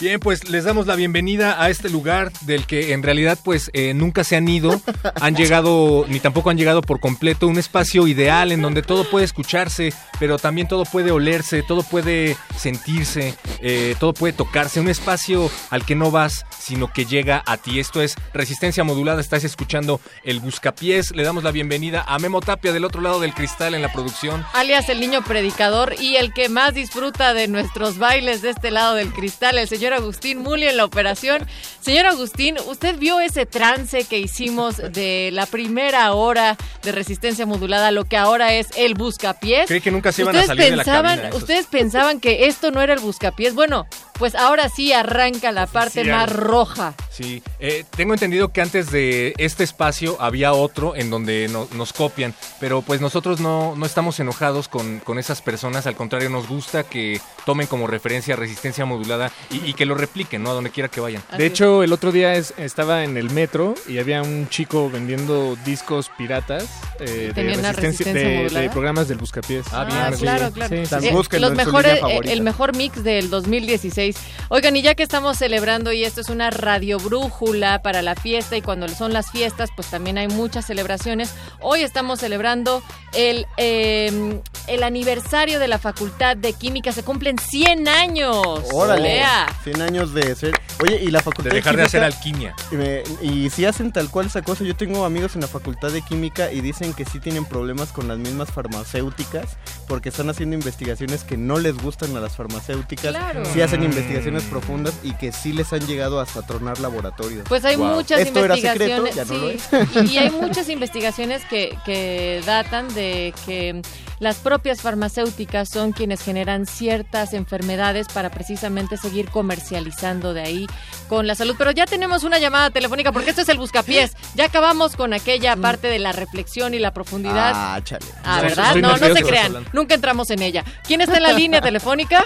Bien, 0.00 0.20
pues 0.20 0.48
les 0.48 0.62
damos 0.62 0.86
la 0.86 0.94
bienvenida 0.94 1.60
a 1.60 1.70
este 1.70 1.90
lugar 1.90 2.30
del 2.42 2.66
que 2.66 2.92
en 2.92 3.02
realidad 3.02 3.36
pues 3.42 3.68
eh, 3.72 3.94
nunca 3.94 4.22
se 4.22 4.36
han 4.36 4.46
ido, 4.46 4.80
han 5.20 5.34
llegado, 5.36 6.04
ni 6.06 6.20
tampoco 6.20 6.50
han 6.50 6.56
llegado 6.56 6.82
por 6.82 7.00
completo, 7.00 7.48
un 7.48 7.58
espacio 7.58 8.06
ideal 8.06 8.52
en 8.52 8.62
donde 8.62 8.82
todo 8.82 9.10
puede 9.10 9.24
escucharse, 9.24 9.92
pero 10.20 10.38
también 10.38 10.68
todo 10.68 10.84
puede 10.84 11.10
olerse, 11.10 11.64
todo 11.64 11.82
puede 11.82 12.36
sentirse, 12.56 13.34
eh, 13.60 13.96
todo 13.98 14.14
puede 14.14 14.32
tocarse, 14.34 14.78
un 14.78 14.88
espacio 14.88 15.50
al 15.68 15.84
que 15.84 15.96
no 15.96 16.12
vas, 16.12 16.46
sino 16.60 16.92
que 16.92 17.04
llega 17.04 17.42
a 17.44 17.56
ti. 17.56 17.80
Esto 17.80 18.00
es 18.00 18.14
Resistencia 18.32 18.84
Modulada, 18.84 19.20
estás 19.20 19.42
escuchando 19.42 20.00
El 20.22 20.38
Buscapiés, 20.38 21.10
le 21.10 21.24
damos 21.24 21.42
la 21.42 21.50
bienvenida 21.50 22.04
a 22.06 22.20
Memo 22.20 22.40
Tapia 22.40 22.72
del 22.72 22.84
otro 22.84 23.00
lado 23.00 23.18
del 23.18 23.34
cristal 23.34 23.74
en 23.74 23.82
la 23.82 23.92
producción. 23.92 24.46
alias 24.52 24.88
el 24.90 25.00
niño 25.00 25.24
predicador 25.24 25.96
y 25.98 26.14
el 26.14 26.32
que 26.32 26.48
más 26.48 26.72
disfruta 26.72 27.34
de 27.34 27.48
nuestros 27.48 27.98
bailes 27.98 28.42
de 28.42 28.50
este 28.50 28.70
lado 28.70 28.94
del 28.94 29.12
cristal, 29.12 29.58
el 29.58 29.66
señor 29.66 29.87
Agustín 29.92 30.38
Muli 30.38 30.66
en 30.66 30.76
la 30.76 30.84
operación. 30.84 31.46
Señor 31.80 32.06
Agustín, 32.06 32.56
¿usted 32.66 32.98
vio 32.98 33.20
ese 33.20 33.46
trance 33.46 34.04
que 34.04 34.18
hicimos 34.18 34.76
de 34.76 35.30
la 35.32 35.46
primera 35.46 36.12
hora 36.12 36.56
de 36.82 36.92
resistencia 36.92 37.46
modulada, 37.46 37.90
lo 37.90 38.04
que 38.04 38.16
ahora 38.16 38.52
es 38.54 38.68
el 38.76 38.94
buscapiés? 38.94 39.66
Creí 39.66 39.80
que 39.80 39.90
nunca 39.90 40.12
se 40.12 40.22
iban 40.22 40.34
a 40.34 40.40
¿Ustedes 40.40 40.46
salir 40.48 40.70
de 40.70 40.76
la 40.76 40.84
pensaban, 40.84 41.04
cabina 41.10 41.28
estos. 41.28 41.42
¿Ustedes 41.42 41.66
pensaban 41.66 42.20
que 42.20 42.46
esto 42.46 42.70
no 42.70 42.82
era 42.82 42.94
el 42.94 43.00
buscapiés? 43.00 43.54
Bueno, 43.54 43.86
pues 44.18 44.34
ahora 44.34 44.68
sí 44.68 44.92
arranca 44.92 45.52
la 45.52 45.66
parte 45.66 46.00
Oficial. 46.00 46.16
más 46.16 46.32
roja. 46.32 46.94
Sí, 47.10 47.42
eh, 47.58 47.84
tengo 47.96 48.14
entendido 48.14 48.48
que 48.52 48.60
antes 48.60 48.90
de 48.92 49.34
este 49.38 49.64
espacio 49.64 50.16
había 50.20 50.52
otro 50.52 50.94
en 50.94 51.10
donde 51.10 51.48
no- 51.50 51.66
nos 51.72 51.92
copian, 51.92 52.32
pero 52.60 52.80
pues 52.82 53.00
nosotros 53.00 53.40
no, 53.40 53.74
no 53.76 53.86
estamos 53.86 54.20
enojados 54.20 54.68
con, 54.68 55.00
con 55.00 55.18
esas 55.18 55.42
personas, 55.42 55.86
al 55.88 55.96
contrario 55.96 56.30
nos 56.30 56.46
gusta 56.46 56.84
que 56.84 57.20
tomen 57.44 57.66
como 57.66 57.88
referencia 57.88 58.36
resistencia 58.36 58.84
modulada 58.84 59.32
y, 59.50 59.68
y 59.68 59.74
que 59.74 59.84
lo 59.84 59.94
repliquen, 59.96 60.44
¿no? 60.44 60.50
A 60.50 60.54
donde 60.54 60.70
quiera 60.70 60.88
que 60.88 61.00
vayan. 61.00 61.22
De 61.36 61.44
hecho, 61.46 61.82
el 61.82 61.92
otro 61.92 62.12
día 62.12 62.34
es- 62.34 62.54
estaba 62.56 63.02
en 63.02 63.16
el 63.16 63.30
metro 63.30 63.74
y 63.88 63.98
había 63.98 64.22
un 64.22 64.48
chico 64.48 64.88
vendiendo 64.88 65.56
discos 65.64 66.10
piratas 66.16 66.66
eh, 67.00 67.04
de, 67.04 67.32
¿Tenía 67.34 67.58
una 67.58 67.72
resistencia- 67.72 68.04
resistencia 68.12 68.28
de- 68.28 68.36
modulada? 68.36 68.60
de 68.60 68.70
programas 68.70 69.08
del 69.08 69.18
Buscapiés. 69.18 69.66
Ah, 69.72 69.86
claro, 69.88 70.16
claro. 70.52 70.68
Sí, 70.68 70.86
sí, 70.86 71.08
Eh, 71.08 71.40
los 71.40 71.52
mejores, 71.54 71.98
eh, 72.08 72.20
el 72.24 72.42
mejor 72.42 72.76
mix 72.76 73.02
del 73.02 73.28
2016. 73.30 74.07
Oigan, 74.48 74.76
y 74.76 74.82
ya 74.82 74.94
que 74.94 75.02
estamos 75.02 75.38
celebrando, 75.38 75.92
y 75.92 76.04
esto 76.04 76.20
es 76.20 76.28
una 76.28 76.50
radio 76.50 76.98
brújula 76.98 77.82
para 77.82 78.02
la 78.02 78.14
fiesta, 78.14 78.56
y 78.56 78.62
cuando 78.62 78.88
son 78.88 79.12
las 79.12 79.30
fiestas, 79.30 79.70
pues 79.76 79.88
también 79.88 80.18
hay 80.18 80.28
muchas 80.28 80.66
celebraciones. 80.66 81.32
Hoy 81.60 81.80
estamos 81.82 82.20
celebrando 82.20 82.82
el, 83.14 83.46
eh, 83.56 84.40
el 84.66 84.82
aniversario 84.82 85.58
de 85.58 85.68
la 85.68 85.78
Facultad 85.78 86.36
de 86.36 86.52
Química. 86.52 86.92
Se 86.92 87.02
cumplen 87.02 87.36
100 87.38 87.88
años. 87.88 88.46
Órale. 88.72 89.02
Vea. 89.02 89.46
100 89.64 89.82
años 89.82 90.14
de 90.14 90.34
ser. 90.34 90.58
Oye, 90.82 91.00
y 91.02 91.10
la 91.10 91.20
facultad 91.20 91.50
De 91.50 91.56
dejar 91.56 91.76
de 91.76 91.82
hacer 91.82 92.04
alquimia. 92.04 92.54
Y, 92.70 92.76
me- 92.76 93.02
y 93.22 93.50
si 93.50 93.64
hacen 93.64 93.92
tal 93.92 94.10
cual 94.10 94.26
esa 94.26 94.42
cosa, 94.42 94.64
yo 94.64 94.76
tengo 94.76 95.04
amigos 95.04 95.34
en 95.34 95.40
la 95.40 95.48
facultad 95.48 95.90
de 95.90 96.02
química 96.02 96.52
y 96.52 96.60
dicen 96.60 96.92
que 96.94 97.04
sí 97.04 97.18
tienen 97.20 97.44
problemas 97.44 97.88
con 97.92 98.08
las 98.08 98.18
mismas 98.18 98.50
farmacéuticas 98.50 99.56
porque 99.86 100.08
están 100.10 100.28
haciendo 100.30 100.54
investigaciones 100.54 101.24
que 101.24 101.36
no 101.36 101.58
les 101.58 101.76
gustan 101.78 102.16
a 102.16 102.20
las 102.20 102.36
farmacéuticas. 102.36 103.10
Claro. 103.10 103.44
Sí 103.52 103.60
hacen 103.62 103.80
Mm. 103.80 103.84
Investigaciones 103.98 104.42
profundas 104.44 104.94
y 105.02 105.12
que 105.12 105.32
sí 105.32 105.52
les 105.52 105.72
han 105.72 105.86
llegado 105.86 106.20
hasta 106.20 106.42
tronar 106.42 106.80
laboratorios. 106.80 107.44
Pues 107.48 107.64
hay 107.64 107.76
muchas 107.76 108.20
Esto 108.20 108.44
era 108.44 108.56
investigaciones. 108.56 109.14
secreto, 109.14 109.30
ya 109.30 109.34
no 109.34 109.40
lo 109.40 109.50
sí, 109.50 110.02
es. 110.04 110.10
y, 110.12 110.18
hay 110.18 110.30
muchas 110.30 110.68
investigaciones 110.68 111.44
que, 111.44 111.76
que 111.84 112.42
datan 112.46 112.92
de 112.94 113.34
que 113.46 113.82
las 114.20 114.36
propias 114.38 114.80
farmacéuticas 114.80 115.68
son 115.68 115.92
quienes 115.92 116.20
generan 116.22 116.66
ciertas 116.66 117.34
enfermedades 117.34 118.08
para 118.08 118.30
precisamente 118.30 118.96
seguir 118.96 119.30
comercializando 119.30 120.34
de 120.34 120.42
ahí 120.42 120.66
con 121.08 121.26
la 121.26 121.34
salud. 121.34 121.54
Pero 121.56 121.70
ya 121.70 121.86
tenemos 121.86 122.24
una 122.24 122.38
llamada 122.38 122.70
telefónica 122.70 123.12
porque 123.12 123.30
esto 123.30 123.42
es 123.42 123.48
el 123.48 123.58
buscapiés. 123.58 124.16
Ya 124.34 124.46
acabamos 124.46 124.96
con 124.96 125.12
aquella 125.12 125.56
parte 125.56 125.88
de 125.88 125.98
la 125.98 126.12
reflexión 126.12 126.74
y 126.74 126.78
la 126.78 126.92
profundidad. 126.92 127.52
Ah, 127.54 127.80
chale. 127.82 128.06
Ah, 128.24 128.40
¿verdad? 128.42 128.74
No, 128.76 128.96
no 128.96 129.14
se 129.14 129.22
crean. 129.22 129.64
Nunca 129.72 129.94
entramos 129.94 130.30
en 130.30 130.42
ella. 130.42 130.64
¿Quién 130.86 131.00
está 131.00 131.16
en 131.16 131.22
la 131.22 131.32
línea 131.32 131.60
telefónica? 131.60 132.24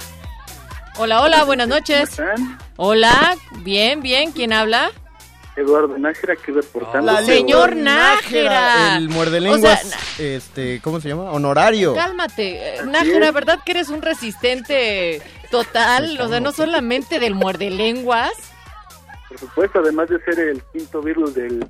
Hola, 0.99 1.22
hola, 1.22 1.45
buenas 1.45 1.68
noches. 1.68 2.20
Hola, 2.76 3.36
bien, 3.62 4.03
bien. 4.03 4.32
¿Quién 4.32 4.53
habla? 4.53 4.90
Eduardo 5.57 5.99
Nájera 5.99 6.34
aquí 6.34 6.51
reportando. 6.53 7.12
La 7.12 7.22
Señor 7.22 7.76
Nájera. 7.76 8.97
El 8.97 9.09
muerde 9.09 9.38
O 9.38 9.40
lenguas, 9.40 9.80
sea, 9.82 10.36
este, 10.36 10.80
¿cómo 10.82 11.01
se 11.01 11.09
llama? 11.09 11.30
Honorario. 11.30 11.95
Cálmate, 11.95 12.76
eh, 12.76 12.82
Nájera, 12.86 13.32
¿verdad 13.32 13.59
que 13.64 13.72
eres 13.72 13.88
un 13.88 14.03
resistente 14.03 15.20
total? 15.51 16.18
O 16.20 16.28
sea, 16.28 16.40
no 16.40 16.53
solamente 16.53 17.20
del 17.20 17.34
muerde 17.34 17.70
lenguas. 17.70 18.32
Por 19.28 19.38
supuesto, 19.38 19.78
además 19.80 20.09
de 20.09 20.22
ser 20.24 20.38
el 20.38 20.62
quinto 20.72 21.01
virus 21.01 21.34
del 21.34 21.66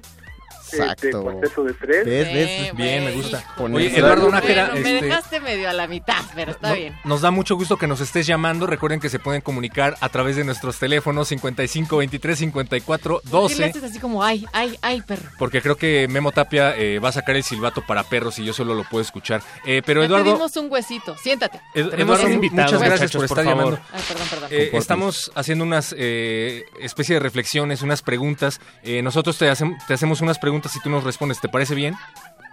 este, 0.72 1.08
Exacto. 1.08 1.22
cuarteto 1.22 1.64
de 1.64 1.74
tres. 1.74 2.04
¿Ves? 2.04 2.32
¿Ves? 2.34 2.74
Bien, 2.76 3.04
me 3.04 3.12
gusta. 3.12 3.44
Oye, 3.58 3.96
Eduardo 3.98 4.30
Nájera, 4.30 4.70
Bueno, 4.70 4.82
me 4.82 4.94
este, 4.94 5.06
dejaste 5.06 5.40
medio 5.40 5.68
a 5.70 5.72
la 5.72 5.86
mitad, 5.86 6.22
pero 6.34 6.52
está 6.52 6.68
no- 6.70 6.74
bien. 6.74 6.96
nos 7.04 7.20
da 7.20 7.30
mucho 7.30 7.56
gusto 7.56 7.76
que 7.76 7.86
nos 7.86 8.00
estés 8.00 8.26
llamando. 8.26 8.66
Recuerden 8.66 9.00
que 9.00 9.08
se 9.08 9.18
pueden 9.18 9.40
comunicar 9.40 9.96
a 10.00 10.08
través 10.08 10.36
de 10.36 10.44
nuestros 10.44 10.78
teléfonos 10.78 11.28
55 11.28 11.96
23 11.98 12.38
54 12.38 13.14
¿Por 13.14 13.22
qué 13.22 13.28
le 13.28 13.30
12. 13.40 13.64
haces 13.64 13.84
así 13.84 13.98
como, 13.98 14.22
ay, 14.22 14.46
ay, 14.52 14.78
ay, 14.82 15.00
perro? 15.02 15.28
Porque 15.38 15.60
creo 15.62 15.76
que 15.76 16.06
Memo 16.08 16.32
Tapia 16.32 16.76
eh, 16.76 16.98
va 16.98 17.08
a 17.08 17.12
sacar 17.12 17.36
el 17.36 17.42
silbato 17.42 17.82
para 17.86 18.04
perros 18.04 18.38
y 18.38 18.44
yo 18.44 18.52
solo 18.52 18.74
lo 18.74 18.84
puedo 18.84 19.02
escuchar. 19.02 19.42
Eh, 19.64 19.82
pero 19.84 20.02
Eduardo, 20.04 20.24
pedimos 20.26 20.56
un 20.56 20.70
huesito. 20.70 21.16
Siéntate. 21.16 21.58
Ed- 21.74 21.88
Tenemos 21.90 22.18
Eduardo, 22.18 22.26
un 22.26 22.32
invitado, 22.34 22.72
muchas 22.72 22.82
gracias 22.88 23.12
por 23.12 23.24
estar 23.24 23.44
por 23.44 23.44
favor. 23.44 23.64
llamando. 23.74 23.86
Ay, 23.92 24.02
perdón, 24.06 24.26
perdón. 24.30 24.48
Eh, 24.52 24.70
estamos 24.74 25.32
haciendo 25.34 25.64
unas 25.64 25.94
eh, 25.98 26.64
especie 26.80 27.14
de 27.14 27.20
reflexiones, 27.20 27.82
unas 27.82 28.02
preguntas. 28.02 28.60
Eh, 28.84 29.02
nosotros 29.02 29.36
te, 29.38 29.50
hacem- 29.50 29.76
te 29.86 29.94
hacemos 29.94 30.20
unas 30.20 30.38
preguntas 30.38 30.61
y 30.76 30.80
tú 30.80 30.90
nos 30.90 31.04
respondes. 31.04 31.40
¿Te 31.40 31.48
parece 31.48 31.74
bien? 31.74 31.94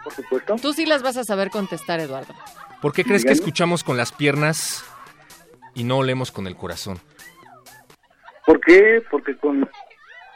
Por 0.04 0.14
supuesto. 0.14 0.56
Tú 0.62 0.74
sí 0.74 0.86
las 0.86 1.02
vas 1.04 1.18
a 1.18 1.24
saber 1.24 1.50
contestar, 1.50 2.00
Eduardo. 2.00 2.34
¿Por 2.82 2.94
qué 2.94 3.04
crees 3.04 3.26
que 3.26 3.34
escuchamos 3.34 3.84
con 3.84 3.98
las 3.98 4.12
piernas 4.12 4.84
y 5.76 5.84
no 5.84 5.98
olemos 5.98 6.32
con 6.32 6.48
el 6.48 6.56
corazón? 6.56 7.00
¿Por 8.46 8.60
qué? 8.62 9.04
Porque 9.12 9.38
con 9.38 9.64
es 9.64 9.70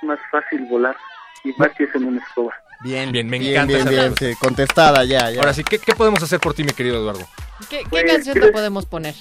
más 0.03 0.19
fácil 0.31 0.65
volar 0.69 0.95
y 1.43 1.51
más 1.57 1.69
que 1.77 1.85
es 1.85 1.95
en 1.95 2.05
una 2.05 2.21
escoba. 2.23 2.53
Bien, 2.81 3.11
Bien, 3.13 3.27
me 3.29 3.39
bien, 3.39 3.53
encanta 3.53 3.73
bien, 3.73 3.81
esa 3.87 3.89
bien, 3.89 4.15
sí, 4.17 4.35
contestada 4.39 5.05
ya, 5.05 5.29
ya. 5.31 5.39
Ahora 5.39 5.53
sí, 5.53 5.63
¿qué, 5.63 5.79
qué 5.79 5.95
podemos 5.95 6.21
hacer 6.21 6.39
por 6.41 6.53
ti, 6.53 6.63
mi 6.65 6.73
querido 6.73 6.97
Eduardo? 6.97 7.25
¿Qué, 7.69 7.79
qué 7.79 7.85
Pues, 7.89 8.03
canción 8.03 8.33
te 8.33 8.39
¿quieres- 8.41 8.51
podemos 8.51 8.85
poner? 8.85 9.15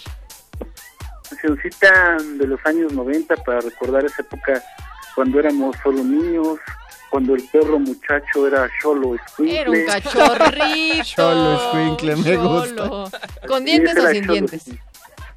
Cancioncita 1.30 2.16
de 2.38 2.46
los 2.46 2.60
años 2.66 2.92
90 2.92 3.36
para 3.36 3.60
recordar 3.60 4.04
esa 4.04 4.22
época 4.22 4.60
cuando 5.14 5.38
éramos 5.38 5.76
solo 5.82 6.02
niños, 6.02 6.58
cuando 7.12 7.34
el 7.34 7.44
perro 7.52 7.78
muchacho 7.78 8.46
era 8.48 8.70
solo 8.80 9.14
Era 9.14 9.68
un 9.70 9.76
escuincle. 9.76 9.84
cachorrito. 9.84 11.04
Cholo, 11.14 11.54
escuincle, 11.56 12.16
me 12.16 12.34
Cholo. 12.36 13.10
¿Con 13.46 13.64
dientes 13.66 13.98
o 13.98 14.08
sin 14.08 14.22
Cholo, 14.22 14.32
dientes? 14.32 14.62
sí. 14.62 14.78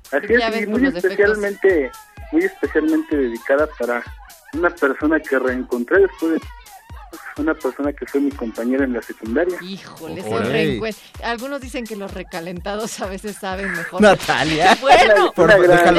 Así 0.10 0.28
Ya 0.40 0.48
es, 0.48 0.64
y 0.64 0.68
muy 0.68 0.80
defectos. 0.80 1.12
especialmente, 1.12 1.92
muy 2.32 2.44
especialmente 2.46 3.18
dedicada 3.18 3.68
para 3.78 4.02
una 4.54 4.70
persona 4.70 5.20
que 5.20 5.38
reencontré 5.38 6.00
después 6.04 6.32
de 6.36 6.42
una 7.42 7.54
persona 7.54 7.92
que 7.92 8.06
fue 8.06 8.22
mi 8.22 8.32
compañera 8.32 8.86
en 8.86 8.94
la 8.94 9.02
secundaria. 9.02 9.58
Híjole, 9.62 10.24
Algunos 11.24 11.60
dicen 11.60 11.84
que 11.86 11.98
los 11.98 12.14
recalentados 12.14 13.02
a 13.02 13.08
veces 13.08 13.36
saben 13.36 13.70
mejor. 13.74 14.02
Natalia. 14.02 14.78
Bueno, 14.80 15.34
Por- 15.34 15.46
Una 15.50 15.58
gran- 15.58 15.78
ya 15.78 15.90
en 15.90 15.94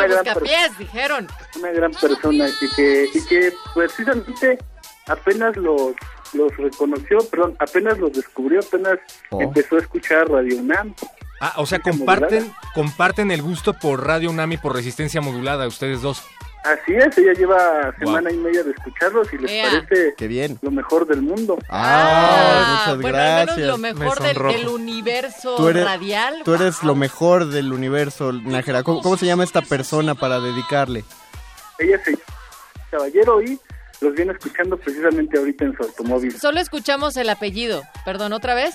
una 0.00 0.06
los 0.06 0.22
gran 0.22 0.74
dijeron. 0.78 1.28
Una 1.58 1.70
gran 1.72 1.90
persona 1.92 2.48
y 2.48 2.68
que, 2.74 3.08
y 3.12 3.26
que 3.26 3.52
precisamente 3.74 4.58
apenas 5.08 5.56
los, 5.56 5.92
los 6.32 6.56
reconoció, 6.56 7.18
perdón, 7.30 7.56
apenas 7.58 7.98
los 7.98 8.12
descubrió, 8.12 8.60
apenas 8.60 8.98
Oh. 9.30 9.40
empezó 9.42 9.76
a 9.76 9.80
escuchar 9.80 10.28
Radio 10.28 10.58
UNAM. 10.58 10.94
Ah, 11.40 11.54
o 11.56 11.66
sea, 11.66 11.78
comparten, 11.78 12.44
modulada. 12.44 12.60
comparten 12.74 13.30
el 13.30 13.42
gusto 13.42 13.72
por 13.74 14.04
Radio 14.06 14.28
Unami 14.30 14.56
por 14.56 14.74
resistencia 14.74 15.20
modulada, 15.20 15.66
ustedes 15.68 16.02
dos. 16.02 16.22
Así 16.64 16.92
es, 16.92 17.16
ella 17.16 17.32
lleva 17.34 17.94
semana 18.00 18.32
y 18.32 18.36
media 18.36 18.64
de 18.64 18.72
escucharlos 18.72 19.32
y 19.32 19.38
les 19.38 19.64
parece 19.70 20.14
Qué 20.18 20.26
bien. 20.26 20.58
lo 20.60 20.72
mejor 20.72 21.06
del 21.06 21.22
mundo. 21.22 21.56
Ah, 21.70 22.86
muchas 22.86 23.00
bueno, 23.00 23.18
al 23.18 23.24
menos 23.24 23.46
gracias. 23.46 23.66
lo 23.68 23.78
mejor 23.78 24.20
Me 24.20 24.34
del, 24.54 24.68
universo 24.68 25.54
Tú 25.56 25.68
eres- 25.68 25.84
radial. 25.84 26.34
Tú 26.44 26.54
eres 26.54 26.82
lo 26.82 26.96
mejor 26.96 27.46
del 27.46 27.72
universo, 27.72 28.32
Nájera. 28.32 28.82
¿Cómo, 28.82 29.00
cómo 29.02 29.16
se 29.16 29.26
llama 29.26 29.44
esta 29.44 29.62
persona 29.62 30.16
para 30.16 30.40
dedicarle? 30.40 31.04
Ella 31.78 32.02
se 32.04 32.18
caballero 32.90 33.40
y 33.40 33.58
los 34.00 34.14
viene 34.14 34.32
escuchando 34.32 34.76
precisamente 34.76 35.38
ahorita 35.38 35.64
en 35.64 35.76
su 35.76 35.82
automóvil. 35.82 36.38
Solo 36.38 36.60
escuchamos 36.60 37.16
el 37.16 37.28
apellido. 37.30 37.82
Perdón, 38.04 38.32
¿otra 38.32 38.54
vez? 38.54 38.74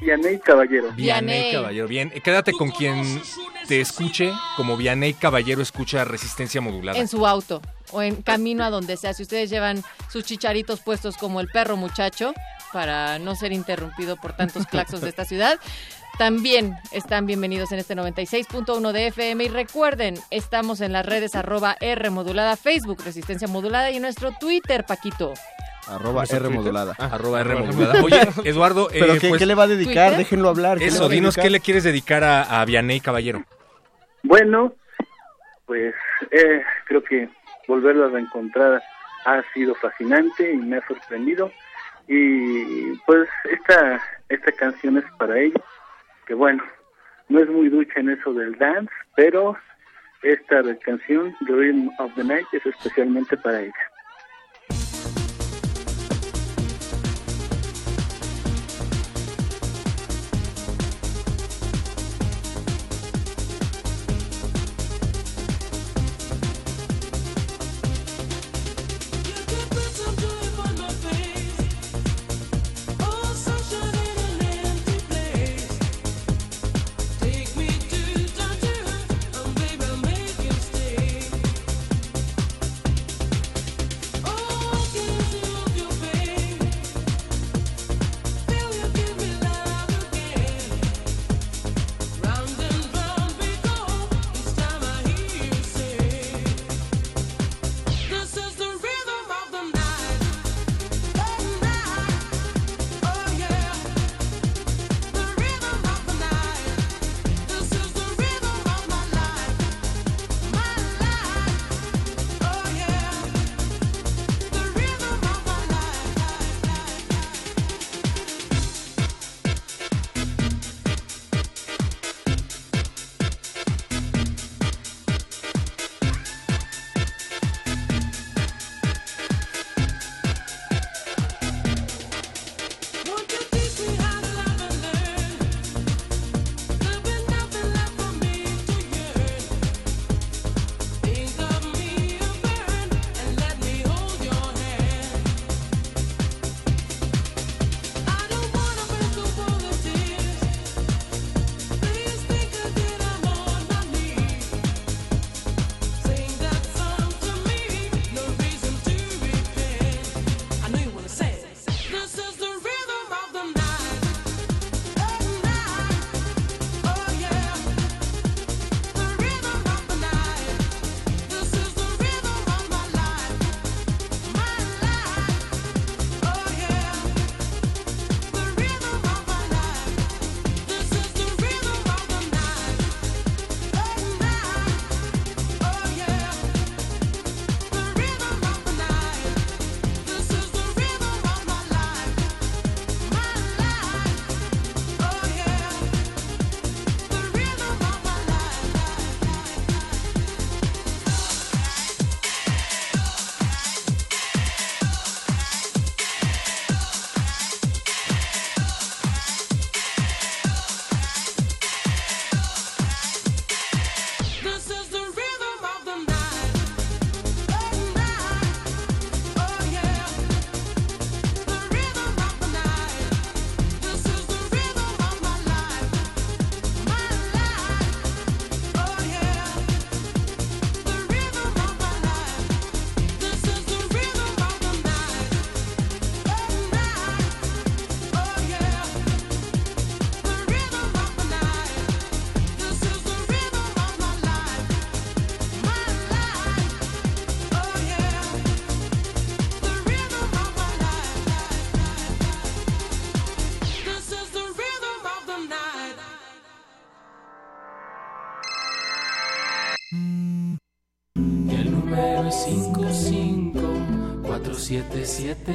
Vianey 0.00 0.38
Caballero. 0.38 0.92
Vianey. 0.92 1.52
Caballero, 1.52 1.86
bien. 1.86 2.10
Eh, 2.14 2.20
Quédate 2.20 2.52
con 2.52 2.70
quien 2.70 3.20
te 3.68 3.80
escuche, 3.80 4.32
como 4.56 4.76
Vianey 4.76 5.14
Caballero 5.14 5.62
escucha 5.62 6.04
resistencia 6.04 6.60
modulada. 6.60 6.98
En 6.98 7.08
su 7.08 7.26
auto 7.26 7.60
o 7.92 8.02
en 8.02 8.22
camino 8.22 8.64
a 8.64 8.70
donde 8.70 8.96
sea. 8.96 9.12
Si 9.12 9.22
ustedes 9.22 9.50
llevan 9.50 9.82
sus 10.10 10.24
chicharitos 10.24 10.80
puestos 10.80 11.16
como 11.16 11.40
el 11.40 11.48
perro 11.48 11.76
muchacho, 11.76 12.32
para 12.72 13.18
no 13.18 13.34
ser 13.34 13.52
interrumpido 13.52 14.16
por 14.16 14.32
tantos 14.32 14.66
claxos 14.66 15.00
de 15.00 15.08
esta 15.08 15.24
ciudad, 15.24 15.58
también 16.20 16.74
están 16.92 17.24
bienvenidos 17.24 17.72
en 17.72 17.78
este 17.78 17.96
96.1 17.96 18.92
de 18.92 19.06
FM. 19.06 19.42
Y 19.42 19.48
recuerden, 19.48 20.16
estamos 20.30 20.82
en 20.82 20.92
las 20.92 21.06
redes 21.06 21.34
arroba 21.34 21.78
R 21.80 22.10
modulada, 22.10 22.56
Facebook 22.56 22.98
Resistencia 23.02 23.48
Modulada 23.48 23.90
y 23.90 23.96
en 23.96 24.02
nuestro 24.02 24.30
Twitter, 24.38 24.84
Paquito. 24.86 25.32
Arroba 25.88 26.20
¿Nuestro 26.20 26.36
R 26.36 26.48
modulada. 26.50 26.94
Ah, 26.98 27.08
arroba 27.12 27.40
R 27.40 27.54
modulada. 27.54 28.04
Oye, 28.04 28.20
Eduardo, 28.44 28.88
¿Pero 28.92 29.14
eh, 29.14 29.18
qué, 29.18 29.28
pues, 29.30 29.38
qué 29.38 29.46
le 29.46 29.54
va 29.54 29.62
a 29.62 29.68
dedicar? 29.68 30.08
¿Twitter? 30.08 30.18
Déjenlo 30.18 30.50
hablar. 30.50 30.76
¿qué 30.76 30.84
le 30.84 30.90
va 30.90 30.96
Eso, 30.96 31.06
a 31.06 31.08
dinos 31.08 31.36
qué 31.36 31.48
le 31.48 31.60
quieres 31.60 31.84
dedicar 31.84 32.22
a, 32.22 32.60
a 32.60 32.66
Vianney 32.66 33.00
Caballero. 33.00 33.42
Bueno, 34.22 34.74
pues 35.64 35.94
eh, 36.32 36.62
creo 36.84 37.02
que 37.02 37.30
volverlo 37.66 38.04
a 38.04 38.08
reencontrar 38.10 38.82
ha 39.24 39.42
sido 39.54 39.74
fascinante 39.74 40.52
y 40.52 40.58
me 40.58 40.76
ha 40.76 40.86
sorprendido. 40.86 41.50
Y 42.08 42.94
pues 43.06 43.26
esta, 43.50 44.02
esta 44.28 44.52
canción 44.52 44.98
es 44.98 45.04
para 45.16 45.38
ella, 45.38 45.62
que 46.30 46.34
bueno, 46.36 46.62
no 47.28 47.40
es 47.40 47.48
muy 47.48 47.68
ducha 47.68 47.98
en 47.98 48.10
eso 48.10 48.32
del 48.32 48.56
dance, 48.56 48.92
pero 49.16 49.56
esta 50.22 50.62
canción, 50.78 51.34
Rhythm 51.40 51.90
of 51.98 52.14
the 52.14 52.22
Night, 52.22 52.46
es 52.52 52.64
especialmente 52.64 53.36
para 53.36 53.62
ella. 53.62 53.90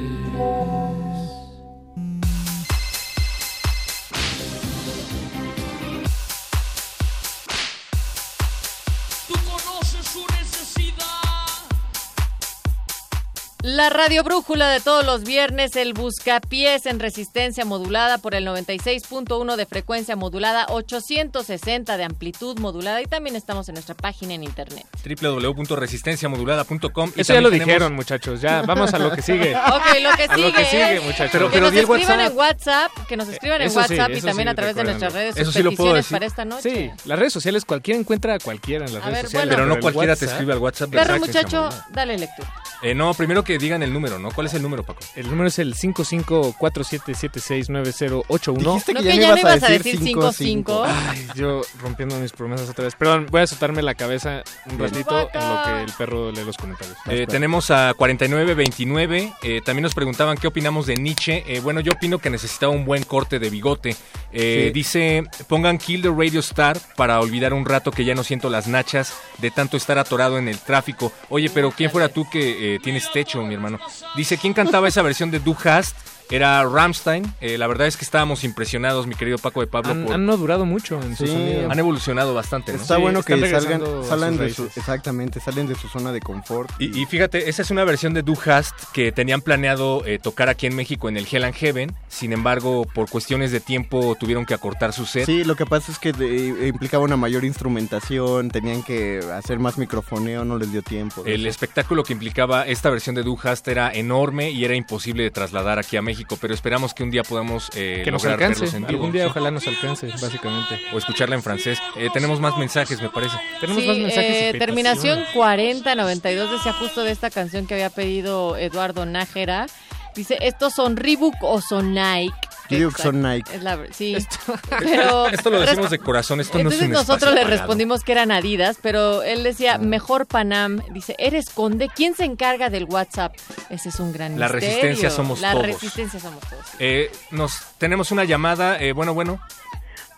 La 13.77 13.91
radio 13.91 14.25
brújula 14.25 14.71
de 14.71 14.81
todos 14.81 15.05
los 15.05 15.23
viernes, 15.25 15.77
el 15.77 15.93
buscapiés 15.93 16.87
en 16.87 16.99
resistencia 16.99 17.67
modulada 17.67 18.17
por 18.17 18.35
el 18.35 18.47
96.1 18.47 19.55
de 19.57 19.67
frecuencia 19.67 20.17
modulada, 20.17 20.65
860 20.71 21.99
de 21.99 22.05
amplitud 22.05 22.59
modulada 22.59 23.03
y 23.03 23.05
también 23.05 23.37
estamos 23.37 23.69
en 23.69 23.75
nuestra 23.75 23.95
página 23.95 24.33
en 24.33 24.45
internet. 24.45 24.87
www.resistenciamodulada.com 25.21 27.13
y 27.17 27.21
Eso 27.21 27.35
ya 27.35 27.35
también 27.35 27.43
lo 27.43 27.51
tenemos- 27.51 27.67
dijeron, 27.67 27.95
muchachos. 27.95 28.41
Ya, 28.41 28.63
vamos 28.63 28.95
a 28.95 28.99
lo 28.99 29.11
que 29.11 29.21
sigue. 29.21 29.55
Ok, 29.67 30.01
lo 30.01 30.17
que 30.17 30.23
A 30.23 30.35
sigue, 30.37 30.49
lo 30.49 30.55
que 30.57 30.65
sigue, 30.65 31.01
muchachos. 31.01 31.29
Pero- 31.33 31.47
que 31.51 31.53
pero 31.59 31.67
nos 31.71 31.75
escriban 31.77 32.01
WhatsApp. 32.19 32.31
en 32.31 32.37
WhatsApp, 32.39 32.91
que 33.09 33.17
nos 33.19 33.29
escriban 33.29 33.61
en 33.61 33.67
Eso 33.67 33.83
sí, 33.83 33.93
WhatsApp 33.93 34.11
y 34.11 34.17
eso 34.17 34.27
también 34.29 34.49
sí, 34.49 34.53
a 34.53 34.55
través 34.55 34.75
de 34.77 34.85
nuestras 34.85 35.13
redes 35.13 35.37
Eso 35.37 35.45
sus 35.45 35.55
sí 35.55 35.63
lo 35.63 35.73
puedo 35.73 35.93
decir. 35.93 36.13
para 36.17 36.25
esta 36.25 36.47
noche. 36.47 36.63
Sí, 36.71 36.91
las 37.05 37.19
redes 37.19 37.33
sociales, 37.35 37.67
cualquiera 37.67 38.01
encuentra 38.01 38.33
a 38.37 38.39
cualquiera 38.39 38.87
en 38.87 38.95
las 38.95 39.03
A 39.03 39.07
redes 39.07 39.17
ver, 39.19 39.25
sociales. 39.27 39.49
bueno. 39.49 39.65
Pero 39.65 39.75
no 39.77 39.83
cualquiera 39.83 40.17
te 40.17 40.25
escribe 40.25 40.55
al 40.55 40.61
WhatsApp. 40.61 40.95
Resistencia 40.95 41.43
muchacho, 41.59 41.69
dale 41.91 42.17
lectura. 42.17 42.51
Eh, 42.83 42.95
no, 42.95 43.13
primero 43.15 43.43
que 43.43 43.59
digan 43.67 43.83
el 43.83 43.93
número, 43.93 44.19
¿no? 44.19 44.31
¿Cuál 44.31 44.47
es 44.47 44.55
el 44.55 44.63
número, 44.63 44.83
Paco? 44.85 45.01
El 45.15 45.29
número 45.29 45.49
es 45.49 45.59
el 45.59 45.75
5547769081. 45.75 48.73
Dijiste 48.73 48.95
No, 48.95 49.03
que 49.03 49.19
ya 49.19 49.31
no 49.33 49.39
ibas 49.39 49.63
a 49.63 49.69
decir 49.69 49.99
5-5. 50.01 50.83
Ay, 50.87 51.27
yo 51.35 51.63
rompiendo 51.81 52.19
mis 52.19 52.33
promesas 52.33 52.69
otra 52.71 52.85
vez. 52.85 52.95
Perdón, 52.95 53.27
voy 53.31 53.43
a 53.43 53.47
soltarme 53.47 53.83
la 53.83 53.95
cabeza 53.95 54.43
un 54.71 54.79
Bien. 54.79 54.91
ratito 54.91 55.29
en 55.33 55.49
lo 55.49 55.63
que 55.65 55.83
el 55.83 55.93
perro 55.97 56.33
lee 56.33 56.45
los 56.45 56.57
comentarios. 56.57 56.97
Eh, 57.07 57.27
tenemos 57.29 57.71
a 57.71 57.95
4929. 57.95 59.33
eh, 59.43 59.61
también 59.65 59.83
nos 59.83 59.95
preguntaban 59.95 60.37
qué 60.37 60.47
opinamos 60.47 60.87
de 60.87 60.97
Nietzsche. 60.97 61.45
Eh, 61.47 61.61
bueno, 61.61 61.81
yo 61.81 61.93
opino 61.93 62.19
que 62.19 62.31
necesitaba 62.31 62.73
un 62.73 62.85
buen 62.85 63.05
corte 63.05 63.39
de 63.39 63.51
bigote. 63.51 63.97
Eh, 64.33 64.65
Sí. 64.67 64.71
Dice, 64.73 65.25
pongan 65.49 65.79
Kill 65.79 66.03
the 66.03 66.09
Radio 66.11 66.41
Star 66.41 66.79
para 66.97 67.21
olvidar 67.21 67.53
un 67.53 67.65
rato 67.65 67.91
que 67.91 68.05
ya 68.05 68.15
no 68.15 68.23
siento 68.25 68.49
las 68.49 68.67
nachas 68.69 69.13
de 69.39 69.51
tanto 69.51 69.77
estar 69.77 69.99
atorado 69.99 70.39
en 70.39 70.49
el 70.49 70.59
tráfico. 70.59 71.13
Oye, 71.29 71.51
pero 71.53 71.71
¿quién 71.73 71.91
fuera 71.91 72.09
tú 72.09 72.29
que 72.31 72.77
eh, 72.77 72.79
tienes 72.83 73.11
techo, 73.13 73.43
mi 73.43 73.56
hermano? 73.57 73.79
Dice, 74.15 74.39
¿quién 74.39 74.53
cantaba 74.53 74.89
esa 74.89 75.03
versión 75.03 75.31
de 75.31 75.41
Du 75.41 75.57
Hast? 75.65 75.97
Era 76.31 76.65
Ramstein. 76.65 77.33
Eh, 77.41 77.57
la 77.59 77.67
verdad 77.67 77.87
es 77.87 77.97
que 77.97 78.05
estábamos 78.05 78.43
impresionados, 78.45 79.07
mi 79.07 79.15
querido 79.15 79.39
Paco 79.39 79.61
de 79.61 79.67
Pablo. 79.69 79.93
Han, 79.93 80.05
por- 80.05 80.15
han 80.15 80.27
no 80.27 80.37
durado 80.37 80.65
mucho 80.67 81.01
en 81.03 81.17
su 81.17 81.27
Sí. 81.27 81.33
sonido. 81.33 81.71
han 81.71 81.79
evolucionado 81.79 82.35
bastante, 82.35 82.73
¿no? 82.73 82.81
Está 82.81 82.97
Sí, 82.97 83.01
bueno 83.03 83.23
que 83.23 83.39
salgan, 83.51 83.83
salen 84.09 84.31
sus 84.33 84.41
de 84.41 84.51
su, 84.55 84.65
exactamente, 84.81 85.41
salen 85.41 85.67
de 85.67 85.75
su 85.75 85.89
zona 85.89 86.13
de 86.13 86.21
confort. 86.21 86.71
Y, 86.79 87.01
y 87.01 87.07
fíjate, 87.07 87.49
esa 87.49 87.63
es 87.63 87.71
una 87.71 87.85
versión 87.85 88.13
de 88.15 88.23
Du 88.23 88.37
Hast 88.45 88.75
que 88.93 89.13
tenían 89.13 89.41
planeado 89.41 90.05
eh, 90.07 90.19
tocar 90.19 90.49
aquí 90.49 90.67
en 90.67 90.75
México 90.75 91.09
en 91.09 91.17
el 91.17 91.27
Hell 91.31 91.45
and 91.45 91.55
Heaven. 91.55 91.95
Sin 92.09 92.33
embargo, 92.33 92.87
por 92.95 93.09
cuestiones 93.09 93.53
de 93.53 93.61
tiempo 93.61 94.17
tuvieron 94.19 94.47
que 94.47 94.55
acortar 94.55 94.93
su 94.93 95.07
set. 95.07 95.27
Sí, 95.27 95.45
lo 95.45 95.55
que 95.57 95.67
pasa 95.67 95.93
es 95.93 95.99
que 95.99 96.13
de- 96.13 96.67
implicaba 96.69 97.05
una 97.05 97.17
mayor 97.17 97.45
instrumentación, 97.45 98.51
tenían 98.51 98.83
que 98.83 99.21
hacer 99.35 99.59
más 99.59 99.79
microfoneo, 99.79 100.45
no 100.45 100.59
les 100.59 100.73
dio 100.73 100.83
tiempo. 100.83 101.23
El 101.25 101.43
eso. 101.43 101.51
espectáculo 101.51 102.03
que 102.03 102.13
implicaba 102.13 102.67
esta 102.67 102.91
versión 102.91 103.15
de 103.15 103.23
Du 103.23 103.39
Hast 103.43 103.67
era 103.69 103.93
enorme 103.93 104.51
y 104.51 104.65
era 104.65 104.75
imposible 104.75 105.23
de 105.23 105.31
trasladar 105.31 105.79
aquí 105.79 105.97
a 105.97 106.03
México, 106.03 106.16
pero 106.41 106.55
esperamos 106.55 106.95
que 106.95 107.03
un 107.03 107.11
día 107.11 107.23
podamos 107.23 107.71
eh, 107.75 108.03
Que 108.05 108.11
nos 108.11 108.23
lograr 108.23 108.35
alcance. 108.43 108.61
verlos 108.65 108.75
en 108.75 108.87
vivo, 108.87 108.91
Algún 108.99 109.13
día 109.13 109.25
sí. 109.25 109.29
ojalá 109.31 109.51
nos 109.51 109.67
alcance, 109.67 110.07
básicamente. 110.21 110.81
O 110.95 110.99
escucharla 110.99 111.35
en 111.37 111.43
francés. 111.43 111.79
Eh, 111.97 112.09
tenemos 112.13 112.41
más 112.41 112.57
mensajes, 112.57 113.01
me 113.03 113.09
parece. 113.11 113.37
Tenemos 113.61 113.83
Sí, 113.83 113.89
más 113.89 113.99
mensajes. 113.99 114.31
y 114.31 114.57
eh, 114.57 114.59
terminación 114.59 115.25
4092 115.35 116.51
decía 116.53 116.73
justo 116.73 117.03
de 117.05 117.11
esta 117.13 117.31
canción 117.31 117.67
que 117.67 117.75
había 117.75 117.91
pedido 117.91 118.57
Eduardo 118.57 119.05
Nájera. 119.07 119.67
Dice, 120.15 120.39
¿estos 120.41 120.73
son 120.75 120.97
Reebok 120.97 121.35
o 121.43 121.61
son 121.61 121.93
Nike? 121.93 122.33
Yo 122.69 122.79
digo 122.79 122.91
que 122.91 123.03
son 123.03 123.23
Nike. 123.23 123.55
Es 123.57 123.63
la, 123.63 123.79
sí. 123.93 124.17
pero 124.79 125.27
Esto 125.33 125.51
lo 125.51 125.61
decimos 125.61 125.91
de 125.91 125.99
corazón, 125.99 126.41
esto 126.41 126.55
no 126.55 126.61
Entonces 126.61 126.83
es 126.83 126.87
un 126.89 126.93
nosotros 126.93 127.33
le 127.35 127.43
pagado. 127.43 127.59
respondimos 127.59 128.03
que 128.03 128.13
eran 128.13 128.31
Adidas, 128.33 128.79
pero 128.83 129.23
él 129.23 129.43
decía, 129.43 129.79
mejor 129.79 130.27
Panam. 130.27 130.81
Dice, 130.91 131.15
¿eres 131.19 131.51
conde? 131.51 131.89
¿Quién 131.95 132.15
se 132.15 132.25
encarga 132.25 132.71
del 132.71 132.85
WhatsApp? 132.85 133.35
Ese 133.71 133.89
es 133.91 134.01
un 134.01 134.13
gran 134.13 134.39
La 134.39 134.47
misterio. 134.49 134.69
resistencia 134.69 135.11
somos 135.11 135.41
La 135.41 135.53
todos. 135.53 135.67
resistencia 135.67 136.19
somos 136.21 136.41
todos. 136.49 136.67
Eh, 136.79 137.11
nos 137.31 137.53
tenemos 137.79 138.11
una 138.11 138.25
llamada. 138.25 138.81
eh, 138.81 138.93
bueno, 138.93 139.15
bueno. 139.15 139.41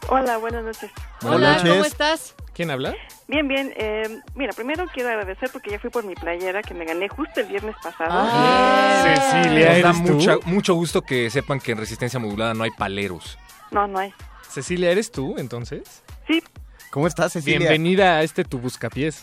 Hola, 0.08 0.38
buenas 0.38 0.64
noches. 0.64 0.90
Buenas 1.20 1.38
Hola, 1.38 1.52
noches. 1.56 1.70
¿cómo 1.72 1.84
estás? 1.84 2.34
¿Quién 2.54 2.70
habla? 2.70 2.94
Bien, 3.28 3.46
bien. 3.46 3.72
eh, 3.76 4.20
mira, 4.34 4.52
primero 4.54 4.86
quiero 4.92 5.10
agradecer 5.10 5.50
porque 5.52 5.70
ya 5.70 5.78
fui 5.78 5.90
por 5.90 6.02
mi 6.04 6.14
playera 6.14 6.62
que 6.62 6.72
me 6.72 6.86
gané 6.86 7.08
justo 7.08 7.40
el 7.40 7.46
viernes 7.46 7.76
pasado. 7.82 8.10
Ah. 8.10 9.02
Cecilia, 9.04 9.66
Nos 9.66 9.82
da 9.82 9.90
¿eres 9.90 10.04
tú? 10.04 10.12
mucha- 10.14 10.38
mucho 10.46 10.74
gusto 10.74 11.02
que 11.02 11.28
sepan 11.28 11.60
que 11.60 11.72
en 11.72 11.78
resistencia 11.78 12.18
modulada 12.18 12.54
no 12.54 12.64
hay 12.64 12.70
paleros. 12.70 13.38
No, 13.70 13.86
no 13.86 13.98
hay. 13.98 14.14
Cecilia, 14.48 14.90
¿eres 14.90 15.12
tú 15.12 15.34
entonces? 15.38 16.02
Sí, 16.26 16.42
¿Cómo 16.90 17.06
estás, 17.06 17.34
Cecilia? 17.34 17.58
Bienvenida 17.58 18.16
a 18.16 18.22
este 18.22 18.44
tu 18.44 18.58
buscapiés. 18.58 19.22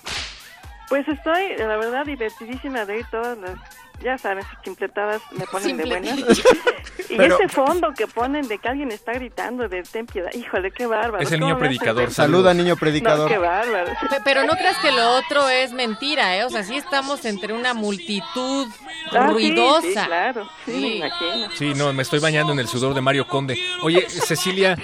pues 0.88 1.08
estoy, 1.08 1.58
la 1.58 1.76
verdad, 1.78 2.06
divertidísima 2.06 2.86
de 2.86 3.00
ir 3.00 3.06
todas 3.10 3.36
las, 3.40 3.58
ya 4.04 4.18
sabes, 4.18 4.46
chimpletadas 4.64 5.22
me 5.32 5.46
ponen 5.46 5.78
de 5.78 5.86
buenas. 5.86 6.18
y 7.10 7.16
Pero- 7.18 7.36
ese 7.36 7.48
fondo 7.50 7.94
que 7.94 8.08
ponen 8.08 8.48
de 8.48 8.58
que 8.60 8.68
alguien 8.70 8.92
está 8.92 9.14
gritando 9.14 9.68
de 9.70 9.84
ten 9.84 10.06
piedad, 10.06 10.32
híjole, 10.34 10.72
qué 10.72 10.86
bárbaro. 10.86 11.24
Es 11.24 11.32
el 11.32 11.40
¿Cómo 11.40 11.52
niño 11.54 11.60
predicador. 11.60 12.12
Saluda, 12.12 12.54
niño 12.54 12.74
No, 12.76 12.80
predicador. 12.80 13.30
qué 13.30 13.38
bárbaro. 13.38 13.92
Pe- 14.10 14.22
Pero 14.24 14.44
no 14.44 14.54
creas 14.54 14.78
que 14.78 14.92
lo 14.92 15.16
otro 15.18 15.48
es 15.50 15.72
mentira, 15.74 16.38
¿eh? 16.38 16.44
O 16.46 16.50
sea, 16.50 16.64
sí 16.64 16.76
estamos 16.78 17.26
entre 17.26 17.54
una 17.54 17.74
multitud 17.74 18.68
Ah, 19.12 19.28
ruidosa. 19.28 19.82
Sí, 19.88 19.94
claro, 20.08 20.50
sí, 20.66 20.72
me 20.72 20.78
Sí. 20.80 20.96
imagino. 20.98 21.50
Sí, 21.56 21.74
no, 21.76 21.94
me 21.94 22.02
estoy 22.02 22.20
bañando 22.20 22.54
en 22.54 22.60
el 22.60 22.68
sudor 22.68 22.94
de 22.96 23.02
Mario 23.02 23.28
Conde. 23.28 23.58
Oye, 23.84 24.10
Cecilia, 24.10 24.76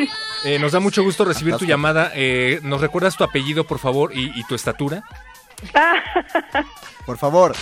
eh, 0.43 0.59
nos 0.59 0.71
da 0.73 0.79
mucho 0.79 1.01
gusto 1.03 1.25
recibir 1.25 1.55
tu 1.57 1.65
llamada. 1.65 2.11
Eh, 2.13 2.59
¿Nos 2.61 2.81
recuerdas 2.81 3.17
tu 3.17 3.23
apellido, 3.23 3.63
por 3.65 3.79
favor, 3.79 4.11
y, 4.15 4.31
y 4.39 4.43
tu 4.43 4.53
estatura? 4.55 5.03
Por 7.05 7.17
favor. 7.17 7.55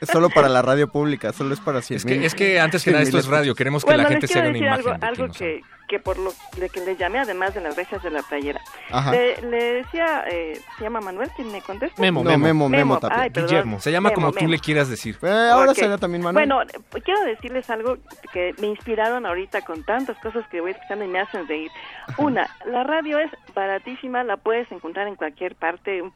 Es 0.00 0.08
solo 0.10 0.28
para 0.30 0.48
la 0.48 0.60
radio 0.60 0.88
pública, 0.88 1.32
solo 1.32 1.54
es 1.54 1.60
para 1.60 1.80
100 1.80 1.96
Es 1.96 2.04
que, 2.04 2.26
es 2.26 2.34
que 2.34 2.60
antes 2.60 2.84
que 2.84 2.90
nada 2.90 3.02
esto 3.04 3.18
es 3.18 3.26
radio, 3.26 3.54
queremos 3.54 3.84
que 3.84 3.90
Bueno, 3.90 4.02
la 4.02 4.08
gente 4.10 4.26
se 4.26 4.38
haga 4.38 4.48
una 4.50 4.58
imagen. 4.58 4.74
algo, 4.74 4.98
de 4.98 5.06
algo 5.06 5.28
que, 5.32 5.60
que 5.88 5.98
por 6.00 6.18
lo 6.18 6.32
de 6.58 6.68
que 6.68 6.80
le 6.80 6.96
llamé, 6.96 7.20
además 7.20 7.54
de 7.54 7.60
las 7.60 7.76
rejas 7.76 8.02
de 8.02 8.10
la 8.10 8.22
playera. 8.22 8.60
Ajá. 8.90 9.12
Le, 9.12 9.40
le 9.42 9.72
decía, 9.74 10.24
eh, 10.30 10.60
¿se 10.76 10.84
llama 10.84 11.00
Manuel 11.00 11.30
quien 11.36 11.50
me 11.52 11.62
contesta? 11.62 12.00
Memo, 12.02 12.22
No, 12.24 12.30
Memo. 12.30 12.44
Memo, 12.44 12.68
Memo, 12.68 12.98
Tapia. 12.98 13.18
ay, 13.22 13.30
perdón. 13.30 13.48
Guillermo. 13.50 13.80
Se 13.80 13.92
llama 13.92 14.10
Memo, 14.10 14.14
como 14.20 14.32
tú 14.32 14.40
Memo. 14.40 14.50
le 14.50 14.58
quieras 14.58 14.88
decir. 14.90 15.16
Eh, 15.22 15.28
ahora 15.52 15.70
Ok. 15.70 15.78
será 15.78 15.96
también 15.96 16.22
Manuel. 16.22 16.48
Bueno, 16.48 16.66
quiero 17.04 17.22
decirles 17.24 17.70
algo 17.70 17.96
que 18.32 18.52
me 18.58 18.66
inspiraron 18.66 19.24
ahorita 19.24 19.62
con 19.62 19.84
tantas 19.84 20.18
cosas 20.18 20.46
que 20.50 20.60
voy 20.60 20.72
escuchando 20.72 21.04
y 21.04 21.08
me 21.08 21.20
hacen 21.20 21.46
reír. 21.48 21.70
Una, 22.18 22.48
la 22.66 22.82
radio 22.84 23.18
es 23.20 23.30
baratísima, 23.54 24.22
la 24.24 24.36
puedes 24.36 24.70
encontrar 24.72 25.06
en 25.08 25.14
cualquier 25.16 25.54
parte, 25.54 26.02
un 26.02 26.12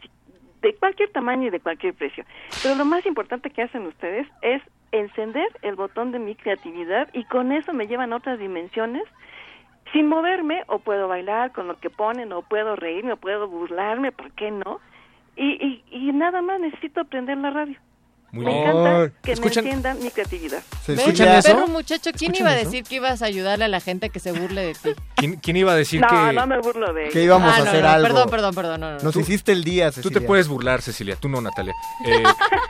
de 0.63 0.75
cualquier 0.75 1.11
tamaño 1.11 1.49
y 1.49 1.51
de 1.51 1.61
cualquier 1.61 1.95
precio. 1.95 2.25
Pero 2.63 2.75
lo 2.75 2.85
más 2.85 3.05
importante 3.07 3.51
que 3.51 3.63
hacen 3.63 3.87
ustedes 3.87 4.27
es 4.43 4.63
encender 4.93 5.49
el 5.63 5.77
botón 5.77 6.13
de 6.13 6.19
mi 6.19 6.35
creatividad 6.35 7.09
y 7.13 7.25
con 7.25 7.53
eso 7.53 7.73
me 7.73 7.87
llevan 7.87 8.13
a 8.13 8.17
otras 8.17 8.39
dimensiones 8.39 9.05
sin 9.93 10.07
moverme 10.07 10.63
o 10.67 10.79
puedo 10.79 11.09
bailar 11.09 11.53
con 11.53 11.67
lo 11.67 11.79
que 11.79 11.91
ponen 11.91 12.33
o 12.33 12.43
puedo 12.43 12.77
reírme 12.77 13.13
o 13.13 13.17
puedo 13.17 13.49
burlarme, 13.49 14.13
¿por 14.13 14.33
qué 14.33 14.51
no? 14.51 14.81
Y, 15.37 15.53
y, 15.65 15.85
y 15.91 16.13
nada 16.13 16.43
más 16.43 16.61
necesito 16.61 17.01
aprender 17.01 17.39
la 17.39 17.51
radio. 17.51 17.79
Muy 18.31 18.45
Me 18.45 18.53
bien. 18.53 18.63
encanta 18.69 19.13
que 19.23 19.33
¿Escuchan? 19.33 19.65
me 19.65 19.71
eentiendan 19.71 20.03
mi 20.05 20.11
creatividad. 20.11 20.63
¿Se 20.85 20.93
escuchan 20.93 21.29
eso? 21.29 21.49
Perro 21.49 21.67
muchacho, 21.69 22.11
¿quién 22.17 22.33
¿Escuchan 22.33 22.37
iba 22.47 22.51
a 22.51 22.57
eso? 22.61 22.65
decir 22.71 22.85
que 22.85 22.95
ibas 22.97 23.23
a 23.23 23.25
ayudarle 23.25 23.65
a 23.65 23.69
la 23.69 23.81
gente 23.81 24.11
que 24.11 24.21
se 24.21 24.33
burle 24.33 24.63
de 24.67 24.75
ti? 24.75 24.91
¿Quién, 25.17 25.37
quién 25.37 25.57
iba 25.57 25.73
a 25.73 25.77
decir 25.77 26.01
No, 26.03 26.09
que 26.09 26.33
no 26.35 26.47
me 26.47 26.59
burlo 26.61 26.93
de 26.93 27.05
Que 27.05 27.21
ellos. 27.23 27.25
íbamos 27.25 27.51
Ah, 27.53 27.57
a 27.57 27.59
no, 27.61 27.71
hacer 27.71 27.83
no, 27.85 27.89
algo. 27.89 28.07
Perdón, 28.09 28.31
perdón, 28.31 28.55
perdón. 28.55 28.81
No, 28.81 28.91
no. 28.93 28.99
Nos 29.01 29.17
hiciste 29.17 29.53
el 29.53 29.65
día, 29.65 29.87
tú 29.91 29.97
Cecilia. 30.03 30.21
te 30.21 30.27
puedes 30.27 30.47
burlar, 30.49 30.83
Cecilia, 30.83 31.17
tú 31.17 31.29
no, 31.31 31.41
Natalia? 31.41 31.75
Eh, 32.05 32.23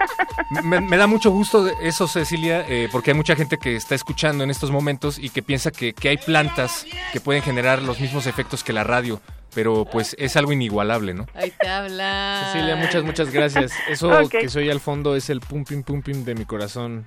me, 0.62 0.80
me 0.80 0.96
da 0.96 1.06
mucho 1.06 1.30
gusto 1.30 1.66
eso, 1.82 2.06
Cecilia, 2.06 2.64
eh, 2.68 2.88
porque 2.92 3.10
hay 3.10 3.16
mucha 3.16 3.34
gente 3.34 3.58
que 3.58 3.74
está 3.76 3.94
escuchando 3.94 4.44
en 4.44 4.50
estos 4.50 4.70
momentos 4.70 5.18
y 5.18 5.30
que 5.30 5.42
piensa 5.42 5.70
que, 5.70 5.92
que 5.92 6.08
hay 6.10 6.16
plantas 6.18 6.86
que 7.12 7.20
pueden 7.20 7.42
generar 7.42 7.82
los 7.82 8.00
mismos 8.00 8.26
efectos 8.26 8.62
que 8.64 8.72
la 8.72 8.84
radio, 8.84 9.20
pero 9.54 9.84
pues 9.84 10.14
es 10.18 10.36
algo 10.36 10.52
inigualable, 10.52 11.14
¿no? 11.14 11.26
Ahí 11.34 11.52
te 11.58 11.68
habla. 11.68 12.50
Cecilia, 12.52 12.76
muchas, 12.76 13.02
muchas 13.04 13.30
gracias. 13.32 13.72
Eso 13.88 14.10
que 14.30 14.48
soy 14.48 14.70
al 14.70 14.80
fondo 14.80 15.16
es 15.16 15.30
el 15.30 15.40
pum, 15.40 15.64
pim, 15.64 15.82
pum, 15.82 16.02
pim 16.02 16.24
de 16.24 16.34
mi 16.34 16.44
corazón. 16.44 17.04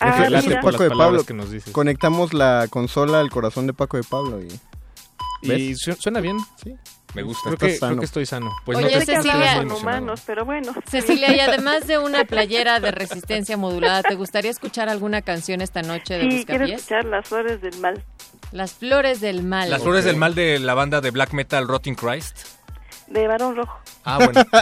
Ah, 0.00 0.28
late 0.30 0.56
por 0.56 0.72
Paco 0.72 0.84
las 0.84 0.90
de 0.90 0.96
Pablo. 0.96 1.24
que 1.24 1.34
nos 1.34 1.50
dices. 1.50 1.72
Conectamos 1.72 2.32
la 2.32 2.66
consola 2.70 3.20
al 3.20 3.28
corazón 3.30 3.66
de 3.66 3.74
Paco 3.74 3.96
de 3.98 4.02
Pablo 4.04 4.40
y... 4.42 4.48
Y 5.42 5.74
su- 5.74 5.92
suena 5.94 6.20
bien. 6.20 6.38
Sí. 6.62 6.74
Me 7.14 7.22
gusta. 7.22 7.42
Creo 7.44 7.54
Estás 7.54 7.72
que, 7.72 7.78
creo 7.86 7.98
que 7.98 8.04
estoy 8.04 8.26
sano. 8.26 8.50
Pues 8.64 8.78
Oye, 8.78 8.92
no 8.96 9.04
te 9.04 9.16
Cecilia- 9.16 9.56
con 9.58 9.72
humanos, 9.72 10.22
pero 10.26 10.44
bueno. 10.44 10.72
Cecilia, 10.88 11.34
y 11.34 11.40
además 11.40 11.86
de 11.86 11.98
una 11.98 12.24
playera 12.24 12.78
de 12.80 12.90
resistencia 12.92 13.56
modulada, 13.56 14.02
¿te 14.02 14.14
gustaría 14.14 14.50
escuchar 14.50 14.88
alguna 14.88 15.22
canción 15.22 15.60
esta 15.60 15.82
noche 15.82 16.14
de 16.18 16.30
Sí, 16.30 16.44
quiero 16.44 16.66
escuchar 16.66 17.04
las 17.06 17.26
flores 17.28 17.60
del 17.60 17.76
mal. 17.78 18.02
Las 18.52 18.72
flores 18.74 19.20
del 19.20 19.42
mal. 19.42 19.70
Las 19.70 19.82
flores 19.82 20.04
del 20.04 20.16
mal 20.16 20.34
de 20.34 20.58
la 20.58 20.74
banda 20.74 21.00
de 21.00 21.10
black 21.10 21.32
metal 21.32 21.66
Rotting 21.66 21.94
Christ. 21.94 22.38
De 23.08 23.26
Barón 23.26 23.56
Rojo. 23.56 23.76
Ah, 24.04 24.18
bueno. 24.24 24.44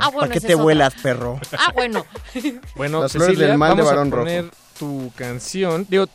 Ah, 0.00 0.10
bueno, 0.10 0.20
¿Para 0.20 0.32
qué 0.32 0.40
te 0.40 0.54
vuelas, 0.56 0.94
perro? 0.94 1.38
Ah, 1.56 1.70
bueno. 1.72 2.04
Bueno, 2.74 3.02
Las 3.02 3.12
flores 3.12 3.28
Cecilia, 3.30 3.48
del 3.48 3.58
mal 3.58 3.76
de 3.76 3.82
vamos 3.82 3.90
Barón 3.90 4.08
a 4.12 4.16
poner 4.16 4.44
tu 4.78 5.12
canción. 5.16 5.86
Digo, 5.88 6.06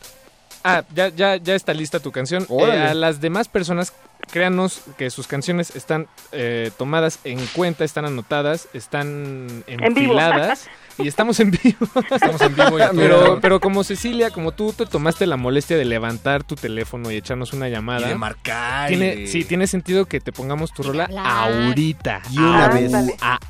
ah, 0.64 0.82
ya, 0.94 1.08
ya, 1.08 1.36
ya 1.36 1.54
está 1.54 1.72
lista 1.72 1.98
tu 2.00 2.12
canción. 2.12 2.46
Eh, 2.50 2.72
a 2.90 2.94
las 2.94 3.20
demás 3.20 3.48
personas, 3.48 3.92
créanos 4.30 4.82
que 4.96 5.10
sus 5.10 5.26
canciones 5.26 5.74
están 5.76 6.08
eh, 6.32 6.70
tomadas 6.76 7.18
en 7.24 7.44
cuenta, 7.48 7.84
están 7.84 8.04
anotadas, 8.04 8.68
están 8.72 9.64
En 9.66 9.84
enfiladas. 9.84 10.68
y 10.98 11.08
estamos 11.08 11.38
en 11.40 11.50
vivo. 11.50 11.86
Estamos 12.10 12.40
en 12.40 12.54
vivo 12.54 12.78
y 12.78 12.82
a 12.82 12.88
todo 12.90 12.96
Pero, 13.00 13.38
pero 13.40 13.60
como 13.60 13.84
Cecilia, 13.84 14.30
como 14.30 14.52
tú 14.52 14.72
te 14.72 14.86
tomaste 14.86 15.26
la 15.26 15.36
molestia 15.36 15.76
de 15.76 15.84
levantar 15.84 16.44
tu 16.44 16.54
teléfono 16.54 17.10
y 17.10 17.16
echarnos 17.16 17.52
una 17.52 17.68
llamada. 17.68 18.06
Y 18.06 18.10
de 18.10 18.14
marcar. 18.16 18.88
Tiene, 18.88 19.26
sí, 19.26 19.44
tiene 19.44 19.66
sentido 19.66 20.06
que 20.06 20.20
te 20.20 20.32
pongamos 20.32 20.72
tu 20.72 20.82
rola 20.82 21.04
hablar. 21.04 21.26
ahorita. 21.26 22.22
Y 22.30 22.38
una 22.38 22.70
Au- 22.70 22.74
vez. 22.74 22.92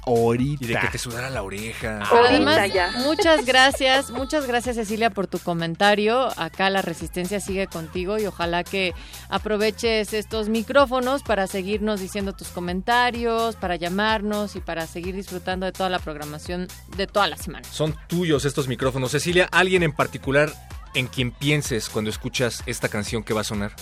ahorita. 0.03 0.65
Y 0.65 0.67
de 0.69 0.79
que 0.79 0.89
te 0.89 0.99
sudara 0.99 1.31
la 1.31 1.43
oreja. 1.43 2.01
Ahorita 2.03 2.29
Además, 2.29 2.73
ya. 2.73 2.91
muchas 3.05 3.45
gracias, 3.45 4.11
muchas 4.11 4.47
gracias 4.47 4.77
Cecilia 4.77 5.11
por 5.11 5.27
tu 5.27 5.39
comentario. 5.39 6.29
Acá 6.39 6.71
la 6.71 6.83
resistencia 6.83 7.41
sigue 7.41 7.67
contigo 7.67 8.19
y 8.19 8.27
ojalá 8.27 8.65
que 8.65 8.95
aproveches 9.29 10.13
estos 10.15 10.49
micrófonos 10.49 11.23
para 11.23 11.47
seguirnos 11.47 12.01
diciendo 12.01 12.33
tus 12.33 12.49
comentarios, 12.49 13.57
para 13.57 13.77
llamarnos 13.77 14.57
y 14.57 14.61
para 14.61 14.87
seguir 14.87 15.15
disfrutando 15.15 15.67
de 15.67 15.73
toda 15.73 15.89
la 15.91 15.99
programación, 15.99 16.69
de 16.97 17.07
toda 17.07 17.27
la 17.29 17.34
la 17.37 17.43
semana. 17.43 17.65
Son 17.65 17.95
tuyos 18.09 18.45
estos 18.45 18.69
micrófonos. 18.69 19.11
Cecilia, 19.11 19.49
¿alguien 19.53 19.83
en 19.83 19.93
particular 19.93 20.49
en 20.95 21.07
quien 21.07 21.31
pienses 21.33 21.89
cuando 21.89 22.11
escuchas 22.11 22.63
esta 22.67 22.89
canción 22.89 23.23
que 23.23 23.35
va 23.35 23.43
a 23.43 23.45
sonar? 23.45 23.73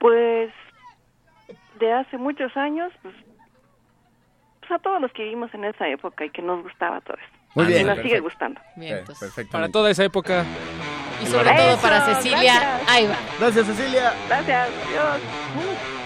Pues 0.00 0.50
de 1.78 1.92
hace 1.92 2.18
muchos 2.18 2.56
años, 2.56 2.92
pues, 3.02 3.14
pues 4.60 4.72
a 4.72 4.78
todos 4.78 5.00
los 5.00 5.12
que 5.12 5.24
vivimos 5.24 5.52
en 5.54 5.64
esa 5.64 5.88
época 5.88 6.24
y 6.24 6.30
que 6.30 6.42
nos 6.42 6.62
gustaba 6.62 7.00
todo 7.00 7.16
eso. 7.16 7.42
Muy 7.54 7.66
bien. 7.66 7.82
Y 7.82 7.84
nos 7.84 7.98
sigue 7.98 8.20
gustando. 8.20 8.60
Bien, 8.76 8.98
entonces. 8.98 9.32
Para 9.50 9.68
toda 9.68 9.90
esa 9.90 10.04
época. 10.04 10.44
Y 11.22 11.26
sobre 11.26 11.54
todo 11.54 11.76
para 11.80 12.14
Cecilia, 12.14 12.54
gracias. 12.54 12.88
ahí 12.88 13.06
va. 13.06 13.16
Gracias, 13.38 13.66
Cecilia. 13.66 14.12
Gracias, 14.28 14.68
Dios. 14.90 16.01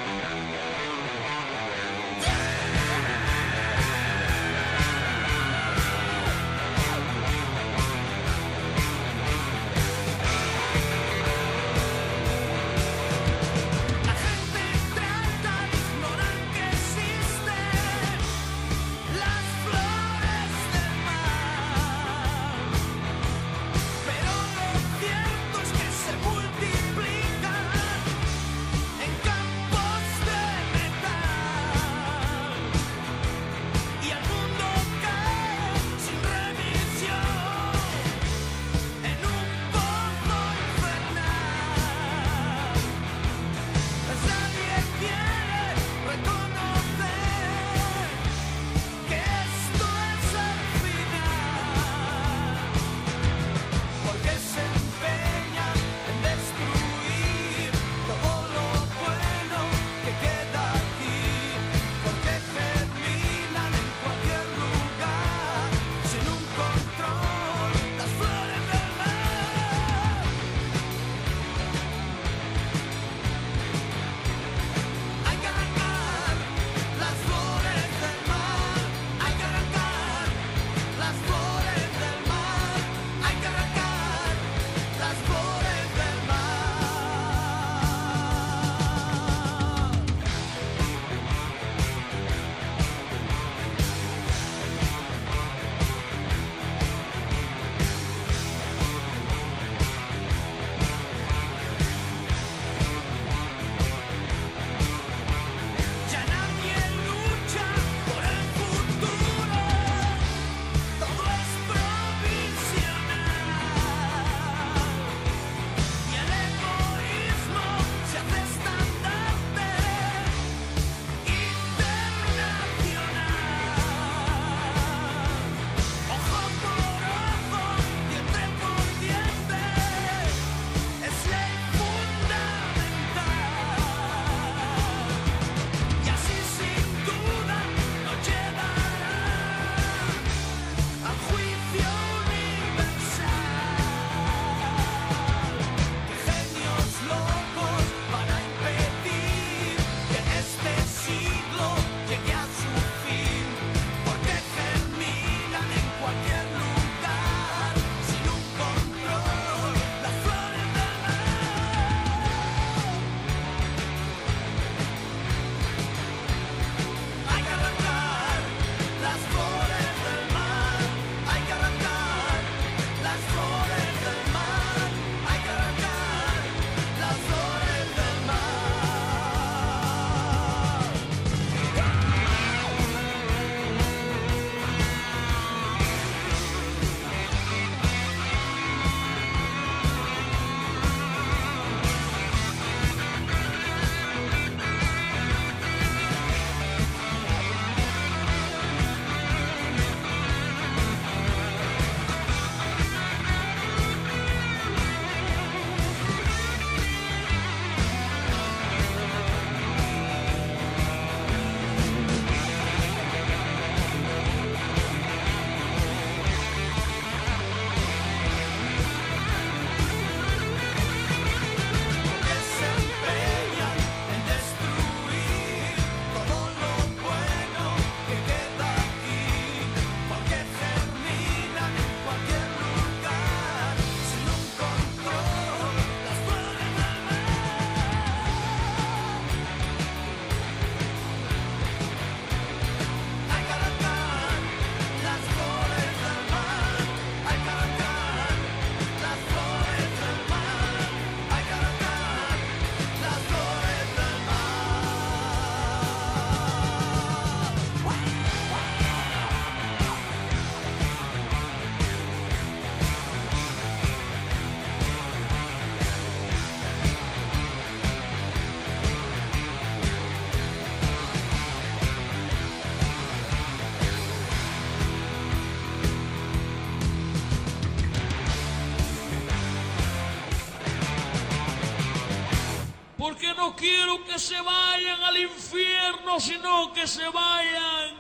no 283.57 283.63
quiero 283.63 284.05
que 284.05 284.19
se 284.19 284.39
vayan 284.41 285.03
al 285.03 285.17
infierno, 285.17 286.21
sino 286.21 286.73
que 286.75 286.87
se 286.87 287.09
vayan 287.09 287.95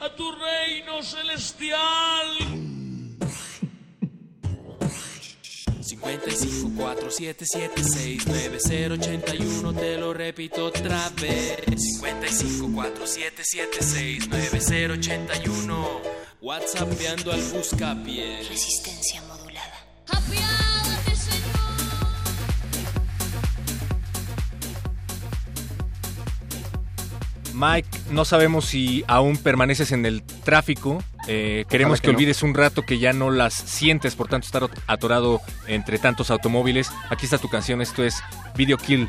a 0.00 0.08
tu 0.16 0.32
reino 0.32 1.02
celestial. 1.02 2.26
55 5.80 6.68
9081 8.26 9.74
te 9.74 9.98
lo 9.98 10.14
repito 10.14 10.64
otra 10.66 11.10
vez. 11.20 11.64
55 12.00 12.72
4776 12.74 14.28
9081 14.28 16.00
al 17.32 17.42
buscapié 17.52 18.42
Resistencia 18.48 19.22
no 28.10 28.24
sabemos 28.24 28.66
si 28.66 29.04
aún 29.06 29.36
permaneces 29.36 29.92
en 29.92 30.06
el 30.06 30.22
tráfico. 30.22 31.02
Eh, 31.26 31.64
queremos 31.68 32.00
que, 32.00 32.10
olvides 32.10 32.42
un 32.42 32.54
rato 32.54 32.82
que 32.82 32.98
ya 32.98 33.12
no 33.12 33.30
las 33.30 33.54
sientes, 33.54 34.14
por 34.14 34.28
tanto 34.28 34.46
estar 34.46 34.68
atorado 34.86 35.40
entre 35.66 35.98
tantos 35.98 36.30
automóviles. 36.30 36.90
Aquí 37.10 37.26
está 37.26 37.38
tu 37.38 37.48
canción, 37.48 37.82
esto 37.82 38.04
es 38.04 38.22
Video 38.56 38.78
Kill 38.78 39.08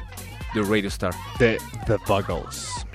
de 0.54 0.62
Radio 0.64 0.90
Star. 0.90 1.14
The, 1.38 1.58
the 1.88 1.98
Buggles. 2.08 2.86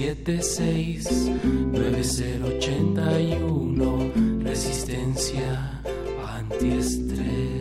776 0.00 1.30
9081 1.72 4.42
Resistencia 4.42 5.82
antiestrés. 6.26 7.60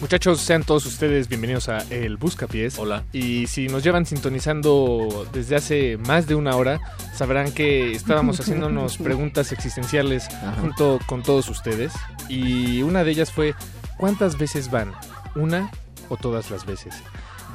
Muchachos, 0.00 0.40
sean 0.40 0.62
todos 0.62 0.86
ustedes 0.86 1.28
bienvenidos 1.28 1.68
a 1.68 1.78
El 1.90 2.16
Buscapiés. 2.16 2.78
Hola. 2.78 3.04
Y 3.12 3.46
si 3.46 3.68
nos 3.68 3.82
llevan 3.82 4.06
sintonizando 4.06 5.28
desde 5.32 5.56
hace 5.56 5.98
más 5.98 6.26
de 6.26 6.34
una 6.34 6.56
hora, 6.56 6.80
sabrán 7.18 7.50
que 7.52 7.92
estábamos 7.92 8.38
haciéndonos 8.38 8.96
preguntas 8.98 9.50
existenciales 9.50 10.28
junto 10.60 11.00
con 11.06 11.22
todos 11.22 11.48
ustedes. 11.48 11.92
Y 12.28 12.82
una 12.82 13.02
de 13.02 13.10
ellas 13.10 13.32
fue, 13.32 13.54
¿cuántas 13.96 14.38
veces 14.38 14.70
van? 14.70 14.92
¿Una 15.34 15.70
o 16.08 16.16
todas 16.16 16.50
las 16.50 16.64
veces? 16.64 16.94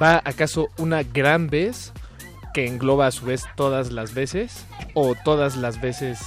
¿Va 0.02 0.22
acaso 0.26 0.70
una 0.78 1.04
gran 1.04 1.48
vez 1.48 1.94
que 2.54 2.68
engloba 2.68 3.08
a 3.08 3.12
su 3.12 3.26
vez 3.26 3.46
todas 3.56 3.92
las 3.92 4.14
veces? 4.14 4.66
¿O 4.94 5.16
todas 5.16 5.56
las 5.56 5.80
veces 5.80 6.20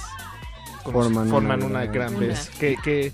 forman, 0.83 1.29
forman 1.29 1.63
una, 1.63 1.81
una, 1.81 1.85
gran 1.85 2.19
vez? 2.19 2.49
¿Qué, 2.59 2.75
qué, 2.83 3.13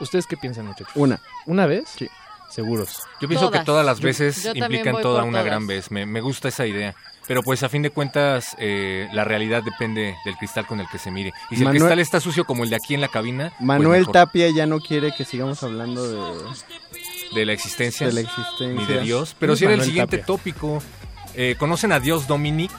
ustedes 0.00 0.26
qué 0.26 0.36
piensan, 0.36 0.66
muchachos? 0.66 0.94
Una. 0.94 1.20
¿Una 1.46 1.66
vez? 1.66 1.88
Sí. 1.96 2.08
Seguros. 2.48 3.02
Yo 3.20 3.26
pienso 3.26 3.50
que 3.50 3.58
todas 3.64 3.84
las 3.84 4.00
veces 4.00 4.48
implican 4.54 5.02
toda 5.02 5.24
una 5.24 5.42
gran 5.42 5.66
vez. 5.66 5.90
Me, 5.90 6.06
me 6.06 6.20
gusta 6.20 6.46
esa 6.46 6.64
idea. 6.64 6.94
Pero 7.26 7.42
pues 7.42 7.62
a 7.62 7.68
fin 7.70 7.80
de 7.82 7.90
cuentas 7.90 8.54
eh, 8.58 9.08
la 9.12 9.24
realidad 9.24 9.62
depende 9.62 10.14
del 10.24 10.36
cristal 10.36 10.66
con 10.66 10.78
el 10.80 10.86
que 10.88 10.98
se 10.98 11.10
mire. 11.10 11.32
Y 11.50 11.56
si 11.56 11.62
Manuel- 11.64 11.76
el 11.76 11.80
cristal 11.82 11.98
está 12.00 12.20
sucio 12.20 12.44
como 12.44 12.64
el 12.64 12.70
de 12.70 12.76
aquí 12.76 12.94
en 12.94 13.00
la 13.00 13.08
cabina, 13.08 13.50
pues 13.56 13.66
Manuel. 13.66 14.06
Tapia 14.08 14.50
ya 14.50 14.66
no 14.66 14.80
quiere 14.80 15.12
que 15.16 15.24
sigamos 15.24 15.62
hablando 15.62 16.06
de, 16.06 16.44
de 17.34 17.46
la 17.46 17.52
existencia, 17.54 18.06
de 18.06 18.12
la 18.12 18.20
existencia. 18.20 18.68
ni 18.68 18.84
de 18.84 19.00
Dios. 19.00 19.34
Pero 19.38 19.52
¿Quién 19.54 19.58
si 19.58 19.64
era 19.64 19.74
el 19.74 19.82
siguiente 19.88 20.18
Tapia? 20.18 20.26
tópico. 20.26 20.82
Eh, 21.34 21.56
¿Conocen 21.58 21.92
a 21.92 21.98
Dios 22.00 22.26
Dominic? 22.26 22.70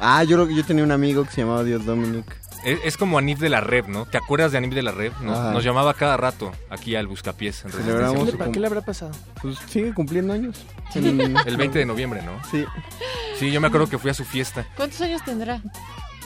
Ah, 0.00 0.24
yo, 0.24 0.48
yo 0.50 0.64
tenía 0.64 0.82
un 0.82 0.92
amigo 0.92 1.24
que 1.24 1.30
se 1.30 1.42
llamaba 1.42 1.62
Dios 1.62 1.84
Dominic. 1.84 2.24
Es, 2.66 2.80
es 2.84 2.96
como 2.96 3.16
Anif 3.16 3.38
de 3.38 3.48
la 3.48 3.60
Red, 3.60 3.86
¿no? 3.86 4.06
¿Te 4.06 4.18
acuerdas 4.18 4.50
de 4.50 4.58
Anif 4.58 4.74
de 4.74 4.82
la 4.82 4.90
Red? 4.90 5.12
Nos, 5.22 5.62
llamaba 5.62 5.94
cada 5.94 6.16
rato 6.16 6.50
aquí 6.68 6.96
al 6.96 7.06
Buscapiés. 7.06 7.64
En 7.64 7.70
Celebramos. 7.70 8.32
¿Para 8.32 8.50
qué 8.50 8.58
le 8.58 8.66
habrá 8.66 8.80
pasado? 8.80 9.12
Pues 9.40 9.56
sigue 9.68 9.94
cumpliendo 9.94 10.32
años. 10.32 10.66
En- 10.96 11.36
El 11.46 11.56
20 11.56 11.78
de 11.78 11.86
noviembre, 11.86 12.22
¿no? 12.22 12.32
Sí. 12.50 12.64
Sí, 13.38 13.52
yo 13.52 13.60
me 13.60 13.68
acuerdo 13.68 13.88
que 13.88 13.98
fui 13.98 14.10
a 14.10 14.14
su 14.14 14.24
fiesta. 14.24 14.66
¿Cuántos 14.76 15.00
años 15.00 15.22
tendrá? 15.24 15.60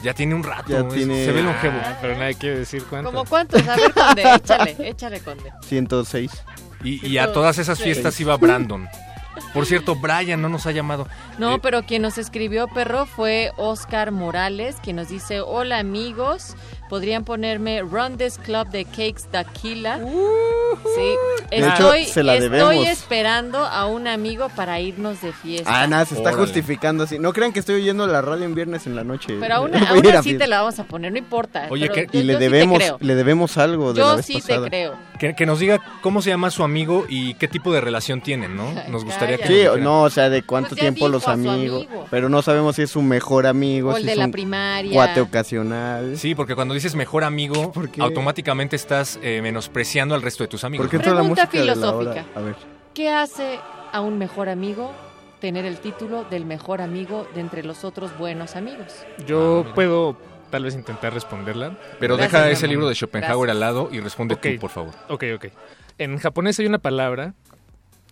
Ya 0.03 0.15
tiene 0.15 0.35
un 0.35 0.43
rato. 0.43 0.71
Ya 0.73 0.79
es- 0.81 0.95
tiene- 0.95 1.27
Se 1.27 1.31
ve 1.33 1.43
longevo. 1.43 1.79
Ah, 1.85 1.99
pero 2.01 2.17
nadie 2.17 2.35
quiere 2.37 2.61
decir 2.61 2.85
cuánto. 2.89 3.11
¿Cómo 3.13 3.27
cuántos? 3.27 3.61
A 3.69 3.77
ver, 3.77 3.93
Conde, 3.93 4.23
échale, 4.35 4.77
échale, 4.89 5.21
Conde. 5.21 5.53
106. 5.67 6.31
Y, 6.83 7.07
y 7.07 7.19
a 7.19 7.31
todas 7.33 7.59
esas 7.59 7.79
fiestas 7.79 8.19
iba 8.19 8.35
Brandon. 8.39 8.89
Por 9.53 9.67
cierto, 9.67 9.97
Brian 9.97 10.41
no 10.41 10.49
nos 10.49 10.67
ha 10.67 10.71
llamado. 10.73 11.09
No, 11.39 11.55
Eh, 11.57 11.59
pero 11.61 11.83
quien 11.85 12.03
nos 12.03 12.19
escribió, 12.19 12.69
perro, 12.69 13.07
fue 13.07 13.53
Oscar 13.57 14.13
Morales, 14.13 14.77
quien 14.83 14.97
nos 14.97 15.09
dice, 15.09 15.41
hola 15.41 15.79
amigos, 15.79 16.57
podrían 16.91 17.25
ponerme 17.25 17.81
Run 17.81 18.19
This 18.19 18.37
Club 18.37 18.69
de 18.69 18.85
Cakes 18.85 19.23
Tequila. 19.31 19.99
sí, 19.99 21.47
De 21.51 21.57
hecho, 21.59 21.69
estoy, 21.69 22.05
se 22.05 22.23
la 22.23 22.35
estoy 22.37 22.85
esperando 22.87 23.59
a 23.65 23.87
un 23.87 24.07
amigo 24.09 24.49
para 24.55 24.81
irnos 24.81 25.21
de 25.23 25.33
fiesta. 25.33 25.71
Ah, 25.83 25.87
nada, 25.87 26.05
se 26.05 26.15
está 26.17 26.31
Órale. 26.31 26.43
justificando 26.45 27.05
así. 27.05 27.19
No 27.19 27.33
crean 27.33 27.53
que 27.53 27.61
estoy 27.61 27.77
oyendo 27.77 28.07
la 28.07 28.21
radio 28.23 28.45
en 28.45 28.55
viernes 28.55 28.87
en 28.87 28.97
la 28.97 29.05
noche. 29.05 29.37
Pero 29.41 29.55
aún, 29.55 29.75
aún 29.89 30.07
así 30.09 30.31
fiesta. 30.31 30.45
te 30.45 30.51
la 30.51 30.59
vamos 30.61 30.79
a 30.79 30.85
poner, 30.85 31.13
no 31.13 31.19
importa. 31.19 31.67
Oye, 31.71 31.89
pero 31.89 31.95
que- 32.11 32.19
yo- 32.19 32.21
Y 32.21 32.25
le 32.25 32.33
yo 32.35 32.39
sí 32.39 32.45
debemos, 32.45 32.79
creo. 32.79 32.99
le 33.01 33.15
debemos 33.15 33.57
algo 33.57 33.93
de 33.93 34.01
la 34.01 34.07
Yo 34.11 34.17
vez 34.17 34.27
sí 34.27 34.35
pasada. 34.35 34.63
te 34.65 34.69
creo. 34.69 34.95
Que, 35.19 35.35
que 35.35 35.45
nos 35.47 35.59
diga 35.61 35.81
cómo 36.01 36.23
se 36.23 36.31
llama 36.31 36.51
su 36.51 36.65
amigo 36.65 37.05
y 37.09 37.35
qué 37.35 37.47
tipo 37.47 37.73
de 37.73 37.81
relación 37.83 38.21
tienen, 38.23 38.57
¿no? 38.57 38.73
Nos 38.89 39.05
gustaría 39.05 39.37
que. 39.39 39.47
Sí, 39.47 39.65
nos 39.65 39.79
no, 39.79 40.03
o 40.03 40.11
sea, 40.11 40.31
de 40.31 40.43
cuánto 40.43 40.71
Pues 40.71 40.79
ya 40.79 40.83
tiempo 40.85 41.09
los 41.09 41.29
amigos. 41.29 41.85
amigo. 41.87 42.07
Pero 42.11 42.29
no 42.29 42.41
sabemos 42.43 42.77
si 42.77 42.83
es 42.83 42.91
su 42.91 43.03
mejor 43.03 43.47
amigo, 43.47 43.91
O 43.91 43.97
el 43.97 44.01
si 44.03 44.07
de 44.07 44.13
es 44.13 44.19
la 44.19 44.25
un 44.27 44.33
primaria. 44.33 44.93
cuate 44.93 45.21
ocasional. 45.21 46.17
Sí, 46.17 46.35
porque 46.35 46.55
cuando 46.55 46.73
dices 46.83 46.95
mejor 46.97 47.25
amigo, 47.25 47.73
¿Por 47.75 47.91
qué? 47.91 48.01
automáticamente 48.03 48.77
estás 48.77 49.19
eh, 49.23 49.41
menospreciando 49.43 50.15
al 50.15 50.23
resto 50.23 50.45
de 50.45 50.49
tus 50.49 50.65
amigos. 50.65 50.87
¿Por 50.87 50.91
qué 50.91 50.97
¿no? 50.99 51.03
toda 51.03 51.15
la 51.17 51.21
Pregunta 51.21 51.45
la 51.45 51.51
filosófica. 51.51 52.25
A 52.35 52.41
ver. 52.41 52.57
¿Qué 52.95 53.11
hace 53.11 53.59
a 53.93 54.01
un 54.01 54.19
mejor 54.19 54.49
amigo 54.49 54.93
tener 55.41 55.65
el 55.65 55.79
título 55.79 56.25
del 56.25 56.45
mejor 56.45 56.83
amigo 56.83 57.27
de 57.35 57.41
entre 57.41 57.63
los 57.63 57.85
otros 57.85 58.17
buenos 58.19 58.57
amigos? 58.57 59.05
Yo 59.27 59.65
Ah, 59.69 59.75
puedo 59.75 60.17
tal 60.51 60.65
vez 60.65 60.75
intentar 60.75 61.15
responderla. 61.15 61.79
Pero 62.01 62.17
Gracias, 62.17 62.43
deja 62.43 62.51
ese 62.51 62.67
libro 62.67 62.89
de 62.89 62.95
Schopenhauer 62.97 63.47
Gracias. 63.47 63.55
al 63.55 63.61
lado 63.61 63.89
y 63.93 64.01
responde 64.01 64.35
Ok. 64.35 64.43
tú, 64.43 64.59
por 64.61 64.71
favor. 64.71 64.95
Ok, 65.09 65.25
ok. 65.37 65.47
En 65.99 66.19
japonés 66.19 66.59
hay 66.59 66.67
una 66.67 66.79
palabra, 66.79 67.35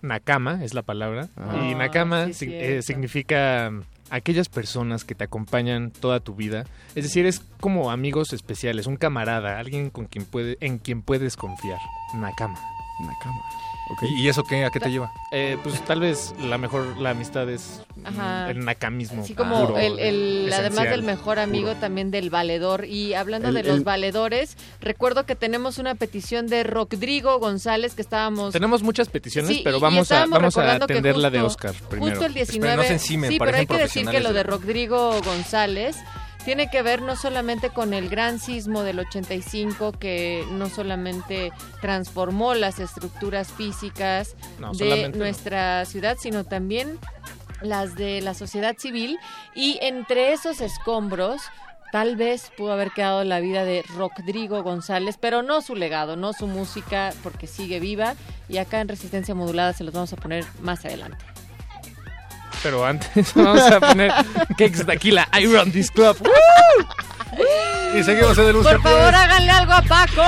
nakama 0.02 0.62
es 0.64 0.74
la 0.74 0.82
palabra, 0.82 1.28
Ah. 1.36 1.56
y 1.68 1.74
nakama 1.74 2.26
sí, 2.26 2.32
si- 2.34 2.46
cierto. 2.46 2.64
eh, 2.64 2.82
significa 2.82 3.72
aquellas 4.10 4.48
personas 4.48 5.04
que 5.04 5.14
te 5.14 5.24
acompañan 5.24 5.90
toda 5.90 6.20
tu 6.20 6.34
vida. 6.34 6.64
Es 6.94 7.04
decir, 7.04 7.26
es 7.26 7.40
como 7.60 7.90
amigos 7.90 8.32
especiales, 8.32 8.86
un 8.86 8.96
camarada, 8.96 9.58
alguien 9.58 9.90
con 9.90 10.06
quien 10.06 10.24
puede, 10.24 10.56
en 10.60 10.78
quien 10.78 11.02
puedes 11.02 11.36
confiar. 11.36 11.80
Nakama. 12.14 12.58
Nakama. 13.00 13.67
¿Y, 14.02 14.28
eso 14.28 14.44
qué? 14.44 14.64
¿A 14.64 14.70
qué 14.70 14.80
te 14.80 14.90
lleva? 14.90 15.12
Eh, 15.32 15.56
pues 15.62 15.82
tal 15.84 16.00
vez 16.00 16.34
la 16.40 16.58
mejor, 16.58 16.96
la 16.98 17.10
amistad 17.10 17.48
es 17.48 17.82
mm, 17.96 18.06
Ajá. 18.06 18.50
el 18.50 18.64
nakamismo. 18.64 19.22
Así 19.22 19.34
como 19.34 19.66
puro, 19.66 19.78
el, 19.78 19.98
el- 19.98 20.52
además 20.52 20.90
del 20.90 21.02
mejor 21.02 21.38
amigo, 21.38 21.68
puro. 21.68 21.80
también 21.80 22.10
del 22.10 22.30
valedor. 22.30 22.84
Y 22.84 23.14
hablando 23.14 23.48
El- 23.48 23.54
de 23.54 23.62
los 23.64 23.84
valedores, 23.84 24.56
recuerdo 24.80 25.24
que 25.26 25.34
tenemos 25.34 25.78
una 25.78 25.94
petición 25.94 26.46
de 26.48 26.62
Rodrigo 26.64 27.38
González 27.38 27.94
que 27.94 28.02
estábamos... 28.02 28.52
Tenemos 28.52 28.82
muchas 28.82 29.08
peticiones, 29.08 29.50
Sí, 29.56 29.60
pero 29.64 29.80
vamos 29.80 30.12
a, 30.12 30.26
vamos 30.26 30.56
a 30.56 30.74
atender 30.76 31.16
la 31.16 31.30
de 31.30 31.40
Oscar 31.42 31.74
primero. 31.88 32.10
Justo 32.12 32.26
el 32.26 32.34
19. 32.34 32.68
Esperen, 32.72 32.76
no 32.76 32.82
se 32.82 32.92
encimen, 32.92 33.30
sí, 33.32 33.38
pero 33.38 33.56
hay 33.56 33.66
que 33.66 33.78
decir 33.78 34.06
que 34.08 34.20
lo 34.20 34.32
de- 34.32 34.42
Rodrigo 34.42 35.20
González 35.24 35.96
tiene 36.48 36.70
que 36.70 36.80
ver 36.80 37.02
no 37.02 37.14
solamente 37.14 37.68
con 37.68 37.92
el 37.92 38.08
gran 38.08 38.40
sismo 38.40 38.82
del 38.82 39.00
85 39.00 39.92
que 39.92 40.46
no 40.52 40.70
solamente 40.70 41.52
transformó 41.82 42.54
las 42.54 42.78
estructuras 42.78 43.52
físicas 43.52 44.34
No, 44.58 44.72
de 44.72 45.10
no. 45.10 45.18
nuestra 45.18 45.84
ciudad, 45.84 46.16
sino 46.18 46.44
también 46.44 46.98
las 47.60 47.96
de 47.96 48.22
la 48.22 48.32
sociedad 48.32 48.76
civil 48.78 49.18
y 49.54 49.78
entre 49.82 50.32
esos 50.32 50.62
escombros 50.62 51.42
tal 51.92 52.16
vez 52.16 52.50
pudo 52.56 52.72
haber 52.72 52.92
quedado 52.92 53.24
la 53.24 53.40
vida 53.40 53.64
de 53.64 53.84
Rodrigo 53.94 54.62
González, 54.62 55.18
pero 55.20 55.42
no 55.42 55.60
su 55.60 55.74
legado, 55.74 56.16
no 56.16 56.32
su 56.32 56.46
música, 56.46 57.12
porque 57.22 57.46
sigue 57.46 57.78
viva 57.78 58.14
y 58.48 58.56
acá 58.56 58.80
en 58.80 58.88
Resistencia 58.88 59.34
Modulada 59.34 59.74
se 59.74 59.84
los 59.84 59.92
vamos 59.92 60.14
a 60.14 60.16
poner 60.16 60.46
más 60.62 60.82
adelante. 60.86 61.22
Pero 62.62 62.84
antes 62.84 63.32
vamos 63.34 63.62
a 63.62 63.80
poner 63.80 64.12
Cakes 64.56 64.84
Tequila, 64.84 65.28
I 65.38 65.46
Run 65.46 65.72
This 65.72 65.90
Club. 65.90 66.16
Y 67.94 68.02
seguimos 68.02 68.36
en 68.38 68.46
el 68.46 68.56
Por 68.56 68.82
favor, 68.82 69.14
háganle 69.14 69.50
algo 69.50 69.72
a 69.72 69.82
Paco. 69.82 70.22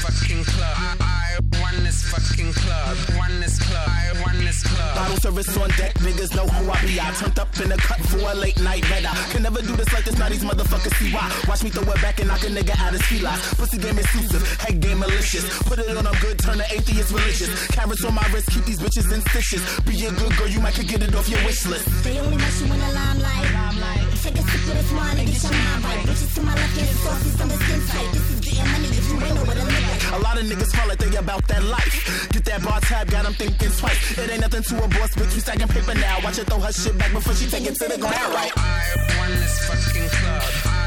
Fucking 0.00 0.44
club. 0.44 0.96
I 1.00 1.36
run 1.60 1.84
this 1.84 2.00
fucking 2.08 2.52
club. 2.52 2.96
Run 3.20 3.40
this 3.40 3.60
club. 3.60 3.88
I 3.88 4.12
run 4.24 4.38
this 4.44 4.62
club. 4.64 4.94
Bottle 4.96 5.16
service 5.16 5.56
on 5.56 5.68
deck, 5.76 5.94
niggas 6.00 6.34
know 6.34 6.46
who 6.46 6.70
I 6.70 6.80
be. 6.80 7.00
I 7.00 7.12
turned 7.12 7.38
up 7.38 7.52
in 7.60 7.70
a 7.72 7.76
cut 7.76 8.00
for 8.08 8.18
a 8.18 8.34
late 8.34 8.60
night 8.60 8.88
red 8.90 9.04
eye. 9.04 9.14
Can 9.30 9.42
never 9.42 9.60
do 9.60 9.76
this 9.76 9.92
like 9.92 10.04
this, 10.04 10.16
now 10.18 10.28
these 10.28 10.44
motherfuckers 10.44 10.94
see 10.96 11.12
why. 11.12 11.28
Watch 11.48 11.62
me 11.62 11.70
throw 11.70 11.84
it 11.92 12.00
back 12.00 12.18
and 12.20 12.28
knock 12.28 12.42
a 12.42 12.50
nigga 12.50 12.74
out 12.80 12.94
of 12.94 13.00
his 13.00 13.06
feet 13.08 13.24
Pussy 13.60 13.78
game 13.78 13.98
exclusive, 13.98 14.42
head 14.60 14.80
game 14.80 14.98
malicious. 14.98 15.44
Put 15.68 15.78
it 15.78 15.96
on 15.96 16.06
a 16.06 16.14
good, 16.20 16.38
turn 16.38 16.58
the 16.58 16.66
atheist 16.72 17.12
religious. 17.12 17.50
Carrots 17.68 18.04
on 18.04 18.14
my 18.14 18.26
wrist, 18.32 18.50
keep 18.50 18.64
these 18.64 18.80
bitches 18.80 19.12
in 19.12 19.20
stitches. 19.28 19.62
Be 19.84 20.06
a 20.06 20.12
good 20.12 20.36
girl, 20.36 20.48
you 20.48 20.60
might 20.60 20.74
could 20.74 20.88
get 20.88 21.02
it 21.02 21.14
off 21.14 21.28
your 21.28 21.42
wish 21.44 21.66
list. 21.66 21.86
They 22.04 22.18
only 22.18 22.36
mess 22.36 22.60
you 22.60 22.72
in 22.72 22.80
the 22.80 22.92
limelight. 22.92 24.09
Take 24.20 24.36
a 24.36 24.42
sip 24.42 24.60
of 24.60 24.74
this 24.76 24.92
wine 24.92 25.16
and 25.18 25.26
get 25.28 25.42
your 25.42 25.52
mind 25.52 25.84
right. 25.84 26.04
Bitches 26.04 26.34
to 26.34 26.42
my 26.42 26.54
left, 26.54 26.76
get 26.76 26.88
saucy 26.88 27.30
from 27.38 27.48
the 27.48 27.56
skin 27.56 27.80
tight. 27.88 28.12
This 28.12 28.30
is 28.30 28.40
getting 28.40 28.68
money 28.70 28.88
if 28.88 29.08
you 29.08 29.16
ain't 29.16 29.34
know 29.34 29.44
what 29.44 29.56
it 29.56 29.64
look 29.64 29.80
like. 29.88 30.12
A 30.12 30.22
lot 30.22 30.36
of 30.38 30.44
niggas 30.44 30.74
front 30.76 30.88
like 30.90 30.98
they 30.98 31.16
about 31.16 31.48
that 31.48 31.64
life. 31.64 32.28
Get 32.32 32.44
that 32.44 32.62
bar 32.62 32.80
tab, 32.80 33.10
got 33.10 33.24
'em 33.24 33.32
thinking 33.32 33.72
twice. 33.72 34.18
It 34.18 34.30
ain't 34.30 34.42
nothing 34.42 34.62
to 34.62 34.84
a 34.84 34.88
boss, 34.88 35.10
bitch. 35.16 35.34
We 35.34 35.40
stacking 35.40 35.68
paper 35.68 35.94
now. 35.94 36.20
Watch 36.22 36.36
her 36.36 36.44
throw 36.44 36.60
her 36.60 36.72
shit 36.72 36.98
back 36.98 37.12
before 37.12 37.34
she 37.34 37.48
take 37.48 37.64
it 37.64 37.74
to 37.76 37.88
the 37.88 37.96
ground, 37.96 38.34
right? 38.34 38.52
I 38.56 38.94
run 39.16 39.30
this 39.40 39.58
fucking 39.64 40.08
club. 40.10 40.79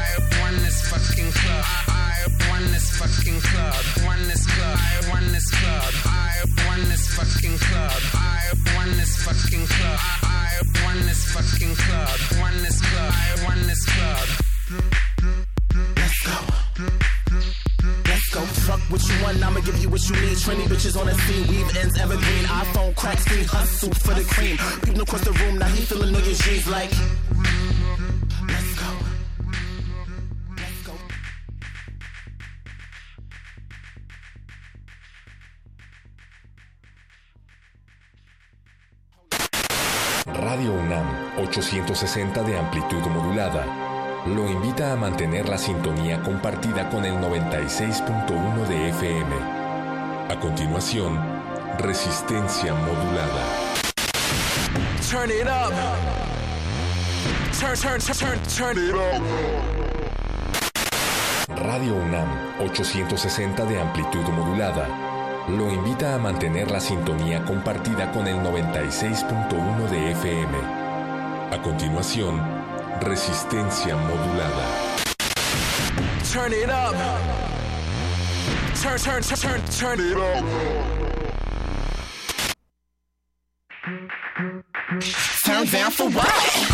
This 0.52 0.82
fucking 0.88 1.32
club. 1.32 1.64
I 1.88 2.28
this 2.70 2.90
fucking 2.96 3.40
club. 3.40 3.74
This 4.28 4.46
club. 4.46 4.78
I 4.78 5.20
this 5.32 5.50
club. 5.50 5.94
I 6.06 6.44
this 6.84 7.06
fucking 7.14 7.58
club. 7.58 8.02
I 8.14 8.52
this 8.96 9.16
fucking 9.24 9.66
club. 9.66 9.98
I 10.22 10.62
this 11.06 11.24
fucking 11.32 11.74
club. 11.74 12.18
This 12.62 12.80
club. 12.80 13.12
I 13.14 13.54
this 13.66 13.84
club. 13.86 14.28
Let's 15.96 16.20
go. 16.26 16.36
Let's 18.06 18.28
go. 18.34 18.40
Fuck 18.40 18.80
what 18.90 19.02
you 19.08 19.22
want, 19.22 19.42
I'ma 19.44 19.60
give 19.60 19.78
you 19.78 19.88
what 19.88 20.08
you 20.08 20.14
need. 20.16 20.36
Trendy 20.36 20.66
bitches 20.66 20.96
on 21.00 21.06
the 21.06 21.14
scene, 21.14 21.46
weave 21.48 21.76
ends 21.76 21.98
evergreen. 21.98 22.44
iPhone 22.44 22.94
crack 22.94 23.18
screen, 23.18 23.44
hustle 23.44 23.92
for 23.94 24.14
the 24.14 24.24
cream. 24.24 24.56
People 24.84 25.02
across 25.02 25.24
the 25.24 25.32
room, 25.32 25.58
now 25.58 25.66
he 25.68 25.82
feeling 25.82 26.12
new 26.12 26.20
your 26.20 26.70
like. 26.70 26.92
Radio 40.26 40.72
UNAM 40.72 41.06
860 41.36 42.42
de 42.44 42.58
amplitud 42.58 43.06
modulada 43.08 43.66
lo 44.26 44.48
invita 44.48 44.90
a 44.92 44.96
mantener 44.96 45.46
la 45.46 45.58
sintonía 45.58 46.22
compartida 46.22 46.88
con 46.88 47.04
el 47.04 47.12
96.1 47.16 48.66
de 48.66 48.88
FM. 48.88 49.36
A 50.30 50.40
continuación, 50.40 51.20
resistencia 51.78 52.72
modulada. 52.72 53.64
turn 55.10 55.30
it 55.30 55.46
up. 55.46 55.74
Turn, 57.60 57.76
turn, 57.76 58.00
turn, 58.00 58.38
turn, 58.48 58.78
it 58.78 58.94
up. 58.94 59.22
Radio 61.48 61.96
UNAM 61.96 62.28
860 62.60 63.66
de 63.66 63.78
amplitud 63.78 64.26
modulada 64.30 65.03
lo 65.48 65.70
invita 65.70 66.14
a 66.14 66.18
mantener 66.18 66.70
la 66.70 66.80
sintonía 66.80 67.44
compartida 67.44 68.10
con 68.12 68.26
el 68.26 68.36
96.1 68.36 69.88
de 69.90 70.12
FM. 70.12 70.58
A 71.52 71.60
continuación, 71.62 72.40
resistencia 73.00 73.96
modulada. 73.96 74.66
Turn 76.32 76.52
it 76.52 76.70
up. 76.70 76.94
Turn, 78.82 78.98
turn, 78.98 79.22
turn, 79.22 79.60
turn, 79.78 80.00
it 80.00 80.16
up. 80.16 80.44
Turn 85.44 85.66
down 85.66 85.90
for 85.90 86.08
what? 86.08 86.73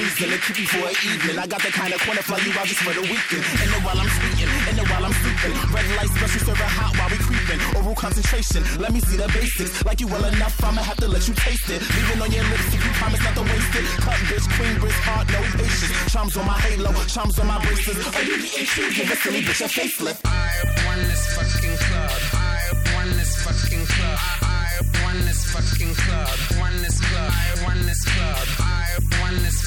Reason 0.00 0.28
to 0.32 0.38
keep 0.40 0.58
you 0.60 0.68
for 0.68 0.88
an 0.88 0.96
evening. 1.04 1.36
I 1.36 1.46
got 1.46 1.60
the 1.60 1.70
kind 1.70 1.92
of 1.92 2.00
quantify 2.00 2.40
you 2.40 2.52
out 2.56 2.66
just 2.66 2.80
for 2.80 2.94
the 2.96 3.04
weekend. 3.04 3.44
And 3.60 3.68
then 3.68 3.80
while 3.84 3.98
I'm 4.00 4.08
speaking, 4.08 4.48
and 4.68 4.74
then 4.78 4.86
while 4.88 5.04
I'm 5.04 5.16
sleeping. 5.20 5.52
Red 5.72 5.86
light 5.96 6.10
special 6.16 6.40
serving 6.48 6.72
hot 6.72 6.92
while 6.96 7.10
we 7.12 7.18
creeping. 7.20 7.60
Oral 7.76 7.94
concentration, 7.94 8.64
let 8.80 8.92
me 8.92 9.00
see 9.04 9.16
the 9.20 9.28
basics. 9.36 9.84
Like 9.84 10.00
you 10.00 10.08
well 10.08 10.24
enough, 10.24 10.56
I'ma 10.64 10.82
have 10.82 10.96
to 11.04 11.08
let 11.08 11.28
you 11.28 11.34
taste 11.36 11.68
it. 11.68 11.80
Leaving 11.84 12.20
on 12.24 12.30
your 12.32 12.44
lips 12.48 12.68
if 12.72 12.80
you 12.80 12.92
promise 12.96 13.20
not 13.20 13.34
to 13.36 13.44
waste 13.44 13.74
it. 13.76 13.86
Cut 14.00 14.18
bitch, 14.28 14.46
queen 14.56 14.74
bitch, 14.80 14.98
heart, 15.04 15.26
no 15.28 15.40
patience. 15.60 15.92
Charms 16.12 16.36
on 16.36 16.46
my 16.46 16.58
halo, 16.64 16.92
charms 17.04 17.36
on 17.38 17.46
my 17.46 17.58
braces. 17.60 18.00
Are 18.16 18.24
you 18.24 18.36
the 18.40 18.50
issue? 18.56 18.86
Give 18.96 19.10
a 19.10 19.16
silly 19.20 19.42
bitch 19.44 19.60
a 19.60 19.68
facelift. 19.68 20.20
I 20.24 20.64
won 20.88 20.98
this 21.04 21.24
fucking 21.36 21.76
club. 21.76 22.20
I 22.32 22.72
won 22.96 23.08
this 23.20 23.32
fucking 23.44 23.84
club. 23.84 24.18
I 24.40 24.80
won 25.04 25.16
this 25.28 25.40
fucking 25.52 25.94
club. 25.94 26.36
Won 26.56 26.74
this 26.80 26.96
club. 27.04 27.28
I 27.28 27.48
won 27.68 27.78
this 27.84 28.02
club. 28.04 28.46
I 28.60 28.69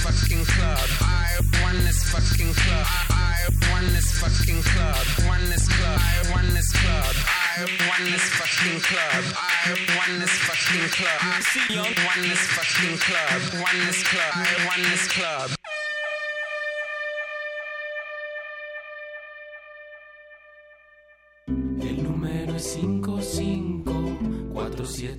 fucking 0.04 0.44
club. 0.44 0.90
I 1.00 1.40
won 1.64 1.80
this 1.86 2.04
fucking 2.12 2.54
club. 2.54 2.86
I 3.10 3.48
won 3.72 3.86
this 3.94 4.12
fucking 4.20 4.62
club. 4.62 5.00
Won 5.26 5.40
this 5.50 5.66
club. 5.70 5.98
I 5.98 6.20
won 6.36 6.54
this 6.54 6.70
club. 6.76 7.16
I 7.24 7.64
won 7.88 8.12
this 8.12 8.28
fucking 8.36 8.82
club. 8.82 9.24
I 9.40 9.72
won 9.96 10.20
this 10.20 10.36
fucking 10.44 10.90
club. 10.92 11.20
See 11.44 11.74
you 11.76 11.84
won 12.04 12.20
this 12.28 12.44
fucking 12.52 12.98
club. 13.00 13.64
Won 13.64 13.78
this 13.88 14.04
club. 14.04 14.34
I 14.36 14.68
won 14.68 14.82
this 14.92 15.08
club. 15.08 15.63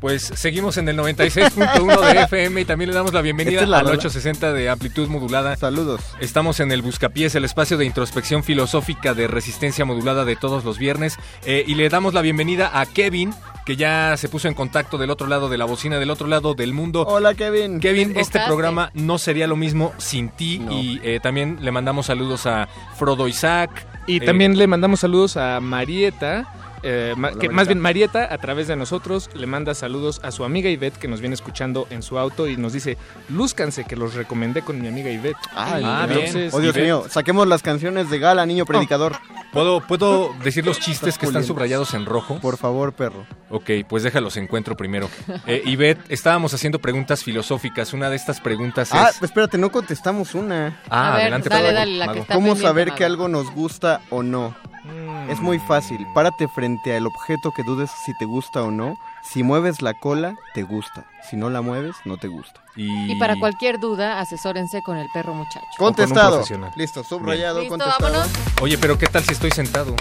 Pues 0.04 0.34
seguimos 0.36 0.76
en 0.76 0.90
el 0.90 0.98
96.1 0.98 2.14
de 2.14 2.22
FM 2.24 2.60
y 2.60 2.66
también 2.66 2.90
le 2.90 2.94
damos 2.94 3.14
la 3.14 3.22
bienvenida 3.22 3.62
es 3.62 3.70
la 3.70 3.78
al 3.78 3.86
rola. 3.86 4.00
860 4.00 4.52
de 4.52 4.68
amplitud 4.68 5.08
modulada. 5.08 5.56
Saludos. 5.56 6.02
Estamos 6.20 6.60
en 6.60 6.74
el 6.74 6.82
Buscapiés, 6.82 7.34
el 7.36 7.46
espacio 7.46 7.78
de 7.78 7.86
introspección 7.86 8.44
filosófica 8.44 9.14
de 9.14 9.28
resistencia 9.28 9.86
modulada 9.86 10.26
de 10.26 10.36
todos 10.36 10.66
los 10.66 10.78
viernes. 10.78 11.18
Eh, 11.46 11.64
y 11.66 11.76
le 11.76 11.88
damos 11.88 12.14
la 12.14 12.22
bienvenida 12.22 12.78
a 12.82 12.86
Kevin, 12.86 13.34
que 13.66 13.78
ya 13.78 14.18
se 14.18 14.28
puso 14.28 14.50
en 14.50 14.56
contacto 14.56 14.98
del 14.98 15.10
otro 15.10 15.28
lado 15.28 15.48
de 15.48 15.58
la 15.58 15.64
bocina, 15.64 15.98
del 16.00 16.10
otro 16.10 16.28
lado 16.28 16.54
del 16.54 16.74
mundo. 16.74 17.06
Hola, 17.08 17.34
Kevin. 17.34 17.80
Kevin, 17.80 18.14
Te 18.14 18.20
este 18.20 18.42
programa 18.46 18.92
no 18.94 19.18
sería 19.18 19.48
lo 19.48 19.56
mismo 19.56 19.94
sin 20.00 20.28
ti. 20.28 20.60
No. 20.60 20.74
Y 20.74 21.00
eh, 21.02 21.22
también 21.24 21.60
le 21.62 21.72
mandamos 21.72 22.08
saludos 22.08 22.46
a 22.46 22.68
Frodo 22.98 23.30
Isaac. 23.30 23.88
Y 24.06 24.18
eh, 24.18 24.26
también 24.26 24.58
le 24.58 24.68
mandamos 24.68 25.00
saludos 25.00 25.38
a 25.38 25.62
Marieta. 25.62 26.54
Eh, 26.84 27.14
Hola, 27.18 27.30
que 27.30 27.36
Marieta. 27.36 27.54
más 27.54 27.68
bien 27.68 27.80
Marieta 27.80 28.34
a 28.34 28.38
través 28.38 28.68
de 28.68 28.76
nosotros 28.76 29.30
le 29.34 29.48
manda 29.48 29.74
saludos 29.74 30.20
a 30.24 30.32
su 30.32 30.44
amiga 30.44 30.70
Ivette 30.70 30.98
que 30.98 31.08
nos 31.08 31.20
viene 31.22 31.34
escuchando 31.36 31.88
en 31.90 32.02
su 32.04 32.18
auto 32.20 32.48
y 32.48 32.58
nos 32.58 32.74
dice 32.74 32.98
lúzcanse 33.30 33.86
que 33.86 33.96
los 33.96 34.14
recomendé 34.14 34.62
con 34.62 34.82
mi 34.82 34.88
amiga 34.88 35.10
Ivette 35.10 35.38
Ay, 35.56 35.84
Ah, 35.86 36.06
bien. 36.08 36.50
Oh, 36.52 36.60
Dios 36.60 36.76
Ivette. 36.76 36.84
mío, 36.84 37.06
saquemos 37.10 37.48
las 37.48 37.62
canciones 37.64 38.10
de 38.10 38.20
Gala, 38.20 38.46
niño 38.46 38.66
predicador. 38.66 39.16
¿puedo, 39.52 39.82
¿Puedo 39.82 40.34
decir 40.44 40.66
los 40.66 40.80
chistes 40.80 41.10
Estás 41.10 41.18
que 41.20 41.26
están 41.28 41.44
subrayados 41.44 41.94
en 41.94 42.06
rojo? 42.06 42.40
Por 42.40 42.58
favor, 42.58 42.94
perro. 42.94 43.26
Ok, 43.50 43.70
pues 43.88 44.02
déjalos 44.04 44.36
encuentro 44.38 44.76
primero. 44.76 45.10
Eh, 45.46 45.62
Ivette, 45.66 46.02
estábamos 46.10 46.54
haciendo 46.54 46.80
preguntas 46.80 47.24
filosóficas. 47.24 47.94
Una 47.94 48.10
de 48.10 48.16
estas 48.16 48.42
preguntas 48.42 48.90
Ah, 48.94 49.10
es... 49.12 49.22
espérate, 49.22 49.58
no 49.60 49.72
contestamos 49.72 50.34
una. 50.34 50.82
Ah, 50.90 51.10
A 51.14 51.16
ver, 51.18 51.22
adelante, 51.24 51.50
dale, 51.50 51.62
por 51.62 51.72
favor, 51.74 51.80
dale, 51.80 51.98
la 51.98 52.06
que 52.06 52.10
mago. 52.10 52.22
está 52.22 52.34
¿Cómo 52.34 52.56
saber 52.56 52.88
mago. 52.88 52.98
que 52.98 53.06
algo 53.06 53.28
nos 53.28 53.52
gusta 53.52 54.02
o 54.10 54.24
no? 54.24 54.56
Mm. 54.84 55.30
Es 55.30 55.40
muy 55.40 55.60
fácil. 55.60 56.06
Párate 56.14 56.48
frente 56.48 56.96
al 56.96 57.06
objeto 57.08 57.52
que 57.52 57.64
dudes 57.64 57.90
si 58.06 58.16
te 58.18 58.26
gusta 58.26 58.64
o 58.64 58.72
no. 58.72 58.98
Si 59.24 59.42
mueves 59.44 59.82
la 59.82 59.94
cola, 59.94 60.36
te 60.54 60.64
gusta. 60.64 61.06
Si 61.30 61.38
no 61.38 61.50
la 61.50 61.62
mueves, 61.62 61.96
no 62.06 62.18
te 62.18 62.28
gusta. 62.28 62.62
Y 62.76 63.16
para 63.16 63.38
cualquier 63.38 63.80
duda, 63.80 64.20
asesórense 64.20 64.82
con 64.82 64.98
el 64.98 65.08
perro 65.14 65.34
muchacho. 65.34 65.66
Contestado. 65.78 66.44
Listo, 66.76 67.04
subrayado, 67.04 67.60
Listo, 67.60 67.78
contestado. 67.78 68.12
vámonos. 68.12 68.30
Oye, 68.62 68.78
pero 68.78 68.98
¿qué 68.98 69.08
tal 69.08 69.24
si 69.24 69.34
estoy 69.34 69.52
sentado? 69.52 69.96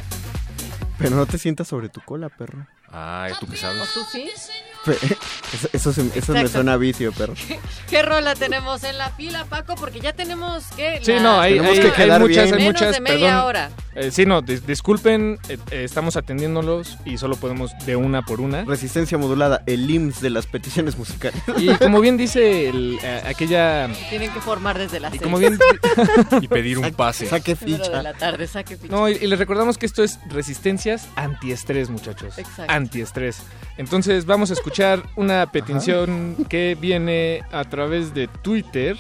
Pero 0.98 1.16
no 1.16 1.26
te 1.26 1.38
sientas 1.38 1.68
sobre 1.68 1.88
tu 1.88 2.00
cola, 2.00 2.28
perro. 2.28 2.66
Ay, 2.90 3.32
¿tú 3.40 3.46
qué 3.46 3.54
¿O 3.54 3.56
sabes? 3.56 3.92
tú 3.94 4.00
sí? 4.10 4.30
Eso, 5.52 5.68
eso, 5.74 5.92
se- 5.92 6.18
eso 6.18 6.32
me 6.32 6.48
suena 6.48 6.72
a 6.72 6.76
vicio, 6.78 7.12
perro. 7.12 7.34
¿Qué 7.90 8.02
rola 8.02 8.34
tenemos 8.34 8.82
en 8.84 8.96
la 8.96 9.10
fila, 9.10 9.44
Paco? 9.44 9.74
Porque 9.74 10.00
ya 10.00 10.14
tenemos, 10.14 10.64
¿qué? 10.76 10.98
Sí, 11.02 11.12
La- 11.12 11.20
no, 11.22 11.40
hay, 11.40 11.52
Tenemos 11.56 11.72
hay- 11.76 11.80
que 11.82 11.86
hay 11.88 11.92
quedar 11.92 12.20
muchas, 12.22 12.44
bien. 12.44 12.54
hay 12.54 12.60
Menos 12.60 12.72
muchas, 12.80 12.94
de 12.94 13.00
media 13.00 13.26
perdón. 13.28 13.44
hora. 13.46 13.70
Eh, 13.94 14.10
sí, 14.10 14.24
no, 14.24 14.40
dis- 14.42 14.62
disculpen, 14.62 15.38
eh, 15.50 15.58
eh, 15.70 15.84
estamos 15.84 16.16
atendiéndolos 16.16 16.96
y 17.04 17.18
solo 17.18 17.36
podemos 17.36 17.70
de 17.84 17.96
una 17.96 18.22
por 18.22 18.40
una. 18.40 18.64
Resistencia 18.64 19.18
modulada, 19.18 19.62
el 19.66 19.88
IMSS 19.90 20.22
de 20.22 20.30
las 20.30 20.46
peticiones 20.46 20.96
musicales. 20.96 21.42
Y 21.58 21.68
como 21.74 22.00
bien 22.00 22.16
dice 22.16 22.70
el, 22.70 22.98
eh, 23.02 23.22
aquella... 23.26 23.88
Tienen 24.08 24.32
que 24.32 24.40
formar 24.40 24.78
desde 24.78 24.98
las 25.00 25.10
Y 25.14 25.18
seis. 25.18 25.22
como 25.22 25.36
bien... 25.38 25.58
Y 26.40 26.48
pedir 26.48 26.78
un 26.78 26.90
pase. 26.94 27.26
Saque 27.26 27.54
Primero 27.56 27.84
de 27.84 27.90
ficha. 27.90 28.02
la 28.02 28.14
tarde, 28.14 28.46
saque 28.46 28.78
ficha. 28.78 28.90
No, 28.96 29.06
y, 29.10 29.12
y 29.12 29.26
les 29.26 29.38
recordamos 29.38 29.76
que 29.76 29.84
esto 29.84 30.02
es 30.02 30.18
resistencias 30.30 31.06
antiestrés, 31.16 31.90
muchachos. 31.90 32.38
Exacto. 32.38 32.72
Antiestrés. 32.72 33.36
Entonces 33.76 34.24
vamos 34.24 34.48
a 34.50 34.54
escuchar 34.54 34.71
una 35.16 35.50
petición 35.50 36.36
que 36.48 36.76
viene 36.80 37.42
a 37.52 37.64
través 37.64 38.14
de 38.14 38.28
Twitter. 38.28 38.96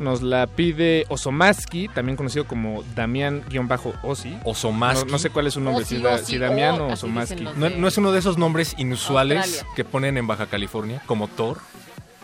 Nos 0.00 0.22
la 0.22 0.46
pide 0.48 1.04
Osomaski, 1.10 1.86
también 1.88 2.16
conocido 2.16 2.46
como 2.46 2.82
Damián-Osi. 2.96 4.36
Osomaski. 4.42 5.04
No, 5.04 5.12
no 5.12 5.18
sé 5.18 5.30
cuál 5.30 5.46
es 5.46 5.54
su 5.54 5.60
nombre, 5.60 5.84
Osi, 5.84 5.96
si, 5.96 6.02
da- 6.02 6.14
Osi, 6.14 6.24
si 6.24 6.38
Damián 6.38 6.80
oh, 6.80 6.86
o 6.88 6.92
Osomaski. 6.92 7.46
¿No, 7.56 7.86
es 7.86 7.98
uno 7.98 8.10
de 8.10 8.18
esos 8.18 8.36
nombres 8.38 8.74
inusuales 8.78 9.38
Australia. 9.38 9.72
que 9.76 9.84
ponen 9.84 10.16
en 10.16 10.26
Baja 10.26 10.46
California? 10.46 11.02
Como 11.06 11.28
Thor 11.28 11.58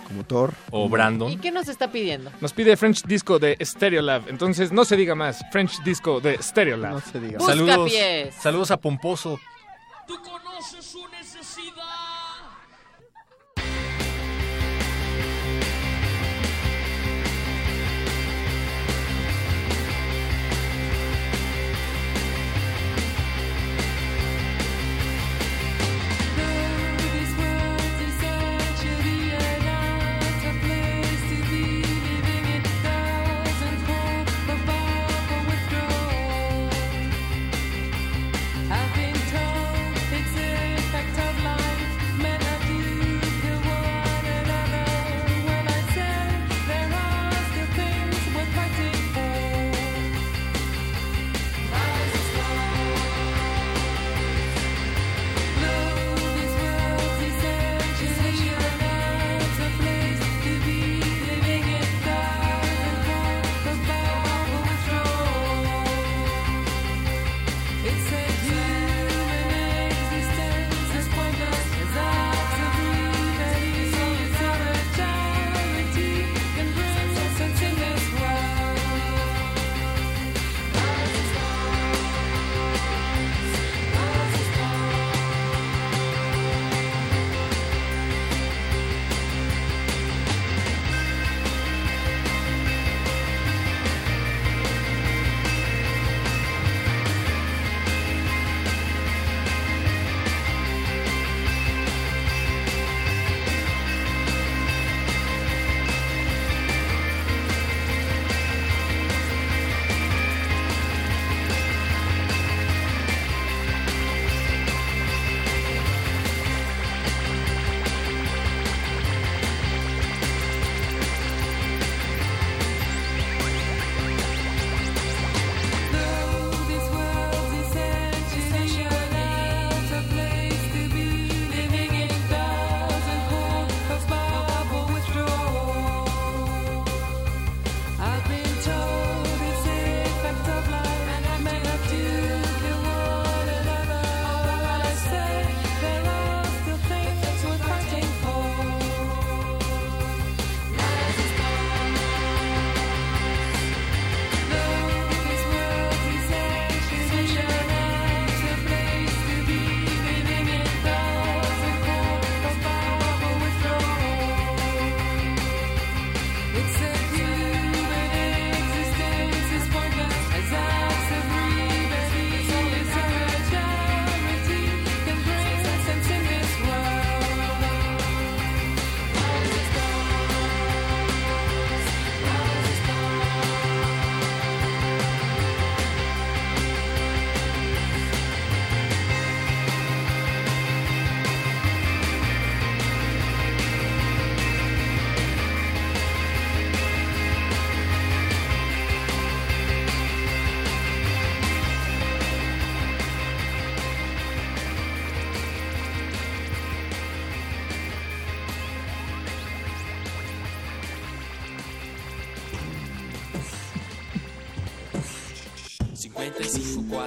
Como 0.09 0.24
Thor. 0.24 0.55
o 0.70 0.89
Brandon. 0.89 1.31
¿Y 1.31 1.36
qué 1.36 1.52
nos 1.52 1.69
está 1.69 1.93
pidiendo? 1.93 2.32
Nos 2.40 2.52
pide 2.52 2.77
French 2.77 3.05
Disco 3.05 3.39
de 3.39 3.56
Stereolab. 3.60 4.28
Entonces 4.28 4.73
no 4.73 4.85
se 4.85 4.97
diga 4.97 5.15
más. 5.15 5.44
French 5.52 5.81
Disco 5.85 6.20
de 6.20 6.43
Stereolab. 6.43 6.94
No 6.94 7.01
se 7.01 7.20
diga. 7.20 7.39
Busca 7.39 7.52
Saludos, 7.52 7.93
saludos 8.40 8.70
a 8.73 8.77
Pomposo. 8.78 9.39
Tú 10.09 10.16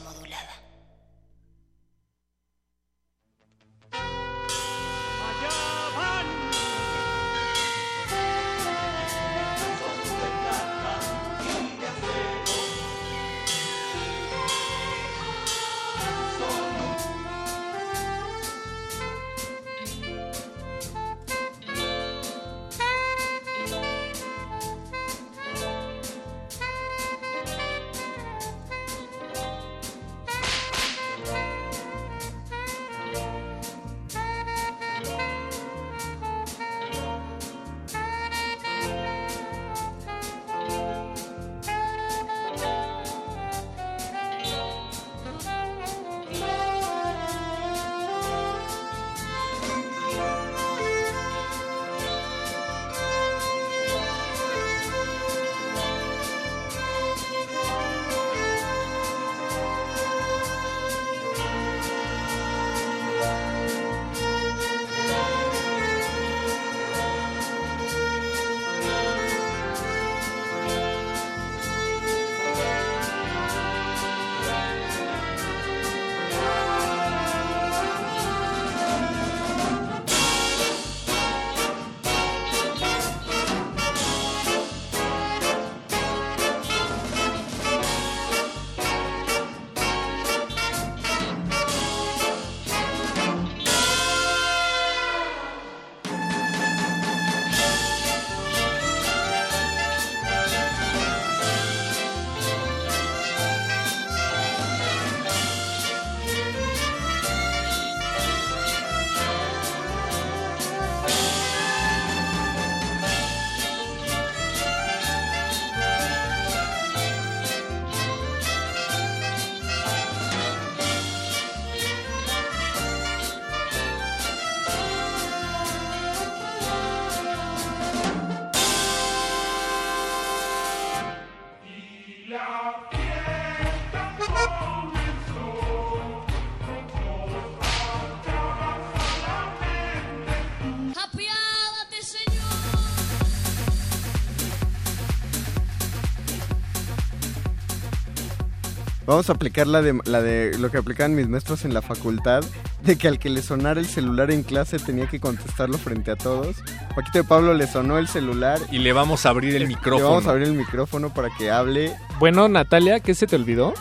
Vamos 149.21 149.29
a 149.29 149.33
aplicar 149.33 149.67
la 149.67 149.83
de, 149.83 149.99
la 150.05 150.19
de 150.23 150.57
lo 150.57 150.71
que 150.71 150.79
aplicaban 150.79 151.13
mis 151.13 151.29
maestros 151.29 151.63
en 151.63 151.75
la 151.75 151.83
facultad, 151.83 152.43
de 152.83 152.95
que 152.97 153.07
al 153.07 153.19
que 153.19 153.29
le 153.29 153.43
sonara 153.43 153.79
el 153.79 153.85
celular 153.85 154.31
en 154.31 154.41
clase 154.41 154.79
tenía 154.79 155.05
que 155.05 155.19
contestarlo 155.19 155.77
frente 155.77 156.09
a 156.09 156.15
todos. 156.15 156.55
Paquito 156.95 157.19
de 157.19 157.23
Pablo 157.23 157.53
le 157.53 157.67
sonó 157.67 157.99
el 157.99 158.07
celular. 158.07 158.57
Y 158.71 158.79
le 158.79 158.93
vamos 158.93 159.27
a 159.27 159.29
abrir 159.29 159.53
el 159.53 159.61
Le 159.61 159.67
micrófono. 159.67 160.09
vamos 160.09 160.25
a 160.25 160.31
abrir 160.31 160.47
el 160.47 160.53
micrófono 160.55 161.13
para 161.13 161.29
que 161.37 161.51
hable. 161.51 161.93
Bueno, 162.17 162.47
Natalia, 162.47 162.99
¿qué 162.99 163.13
se 163.13 163.27
te 163.27 163.35
olvidó? 163.35 163.75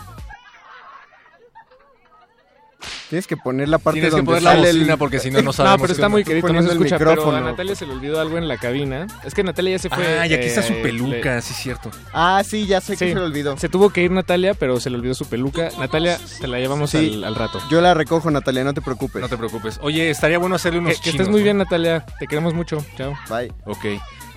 Tienes 3.10 3.26
que 3.26 3.36
poner 3.36 3.68
la 3.68 3.78
parte 3.78 4.00
Tienes 4.00 4.14
que 4.14 4.22
donde 4.22 4.40
la 4.40 4.52
sale 4.52 4.70
el- 4.70 4.76
bocina 4.78 4.96
porque 4.96 5.18
si 5.18 5.30
no, 5.32 5.38
no 5.40 5.46
No, 5.46 5.52
sabemos. 5.52 5.80
pero 5.82 5.92
está 5.92 6.08
muy 6.08 6.22
querido, 6.24 6.48
no 6.48 6.62
se 6.62 6.68
escucha. 6.70 6.96
Pero 6.96 7.30
a. 7.36 7.40
Natalia 7.40 7.74
se 7.74 7.84
le 7.84 7.92
olvidó 7.92 8.20
algo 8.20 8.38
en 8.38 8.46
la 8.46 8.56
cabina. 8.56 9.08
Es 9.24 9.34
que 9.34 9.42
Natalia 9.42 9.72
ya 9.72 9.78
se 9.80 9.88
fue. 9.90 10.20
Ah, 10.20 10.26
y 10.28 10.32
aquí 10.32 10.46
está 10.46 10.62
su 10.62 10.72
eh, 10.74 10.80
peluca, 10.80 11.34
le- 11.34 11.42
sí 11.42 11.52
es 11.52 11.58
cierto. 11.58 11.90
Ah, 12.14 12.40
sí, 12.46 12.66
ya 12.68 12.80
sé 12.80 12.92
que 12.96 13.08
se 13.08 13.14
le 13.16 13.20
olvidó. 13.20 13.56
Se 13.58 13.68
tuvo 13.68 13.90
que 13.90 14.02
ir 14.04 14.12
Natalia, 14.12 14.54
pero 14.54 14.78
se 14.78 14.90
le 14.90 14.96
olvidó 14.96 15.14
su 15.14 15.26
peluca. 15.26 15.70
Natalia, 15.78 16.18
te 16.40 16.46
la 16.46 16.58
llevamos 16.60 16.90
Sí. 16.90 17.14
al, 17.16 17.24
al 17.24 17.34
rato. 17.34 17.60
Yo 17.68 17.80
la 17.80 17.94
recojo, 17.94 18.30
Natalia, 18.30 18.62
no 18.62 18.74
te 18.74 18.80
preocupes. 18.80 19.20
No 19.20 19.28
te 19.28 19.36
preocupes. 19.36 19.78
Oye, 19.82 20.08
estaría 20.08 20.38
bueno 20.38 20.54
hacerle 20.54 20.78
unos 20.78 20.92
Que, 20.92 20.98
que 20.98 21.10
chinos, 21.10 21.14
estés 21.22 21.28
muy 21.28 21.40
¿no? 21.40 21.44
bien, 21.44 21.58
Natalia. 21.58 22.06
Te 22.20 22.28
queremos 22.28 22.54
mucho. 22.54 22.84
Chao. 22.96 23.12
Bye. 23.28 23.52
Ok. 23.64 23.84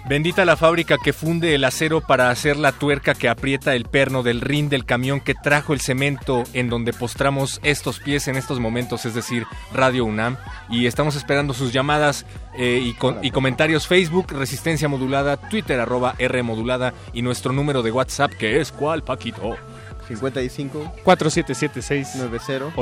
Bendita 0.05 0.43
la 0.43 0.57
fábrica 0.57 0.97
que 1.01 1.13
funde 1.13 1.55
el 1.55 1.63
acero 1.63 2.01
para 2.01 2.30
hacer 2.30 2.57
la 2.57 2.73
tuerca 2.73 3.13
que 3.13 3.30
aprieta 3.30 3.73
el 3.73 3.85
perno 3.85 4.21
del 4.21 4.41
rin 4.41 4.67
del 4.67 4.84
camión 4.84 5.21
que 5.21 5.34
trajo 5.34 5.71
el 5.73 5.80
cemento 5.80 6.43
en 6.53 6.67
donde 6.69 6.91
postramos 6.91 7.61
estos 7.63 7.99
pies 8.01 8.27
en 8.27 8.35
estos 8.35 8.59
momentos, 8.59 9.05
es 9.05 9.13
decir, 9.15 9.45
Radio 9.73 10.03
UNAM. 10.03 10.35
Y 10.69 10.88
estamos 10.88 11.15
esperando 11.15 11.53
sus 11.53 11.71
llamadas 11.71 12.25
eh, 12.57 12.81
y, 12.84 12.93
con- 12.95 13.23
y 13.23 13.31
comentarios 13.31 13.88
Facebook, 13.88 14.27
Resistencia 14.34 14.89
Modulada, 14.89 15.38
Twitter, 15.38 15.80
arroba 15.80 16.15
R 16.17 16.43
Modulada 16.43 16.93
y 17.13 17.21
nuestro 17.21 17.53
número 17.53 17.81
de 17.81 17.91
WhatsApp 17.91 18.31
que 18.34 18.59
es 18.59 18.73
¿cuál, 18.73 19.03
Paquito? 19.03 19.55
55 20.09 20.95
4776 21.05 22.15
90 22.15 22.73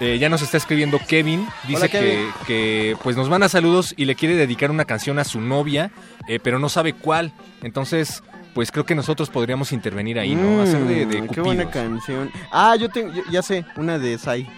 Eh, 0.00 0.18
ya 0.18 0.28
nos 0.30 0.40
está 0.42 0.56
escribiendo 0.56 0.98
Kevin. 1.06 1.46
Dice 1.68 1.76
Hola, 1.80 1.88
que, 1.88 1.98
Kevin. 2.00 2.26
que, 2.46 2.96
pues 3.02 3.16
nos 3.16 3.28
manda 3.28 3.48
saludos 3.48 3.92
y 3.96 4.06
le 4.06 4.14
quiere 4.14 4.34
dedicar 4.34 4.70
una 4.70 4.84
canción 4.86 5.18
a 5.18 5.24
su 5.24 5.40
novia, 5.40 5.90
eh, 6.26 6.38
pero 6.42 6.58
no 6.58 6.68
sabe 6.70 6.94
cuál. 6.94 7.32
Entonces, 7.62 8.22
pues 8.54 8.72
creo 8.72 8.84
que 8.86 8.94
nosotros 8.94 9.28
podríamos 9.30 9.72
intervenir 9.72 10.18
ahí, 10.18 10.34
¿no? 10.34 10.62
Hacer 10.62 10.80
de, 10.86 11.06
de 11.06 11.22
Mm, 11.22 11.28
Qué 11.28 11.40
buena 11.42 11.70
canción. 11.70 12.30
Ah, 12.50 12.74
yo, 12.76 12.88
tengo, 12.88 13.12
yo- 13.12 13.22
ya 13.30 13.42
sé, 13.42 13.64
una 13.76 13.98
de 13.98 14.16
Sai. 14.18 14.48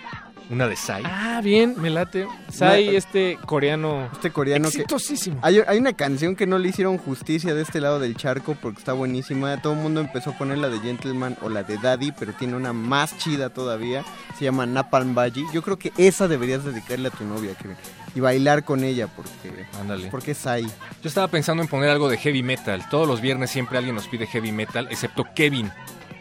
Una 0.53 0.69
de 0.69 0.77
Sai. 0.77 1.03
Ah, 1.07 1.41
bien, 1.43 1.75
me 1.79 1.89
late. 1.89 2.29
Sai, 2.51 2.89
Una- 2.91 2.99
este 2.99 3.39
coreano. 3.47 4.11
Este 4.13 4.31
coreano 4.31 4.71
que... 4.71 4.83
Exitosísimo. 4.83 5.39
Hay, 5.41 5.61
hay 5.67 5.79
una 5.79 5.95
canción 5.95 6.37
que 6.37 6.47
no 6.47 6.59
le 6.59 6.69
hicieron 6.69 6.99
justicia 6.99 7.55
de 7.55 7.63
este 7.63 7.81
lado 7.81 7.99
del 7.99 8.17
charco 8.19 8.55
porque 8.61 8.79
está 8.79 8.93
buenísima. 8.93 9.57
Todo 9.63 9.73
el 9.73 9.79
mundo 9.79 10.01
empezó 10.03 10.31
a 10.31 10.39
poner 10.39 10.59
la 10.59 10.69
de 10.69 10.79
Gentleman 10.81 11.39
o 11.41 11.49
la 11.49 11.63
de 11.63 11.79
Daddy, 11.79 12.13
pero 12.13 12.35
tiene 12.35 12.55
una 12.55 12.75
más 12.75 13.17
chida 13.17 13.49
todavía. 13.49 14.05
Se 14.39 14.45
llama 14.45 14.67
Napalm 14.67 15.15
Baji. 15.15 15.47
Yo 15.55 15.63
creo 15.63 15.79
que 15.79 15.91
esa 15.97 16.29
deberías 16.29 16.65
dedicarle 16.65 17.09
a 17.09 17.13
tu 17.13 17.25
novia, 17.25 17.55
Kevin. 17.55 17.77
Y 18.15 18.21
bailar 18.21 18.63
con 18.63 18.85
ella 18.85 19.07
porque... 19.07 19.65
Ándale. 19.81 20.09
Porque 20.11 20.33
es 20.33 20.47
ahí. 20.47 20.67
Yo 21.03 21.09
estaba 21.09 21.29
pensando 21.29 21.63
en 21.63 21.69
poner 21.71 21.89
algo 21.89 22.11
de 22.11 22.19
heavy 22.19 22.43
metal. 22.43 22.87
Todos 22.91 23.09
los 23.09 23.23
viernes 23.23 23.51
siempre 23.51 23.79
alguien 23.79 23.95
nos 23.95 24.07
pide 24.07 24.27
heavy 24.27 24.53
metal, 24.53 24.87
excepto 24.91 25.25
Kevin. 25.35 25.71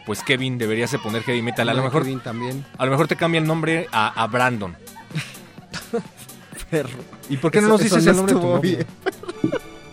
Pues 0.06 0.22
Kevin 0.22 0.58
deberías 0.58 0.90
de 0.90 0.98
poner 0.98 1.22
heavy 1.22 1.42
metal. 1.42 1.68
A 1.68 1.74
lo 1.74 1.82
mejor, 1.82 2.02
Kevin 2.02 2.20
también. 2.20 2.64
a 2.76 2.84
lo 2.84 2.90
mejor 2.90 3.06
te 3.08 3.16
cambia 3.16 3.38
el 3.40 3.46
nombre 3.46 3.86
a, 3.92 4.08
a 4.22 4.26
Brandon. 4.26 4.76
Perro. 6.70 6.90
¿Y 7.28 7.36
por 7.36 7.50
qué 7.50 7.60
no 7.60 7.68
nos 7.68 7.80
dices 7.82 8.04
no 8.04 8.10
el 8.10 8.16
nombre 8.16 8.34
de 8.34 8.40
tu 8.40 8.46
estuvo 8.46 8.56
novia? 8.56 8.76
bien. 8.76 8.86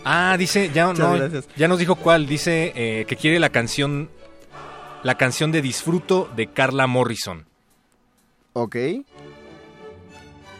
Ah, 0.04 0.36
dice, 0.38 0.70
ya, 0.72 0.92
no, 0.92 1.16
ya 1.56 1.68
nos 1.68 1.78
dijo 1.78 1.94
cuál. 1.94 2.26
Dice 2.26 2.72
eh, 2.74 3.04
que 3.06 3.16
quiere 3.16 3.38
la 3.38 3.50
canción, 3.50 4.10
la 5.02 5.16
canción 5.16 5.52
de 5.52 5.60
Disfruto 5.62 6.28
de 6.34 6.46
Carla 6.48 6.86
Morrison. 6.86 7.44
Ok. 8.54 8.76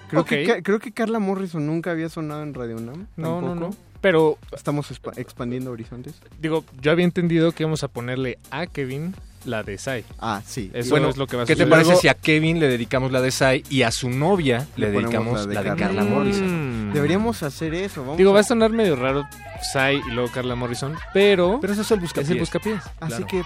Creo. 0.09 0.25
Que, 0.25 0.63
creo 0.63 0.79
que 0.79 0.93
Carla 0.93 1.19
Morrison 1.21 1.67
nunca 1.67 1.91
había 1.93 2.09
sonado 2.09 2.43
en 2.43 2.53
Radio 2.55 2.77
Nam. 2.81 3.07
No, 3.17 3.41
no, 3.41 3.55
no. 3.55 3.71
Pero, 4.01 4.39
Estamos 4.53 4.91
expa- 4.91 5.17
expandiendo 5.19 5.71
horizontes. 5.71 6.15
digo, 6.41 6.65
yo 6.81 6.91
había 6.91 7.05
entendido 7.05 7.53
que 7.53 7.63
íbamos 7.65 7.83
a 7.85 7.89
ponerle 7.89 8.39
a 8.51 8.67
Kevin 8.67 9.15
la 9.45 9.63
de 9.63 9.79
Sai. 9.79 10.05
Ah, 10.19 10.43
sí. 10.47 10.71
Eso 10.75 10.91
bueno, 10.91 11.09
es 11.09 11.17
lo 11.17 11.27
que 11.27 11.37
va 11.37 11.45
a 11.45 11.47
¿qué 11.47 11.57
te 11.57 11.67
parece 11.67 11.89
Luego- 11.89 12.01
si 12.01 12.09
a 12.09 12.15
Kevin 12.15 12.61
le 12.61 12.69
dedicamos 12.69 13.11
la 13.13 13.21
de 13.21 13.31
Sai 13.31 13.63
y 13.71 13.83
a 13.83 13.91
su 13.91 14.11
novia 14.11 14.67
le, 14.77 14.91
dedicamos 14.91 15.47
la 15.47 15.63
de, 15.63 15.77
Carla 15.79 16.05
Mm. 16.05 16.11
Morrison? 16.11 16.91
Deberíamos 16.93 17.43
hacer 17.43 17.75
eso. 17.75 18.03
Vamos 18.03 18.19
Digo, 18.19 18.31
a- 18.31 18.35
va 18.35 18.41
a 18.41 18.45
sonar 18.45 18.71
medio 18.71 18.97
raro 18.97 19.25
Sai 19.73 20.01
y 20.07 20.11
luego 20.13 20.31
Carla 20.33 20.55
Morrison, 20.55 20.95
pero... 21.15 21.59
Pero 21.61 21.73
eso 21.73 21.83
es 21.83 21.91
el 21.91 22.01
buscapiés. 22.01 22.27
Es 22.29 22.33
el 22.33 22.39
buscapiés. 22.41 22.81
Así 23.01 23.13
claro. 23.23 23.27
que, 23.27 23.43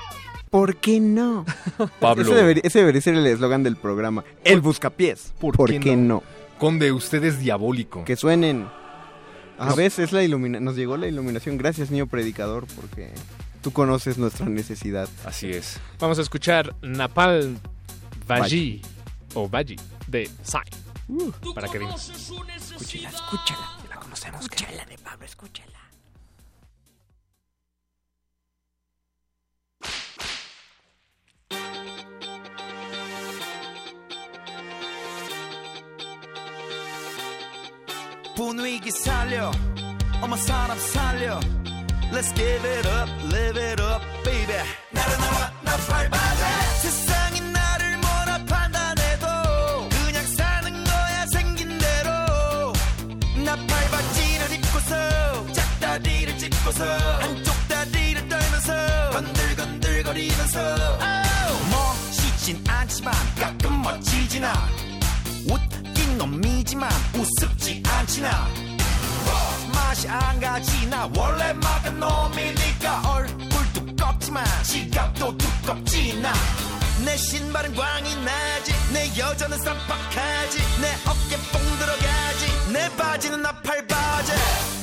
¿por 0.51 0.77
qué 0.77 1.01
no? 1.01 1.45
Pablo. 2.01 2.23
Ese 2.23 2.35
debería, 2.35 2.63
ese 2.65 2.79
debería 2.81 3.01
ser 3.01 3.15
el 3.15 3.27
eslogan 3.27 3.63
del 3.63 3.77
programa. 3.77 4.25
El 4.45 4.61
buscapiés. 4.61 5.33
¿Por, 5.41 5.57
qué, 5.81 5.97
no? 5.97 6.23
Conde, 6.59 6.93
usted 6.93 7.23
es 7.25 7.41
diabólico. 7.41 8.05
Que 8.05 8.17
suenen. 8.17 8.67
A 9.59 9.67
No. 9.71 9.77
veces 9.77 10.13
la 10.13 10.23
ilumina 10.25 10.59
nos 10.61 10.75
llegó 10.77 10.97
la 10.97 11.07
iluminación. 11.07 11.59
Gracias, 11.59 11.91
niño 11.91 12.07
predicador, 12.09 12.67
porque 12.75 13.11
tú 13.64 13.72
conoces 13.72 14.18
nuestra 14.18 14.48
necesidad. 14.48 15.10
Así 15.26 15.52
es. 15.52 15.80
Vamos 16.00 16.20
a 16.20 16.22
escuchar 16.22 16.76
Napal 16.82 17.58
Vaji 18.28 18.82
o 19.34 19.50
Vaji 19.50 19.76
de 20.08 20.30
Sai. 20.44 20.66
para 21.56 21.68
que 21.68 21.80
venga. 21.80 21.96
Escúchela, 21.96 23.10
escúchala. 23.10 23.78
La 23.90 23.96
conocemos. 23.98 24.42
Escúchala 24.42 24.86
de 24.86 24.98
Pablo, 24.98 25.26
escúchala. 25.26 25.70
분위기 38.40 38.90
살려 38.90 39.52
어머 40.22 40.38
사람 40.38 40.78
살려 40.80 41.42
Let's 42.15 42.31
give 42.33 42.65
it 42.65 42.87
up, 42.87 43.09
live 43.33 43.57
it 43.57 43.81
up, 43.81 44.01
baby. 44.25 44.55
나른나와 44.93 45.53
나 45.63 45.77
밟아줘 45.77 46.45
세상이 46.81 47.41
나를 47.41 47.99
뭐라 47.99 48.39
판단해도 48.47 49.27
그냥 49.89 50.27
사는 50.37 50.85
거야 50.85 51.27
생긴 51.33 51.77
대로. 51.77 52.73
나 53.45 53.57
밟아지를 53.57 54.53
입고서 54.53 55.53
짝다리를 55.53 56.39
짚고서 56.39 56.85
한쪽 57.21 57.55
다리를 57.69 58.29
떨면서 58.29 59.11
건들건들거리면서. 59.11 60.99
멋있진 61.71 62.63
않지만 62.69 63.13
가끔 63.41 63.85
않아 63.87 64.69
웃긴 65.49 66.19
놈이지만 66.19 66.91
우습지 67.17 67.83
않지나 67.87 68.49
맛이 69.75 70.09
안 70.09 70.41
가지 70.41 70.87
나. 70.87 71.11
원래 71.17 71.53
막은 71.53 72.01
놈이니까 72.01 73.03
얼굴 73.11 73.73
두껍지만 73.73 74.45
지갑도 74.65 75.37
두껍지 75.39 76.21
나 76.21 76.33
내 77.05 77.17
신발은 77.17 77.75
광이 77.75 78.17
나지. 78.25 78.73
내 78.93 79.09
여자는 79.19 79.59
쌈박하지. 79.59 80.59
내 80.81 80.95
어깨 81.07 81.37
뽕 81.53 81.61
들어가지. 81.79 82.73
내 82.73 82.89
바지는 82.97 83.43
나팔 83.43 83.87
바지. 83.87 84.33
나팔바지 84.33 84.74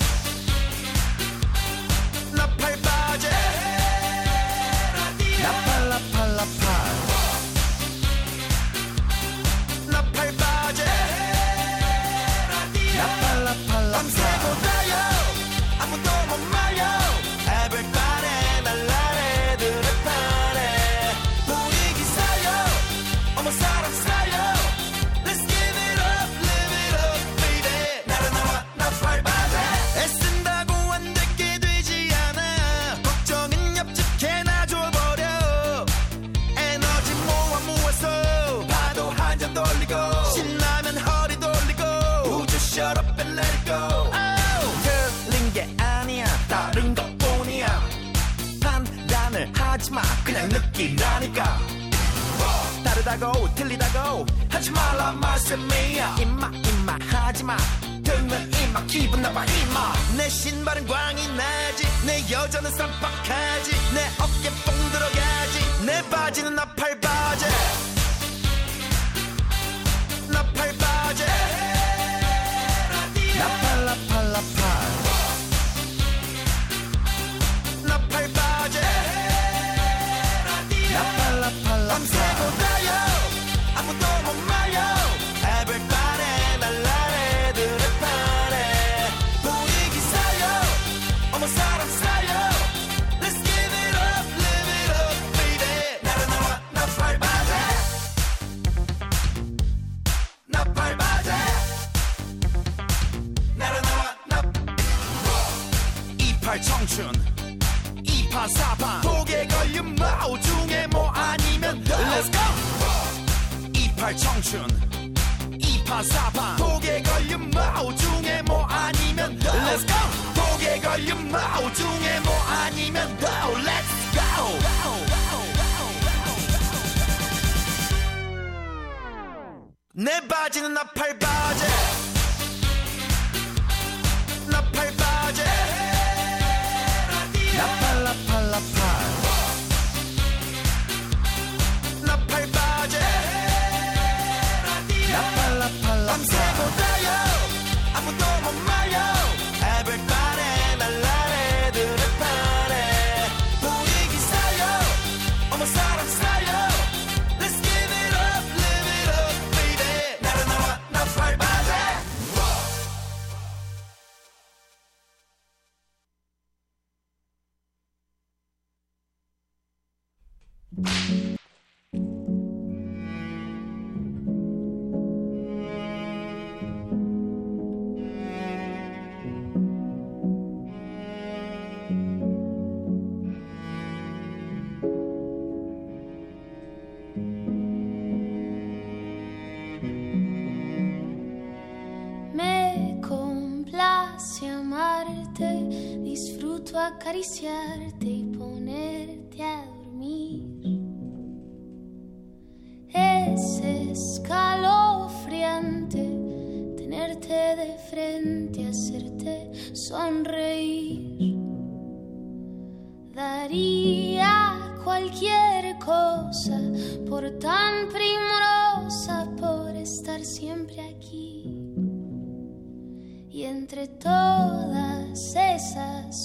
amarte, 197.12 197.51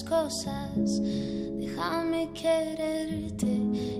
cosas, 0.08 1.00
déjame 1.58 2.30
quererte, 2.32 3.46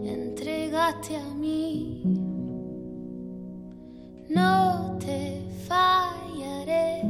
entrégate 0.05 1.17
a 1.17 1.25
mí. 1.35 2.03
No 4.29 4.97
te 4.99 5.43
fallaré, 5.69 7.03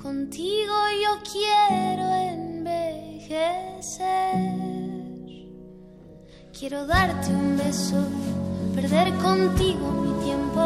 contigo 0.00 0.74
yo 1.02 1.12
quiero 1.32 2.06
envejecer. 2.36 3.70
Quiero 6.58 6.86
darte 6.86 7.30
un 7.32 7.56
beso, 7.56 8.02
perder 8.74 9.14
contigo 9.14 9.90
mi 9.92 10.24
tiempo, 10.24 10.62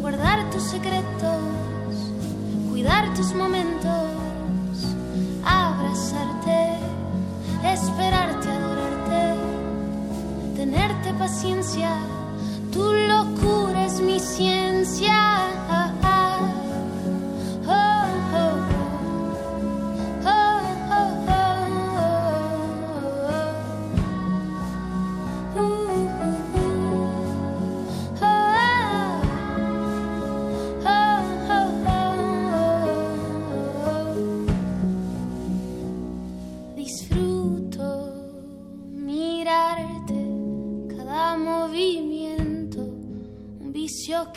guardar 0.00 0.50
tus 0.50 0.64
secretos, 0.64 1.40
cuidar 2.68 3.14
tus 3.14 3.32
momentos, 3.34 4.19
abrazarte, 5.44 6.78
esperarte, 7.64 8.48
adorarte, 8.48 9.34
tenerte 10.56 11.12
paciencia. 11.14 11.90
Tu 12.72 12.82
locura 12.82 13.86
es 13.86 14.00
mi 14.00 14.20
ciencia. 14.20 15.69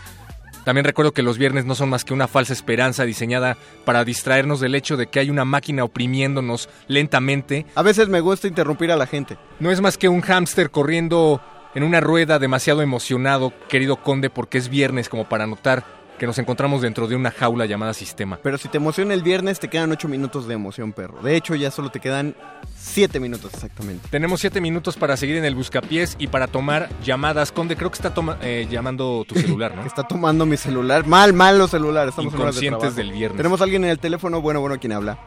También 0.65 0.85
recuerdo 0.85 1.13
que 1.13 1.23
los 1.23 1.39
viernes 1.39 1.65
no 1.65 1.75
son 1.75 1.89
más 1.89 2.05
que 2.05 2.13
una 2.13 2.29
falsa 2.29 2.53
esperanza 2.53 3.05
diseñada 3.05 3.57
para 3.87 4.05
distraernos 4.05 4.61
del 4.61 4.75
hecho 4.75 4.97
de 4.97 5.07
que 5.07 5.21
hay 5.21 5.31
una 5.31 5.47
máquina 5.47 5.85
oprimiéndonos 5.85 6.69
lentamente. 6.89 7.65
A 7.75 7.83
veces 7.83 8.09
me 8.09 8.21
gusta 8.21 8.49
interrumpir 8.49 8.91
a 8.91 8.97
la 8.97 9.07
gente. 9.07 9.39
No 9.61 9.71
es 9.71 9.81
más 9.81 9.97
que 9.97 10.11
un 10.11 10.21
hámster 10.21 10.71
corriendo 10.71 11.41
en 11.75 11.85
una 11.85 12.01
rueda 12.01 12.39
demasiado 12.39 12.83
emocionado, 12.83 13.53
querido 13.69 13.97
conde, 13.97 14.31
porque 14.31 14.59
es 14.59 14.69
viernes 14.69 15.09
como 15.09 15.29
para 15.29 15.47
notar 15.47 15.98
que 16.19 16.27
nos 16.27 16.39
encontramos 16.39 16.83
dentro 16.83 17.07
de 17.07 17.15
una 17.17 17.31
jaula 17.31 17.65
llamada 17.67 17.95
sistema. 17.95 18.39
Pero 18.43 18.59
si 18.59 18.69
te 18.69 18.77
emociona 18.79 19.15
el 19.15 19.23
viernes, 19.23 19.61
te 19.61 19.69
quedan 19.69 19.91
8 19.93 20.09
minutos 20.09 20.47
de 20.49 20.55
emoción, 20.55 20.93
perro. 20.93 21.21
De 21.23 21.37
hecho, 21.37 21.55
ya 21.55 21.71
solo 21.71 21.91
te 21.91 22.01
quedan 22.01 22.35
7 22.77 23.21
minutos 23.21 23.55
exactamente. 23.55 24.09
Tenemos 24.11 24.41
7 24.41 24.61
minutos 24.61 24.97
para 24.97 25.17
seguir 25.17 25.37
en 25.37 25.45
el 25.45 25.55
buscapiés 25.55 26.17
y 26.19 26.27
para 26.27 26.47
tomar 26.49 26.89
llamadas. 27.05 27.53
Conde, 27.53 27.77
creo 27.77 27.91
que 27.91 27.97
está 27.97 28.13
toma- 28.13 28.37
eh, 28.43 28.67
llamando 28.71 29.25
tu 29.27 29.35
celular, 29.39 29.75
¿no? 29.77 29.83
Está 29.83 30.03
tomando 30.03 30.45
mi 30.45 30.57
celular. 30.57 31.07
Mal, 31.07 31.33
mal 31.33 31.57
los 31.59 31.71
celulares. 31.71 32.11
Estamos 32.11 32.35
en 32.35 32.41
horas 32.75 32.95
de 32.95 33.03
del 33.03 33.13
viernes. 33.13 33.37
Tenemos 33.37 33.61
a 33.61 33.65
alguien 33.65 33.85
en 33.85 33.91
el 33.91 33.99
teléfono. 33.99 34.41
Bueno, 34.41 34.61
bueno, 34.61 34.77
¿quién 34.81 34.93
habla? 34.93 35.19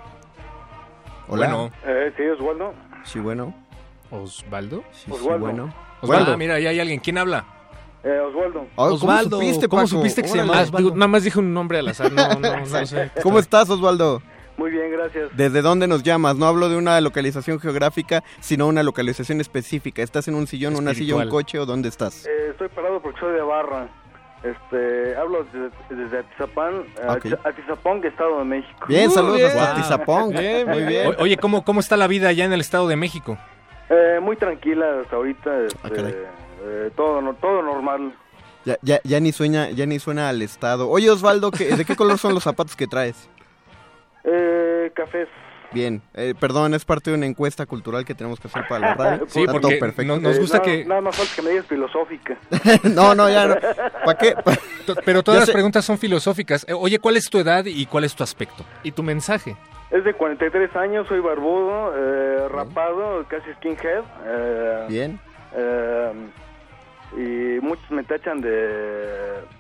Hola. 1.28 1.46
Bueno. 1.48 1.72
Eh, 1.86 2.14
sí, 2.18 2.24
Osvaldo. 2.24 2.74
Sí, 3.06 3.20
bueno. 3.20 3.56
¿Osvaldo? 4.10 4.84
Sí, 4.92 5.04
sí, 5.06 5.12
Osvaldo. 5.12 5.40
bueno. 5.46 5.74
Osvaldo, 6.02 6.38
mira, 6.38 6.56
ahí 6.56 6.68
hay 6.68 6.80
alguien. 6.80 7.00
¿Quién 7.00 7.18
habla? 7.18 7.46
Eh, 8.04 8.20
Osvaldo. 8.20 8.62
Oh, 8.76 8.84
¿cómo 8.84 8.94
Osvaldo, 8.96 9.40
supiste, 9.40 9.68
¿cómo 9.68 9.82
Paco? 9.84 9.88
supiste 9.90 10.22
que 10.24 10.28
se 10.28 10.42
Órale. 10.42 10.50
llama 10.54 10.68
Ah, 10.74 10.78
digo, 10.78 10.92
nada 10.96 11.08
más 11.08 11.24
dije 11.24 11.38
un 11.40 11.54
nombre 11.54 11.78
al 11.80 11.88
azar, 11.90 12.12
no, 12.12 12.34
no, 12.40 12.58
no 12.66 12.86
sé. 12.86 13.12
¿Cómo 13.24 13.38
estás, 13.40 13.70
Osvaldo? 13.70 14.22
Muy 14.58 14.72
bien, 14.72 14.92
gracias. 14.92 15.30
¿Desde 15.36 15.62
dónde 15.62 15.88
nos 15.88 16.04
llamas? 16.04 16.36
No 16.36 16.46
hablo 16.46 16.68
de 16.70 16.78
una 16.78 17.00
localización 17.02 17.60
geográfica, 17.60 18.24
sino 18.40 18.68
una 18.68 18.84
localización 18.84 19.40
específica. 19.40 20.02
¿Estás 20.02 20.28
en 20.28 20.36
un 20.36 20.46
sillón, 20.48 20.76
una 20.76 20.94
silla, 20.94 21.16
un 21.16 21.22
Espiritual. 21.22 21.30
coche 21.30 21.60
o 21.60 21.66
dónde 21.66 21.90
estás? 21.90 22.26
Eh, 22.26 22.48
estoy 22.52 22.68
parado 22.70 23.02
porque 23.02 23.20
soy 23.20 23.34
de 23.34 23.42
barra. 23.42 23.88
Este, 24.44 25.16
hablo 25.16 25.46
desde, 25.54 26.04
desde 26.04 26.18
Atizapán, 26.20 26.80
Ok. 27.08 27.26
Atiz- 27.26 27.40
Atizapán, 27.44 28.04
Estado 28.04 28.40
de 28.40 28.46
México. 28.46 28.86
Bien, 28.88 29.12
saludos 29.12 29.38
bien. 29.38 29.48
hasta 29.52 29.72
Atizapón. 29.74 30.30
Bien, 30.32 30.68
Muy 30.68 30.84
bien. 30.84 31.08
O- 31.18 31.22
Oye, 31.24 31.38
¿cómo, 31.38 31.64
¿cómo 31.64 31.80
está 31.80 31.96
la 31.98 32.08
vida 32.08 32.30
allá 32.30 32.46
en 32.46 32.54
el 32.54 32.60
Estado 32.62 32.88
de 32.88 32.96
México? 32.96 33.38
Eh, 33.90 34.20
muy 34.22 34.36
tranquila 34.38 34.86
hasta 35.02 35.16
ahorita, 35.16 35.62
este, 35.66 35.80
Ah, 35.84 35.90
caray. 35.96 36.16
Eh, 36.62 36.92
todo, 36.96 37.22
no- 37.22 37.34
todo 37.36 37.62
normal. 37.62 38.14
Ya, 38.66 38.78
ya, 38.84 39.00
ya 39.04 39.20
ni 39.20 39.32
sueña, 39.32 39.70
ya 39.72 39.86
ni 39.86 39.98
suena 40.00 40.30
al 40.30 40.42
estado. 40.42 40.88
Oye, 40.90 41.10
Osvaldo, 41.10 41.50
¿qué- 41.52 41.76
¿de 41.76 41.84
qué 41.86 41.96
color 41.96 42.18
son 42.20 42.34
los 42.34 42.44
zapatos 42.44 42.76
que 42.76 42.88
traes? 42.88 43.28
Eh, 44.24 44.92
cafés. 44.94 45.28
Bien, 45.74 46.02
eh, 46.14 46.34
perdón, 46.38 46.74
es 46.74 46.84
parte 46.84 47.12
de 47.12 47.16
una 47.18 47.26
encuesta 47.26 47.66
cultural 47.66 48.04
que 48.04 48.14
tenemos 48.14 48.40
que 48.42 48.50
hacer 48.50 48.64
para 48.68 48.82
la 48.90 48.94
radio. 48.96 49.26
Sí, 49.28 49.40
Está 49.40 49.54
todo 49.54 49.62
porque 49.62 49.78
perfecto. 49.78 50.14
no- 50.16 50.20
nos 50.22 50.36
Eh, 50.36 50.40
gusta 50.42 50.58
nada, 50.58 50.70
que... 50.70 50.86
Nada 50.86 51.02
más 51.02 51.16
falta 51.16 51.32
que 51.36 51.42
me 51.42 51.50
digas 51.52 51.66
filosófica. 51.66 52.38
no, 52.84 53.16
no, 53.16 53.30
ya 53.30 53.48
no. 53.48 53.56
¿Para 54.06 54.18
qué? 54.18 54.36
Pero 55.06 55.24
todas 55.24 55.38
Ya 55.38 55.40
las 55.42 55.48
sé. 55.48 55.54
preguntas 55.54 55.86
son 55.86 55.98
filosóficas. 55.98 56.66
Eh, 56.68 56.74
Oye, 56.74 57.00
¿cuál 57.00 57.16
es 57.18 57.30
tu 57.30 57.40
edad 57.40 57.64
y 57.66 57.86
cuál 57.86 58.04
es 58.04 58.14
tu 58.14 58.22
aspecto? 58.24 58.66
Y 58.84 58.92
tu 58.92 59.02
mensaje. 59.02 59.56
Es 59.92 60.04
de 60.04 60.14
43 60.14 60.76
años, 60.76 61.08
soy 61.08 61.20
barbudo, 61.22 61.94
eh, 61.98 62.48
rapado, 62.50 63.26
casi 63.30 63.52
skinhead. 63.54 64.04
eh, 64.26 64.86
Bien. 64.90 65.20
Y 67.18 67.60
muchos 67.62 67.90
me 67.92 68.04
tachan 68.04 68.40
de, 68.42 68.50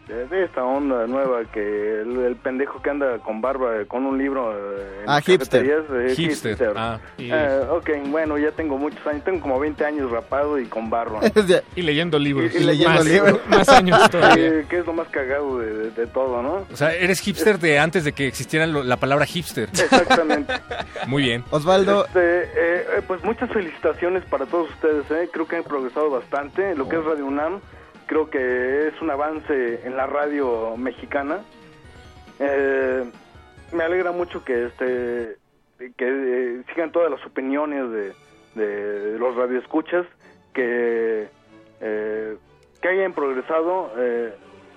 de, 0.07 0.27
de 0.29 0.43
esta 0.45 0.63
onda 0.63 1.05
nueva 1.07 1.43
que 1.51 2.01
el, 2.01 2.17
el 2.25 2.35
pendejo 2.37 2.81
que 2.81 2.89
anda 2.89 3.17
con 3.19 3.41
barba, 3.41 3.83
con 3.87 4.05
un 4.05 4.17
libro 4.17 4.51
eh, 4.53 5.01
en 5.03 5.09
Ah, 5.09 5.21
hipster. 5.21 5.65
eh, 5.65 6.13
Hipster, 6.15 6.73
ah. 6.75 6.99
Eh, 7.17 7.61
ok, 7.69 7.89
bueno, 8.07 8.37
ya 8.37 8.51
tengo 8.51 8.77
muchos 8.77 9.05
años, 9.05 9.23
tengo 9.23 9.41
como 9.41 9.59
20 9.59 9.83
años 9.85 10.09
rapado 10.11 10.59
y 10.59 10.65
con 10.65 10.89
barba. 10.89 11.19
Y 11.75 11.81
leyendo 11.81 12.17
libros. 12.19 12.53
Y- 12.53 12.57
y 12.57 12.63
leyendo 12.63 12.93
más, 12.95 13.05
libros. 13.05 13.39
Más 13.47 13.69
años 13.69 14.09
todavía. 14.09 14.47
Eh, 14.47 14.65
que 14.69 14.77
es 14.79 14.85
lo 14.85 14.93
más 14.93 15.07
cagado 15.09 15.59
de, 15.59 15.73
de- 15.73 15.91
de 15.91 16.07
todo, 16.07 16.41
¿no? 16.41 16.65
O 16.71 16.75
sea, 16.75 16.93
eres 16.93 17.19
hipster 17.19 17.59
de 17.59 17.79
antes 17.79 18.03
de 18.03 18.13
que 18.13 18.27
existiera 18.27 18.65
lo- 18.67 18.83
la 18.83 18.97
palabra 18.97 19.25
hipster. 19.25 19.69
Exactamente. 19.69 20.53
Muy 21.07 21.23
bien. 21.23 21.43
Osvaldo, 21.49 22.05
Este, 22.05 22.43
eh, 22.55 23.01
pues 23.07 23.23
muchas 23.23 23.49
felicitaciones 23.51 24.23
para 24.25 24.45
todos 24.45 24.69
ustedes, 24.69 25.09
¿eh? 25.11 25.29
creo 25.31 25.47
que 25.47 25.57
han 25.57 25.63
progresado 25.63 26.09
bastante. 26.09 26.75
Lo 26.75 26.87
que 26.87 26.95
es 26.97 27.03
Radio 27.03 27.25
Creo 28.07 28.30
que 28.30 28.88
es 28.88 29.01
un 29.01 29.09
avance 29.09 29.85
en 29.85 29.95
la 29.95 30.05
radio 30.05 30.76
mexicana. 30.77 31.39
Eh, 32.39 33.09
me 33.72 33.84
alegra 33.84 34.11
mucho 34.11 34.43
que 34.43 34.65
este 34.65 35.38
que 35.97 36.05
eh, 36.07 36.63
sigan 36.73 36.91
todas 36.91 37.09
las 37.09 37.26
opiniones 37.26 37.89
de, 37.89 38.13
de 38.53 39.18
los 39.18 39.35
radioescuchas, 39.35 40.05
que, 40.53 41.27
eh, 41.80 42.38
que 42.81 42.88
hayan 42.88 43.13
progresado 43.13 43.91
eh, 43.97 44.34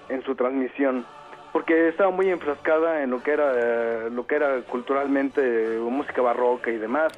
en 0.09 0.23
su 0.23 0.35
transmisión 0.35 1.07
porque 1.53 1.89
estaba 1.89 2.11
muy 2.11 2.31
enfrascada 2.31 3.03
en 3.03 3.11
lo 3.11 3.23
que 3.23 3.33
era 3.33 4.09
lo 4.09 4.27
que 4.27 4.35
era 4.35 4.61
culturalmente 4.63 5.79
música 5.79 6.21
barroca 6.21 6.71
y 6.71 6.79
demás 6.79 7.13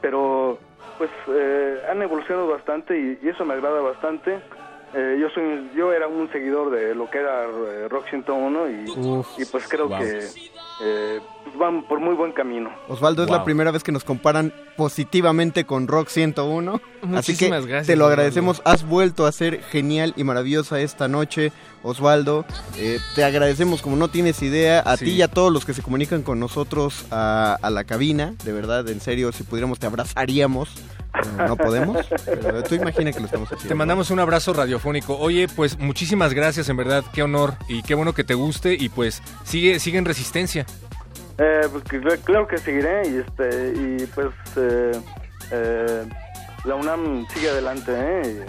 pero 0.00 0.58
pues 0.98 1.10
eh, 1.28 1.82
han 1.90 2.02
evolucionado 2.02 2.48
bastante 2.48 2.98
y, 2.98 3.18
y 3.22 3.28
eso 3.28 3.44
me 3.44 3.54
agrada 3.54 3.80
bastante 3.80 4.40
Eh, 4.94 5.18
yo 5.20 5.28
soy 5.30 5.70
yo 5.74 5.92
era 5.92 6.08
un 6.08 6.30
seguidor 6.32 6.70
de 6.70 6.94
lo 6.94 7.10
que 7.10 7.18
era 7.18 7.44
eh, 7.44 7.88
Rock 7.88 8.08
101 8.08 8.68
y, 8.70 8.84
Uf. 8.96 9.38
y 9.38 9.44
pues 9.44 9.68
creo 9.68 9.88
Wow. 9.88 9.98
que 9.98 10.20
eh, 10.82 11.20
pues 11.48 11.58
van 11.58 11.82
por 11.86 12.00
muy 12.00 12.14
buen 12.14 12.32
camino 12.32 12.70
Osvaldo 12.88 13.24
es 13.24 13.30
la 13.30 13.44
primera 13.44 13.70
vez 13.70 13.82
que 13.82 13.92
nos 13.92 14.04
comparan 14.04 14.52
positivamente 14.76 15.64
con 15.64 15.88
Rock 15.88 16.08
101. 16.08 16.80
Así 17.16 17.36
que 17.36 17.48
gracias, 17.48 17.86
te 17.86 17.96
lo 17.96 18.04
Osvaldo. 18.04 18.06
agradecemos. 18.06 18.62
Has 18.64 18.86
vuelto 18.86 19.26
a 19.26 19.32
ser 19.32 19.60
genial 19.62 20.14
y 20.16 20.24
maravillosa 20.24 20.80
esta 20.80 21.08
noche, 21.08 21.52
Osvaldo. 21.82 22.44
Eh, 22.76 22.98
te 23.16 23.24
agradecemos 23.24 23.82
como 23.82 23.96
no 23.96 24.08
tienes 24.08 24.40
idea. 24.42 24.80
A 24.80 24.96
Sí. 24.96 25.06
ti 25.06 25.10
y 25.12 25.22
a 25.22 25.28
todos 25.28 25.52
los 25.52 25.64
que 25.64 25.74
se 25.74 25.82
comunican 25.82 26.22
con 26.22 26.38
nosotros 26.38 27.06
a, 27.10 27.56
a 27.60 27.70
la 27.70 27.84
cabina. 27.84 28.34
De 28.44 28.52
verdad, 28.52 28.88
en 28.88 29.00
serio, 29.00 29.32
si 29.32 29.42
pudiéramos 29.42 29.78
te 29.80 29.86
abrazaríamos. 29.86 30.70
No 31.48 31.56
podemos. 31.56 32.06
Pero 32.24 32.62
tú 32.62 32.74
imagina 32.76 33.10
que 33.12 33.18
lo 33.18 33.26
estamos 33.26 33.48
haciendo. 33.48 33.68
Te 33.68 33.74
mandamos 33.74 34.10
un 34.10 34.20
abrazo 34.20 34.52
radiofónico. 34.52 35.18
Oye, 35.18 35.48
pues 35.48 35.76
muchísimas 35.78 36.34
gracias, 36.34 36.68
en 36.68 36.76
verdad, 36.76 37.02
qué 37.12 37.22
honor 37.24 37.54
y 37.68 37.82
qué 37.82 37.94
bueno 37.94 38.12
que 38.12 38.22
te 38.22 38.34
guste 38.34 38.74
y 38.78 38.88
pues 38.88 39.22
sigue, 39.44 39.80
sigue 39.80 39.98
en 39.98 40.04
resistencia. 40.04 40.64
Eh, 41.38 41.68
pues 41.70 41.84
claro 42.24 42.48
que 42.48 42.58
seguiré 42.58 43.08
y 43.08 43.16
este 43.18 43.72
y 43.76 44.06
pues 44.14 44.28
eh, 44.56 44.92
eh, 45.52 46.04
la 46.64 46.74
UNAM 46.74 47.26
sigue 47.32 47.50
adelante 47.50 47.92
¿eh? 47.94 48.44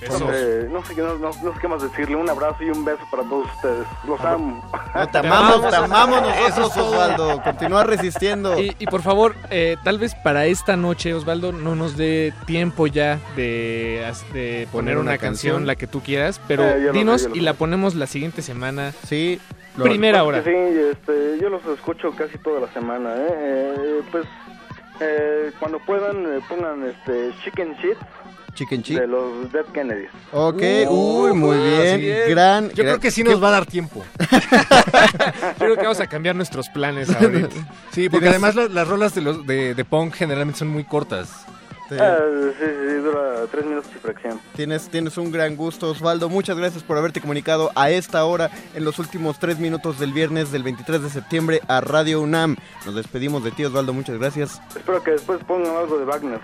Y, 0.00 0.04
Eso. 0.06 0.14
hombre, 0.24 0.66
no 0.72 0.82
sé 0.84 0.94
qué 0.94 1.02
no, 1.02 1.14
no- 1.18 1.30
no 1.42 1.54
sé 1.54 1.60
qué 1.60 1.68
más 1.68 1.82
decirle 1.82 2.16
un 2.16 2.28
abrazo 2.28 2.64
y 2.64 2.70
un 2.70 2.84
beso 2.86 3.02
para 3.10 3.22
todos 3.24 3.46
ustedes 3.54 3.86
los 4.08 4.18
amo 4.22 4.64
No, 4.94 5.08
te 5.08 5.18
amamos, 5.28 5.68
te 5.70 5.76
amamos 5.76 6.22
nosotros, 6.22 6.76
Osvaldo. 6.76 7.42
Continúa 7.42 7.84
resistiendo. 7.84 8.58
Y, 8.58 8.74
y 8.78 8.86
por 8.86 9.02
favor, 9.02 9.36
eh, 9.50 9.76
tal 9.84 9.98
vez 9.98 10.14
para 10.16 10.46
esta 10.46 10.74
noche, 10.76 11.12
Osvaldo, 11.14 11.52
no 11.52 11.74
nos 11.76 11.96
dé 11.98 12.32
tiempo 12.46 12.86
ya 12.88 13.18
de, 13.36 14.10
de 14.32 14.66
poner 14.72 14.94
una, 14.96 15.10
una 15.12 15.18
canción, 15.18 15.52
canción. 15.52 15.66
la 15.66 15.76
que 15.76 15.86
tú 15.86 16.00
quieras, 16.00 16.40
pero 16.48 16.64
Eh, 16.64 16.86
sé, 16.86 16.92
dinos 16.92 17.28
y 17.34 17.40
la 17.40 17.52
ponemos 17.54 17.94
la 17.94 18.06
siguiente 18.06 18.40
semana. 18.42 18.92
Sí. 19.06 19.38
Primera 19.76 20.24
hora. 20.24 20.42
sí 20.42 20.50
este, 20.50 21.38
yo 21.40 21.48
los 21.48 21.64
escucho 21.66 22.10
casi 22.12 22.36
toda 22.38 22.60
la 22.60 22.72
semana 22.72 23.14
¿eh? 23.16 23.28
Eh, 23.78 24.00
pues 24.10 24.24
eh, 25.00 25.52
cuando 25.58 25.78
puedan 25.80 26.26
eh, 26.26 26.40
pongan 26.48 26.86
este 26.86 27.30
Chicken 27.44 27.74
Shit 27.76 27.96
Chicken 28.54 28.82
Chick. 28.82 28.98
de 29.00 29.06
los 29.06 29.50
Dead 29.52 29.64
Kennedys 29.72 30.10
Ok, 30.32 30.60
Uh, 30.88 31.22
uy, 31.24 31.32
muy 31.32 31.56
bien. 31.56 32.28
Gran. 32.28 32.68
Yo 32.70 32.82
creo 32.82 32.98
que 33.00 33.10
sí 33.12 33.22
nos 33.22 33.42
va 33.42 33.48
a 33.48 33.52
dar 33.52 33.66
tiempo. 33.66 34.04
Yo 34.18 35.56
creo 35.58 35.76
que 35.76 35.82
vamos 35.82 36.00
a 36.00 36.06
cambiar 36.08 36.34
nuestros 36.34 36.68
planes 36.68 37.08
ahorita. 37.14 37.48
Sí, 37.92 38.08
porque 38.08 38.28
además 38.28 38.56
las, 38.56 38.70
las 38.72 38.86
rolas 38.88 39.14
de, 39.14 39.20
los, 39.22 39.46
de, 39.46 39.74
de 39.74 39.84
punk 39.84 40.14
generalmente 40.14 40.58
son 40.58 40.68
muy 40.68 40.84
cortas. 40.84 41.46
Ah, 41.98 42.18
sí, 42.58 42.64
sí, 42.66 42.94
dura 42.96 43.46
tres 43.50 43.64
minutos 43.64 43.90
y 43.94 43.98
fracción 43.98 44.40
Tienes, 44.54 44.88
tienes 44.88 45.16
un 45.18 45.32
gran 45.32 45.56
gusto, 45.56 45.90
Osvaldo. 45.90 46.28
Muchas 46.28 46.56
gracias 46.56 46.82
por 46.82 46.96
haberte 46.98 47.20
comunicado 47.20 47.70
a 47.74 47.90
esta 47.90 48.24
hora, 48.24 48.50
en 48.74 48.84
los 48.84 48.98
últimos 48.98 49.38
tres 49.38 49.58
minutos 49.58 49.98
del 49.98 50.12
viernes 50.12 50.52
del 50.52 50.62
23 50.62 51.02
de 51.02 51.10
septiembre, 51.10 51.60
a 51.68 51.80
Radio 51.80 52.20
UNAM. 52.20 52.56
Nos 52.86 52.94
despedimos 52.94 53.42
de 53.42 53.50
ti, 53.50 53.64
Osvaldo. 53.64 53.92
Muchas 53.92 54.18
gracias. 54.18 54.60
espero 54.76 55.02
que 55.02 55.12
después 55.12 55.40
pongan 55.44 55.74
algo 55.76 55.98
de 55.98 56.04
Wagner 56.04 56.40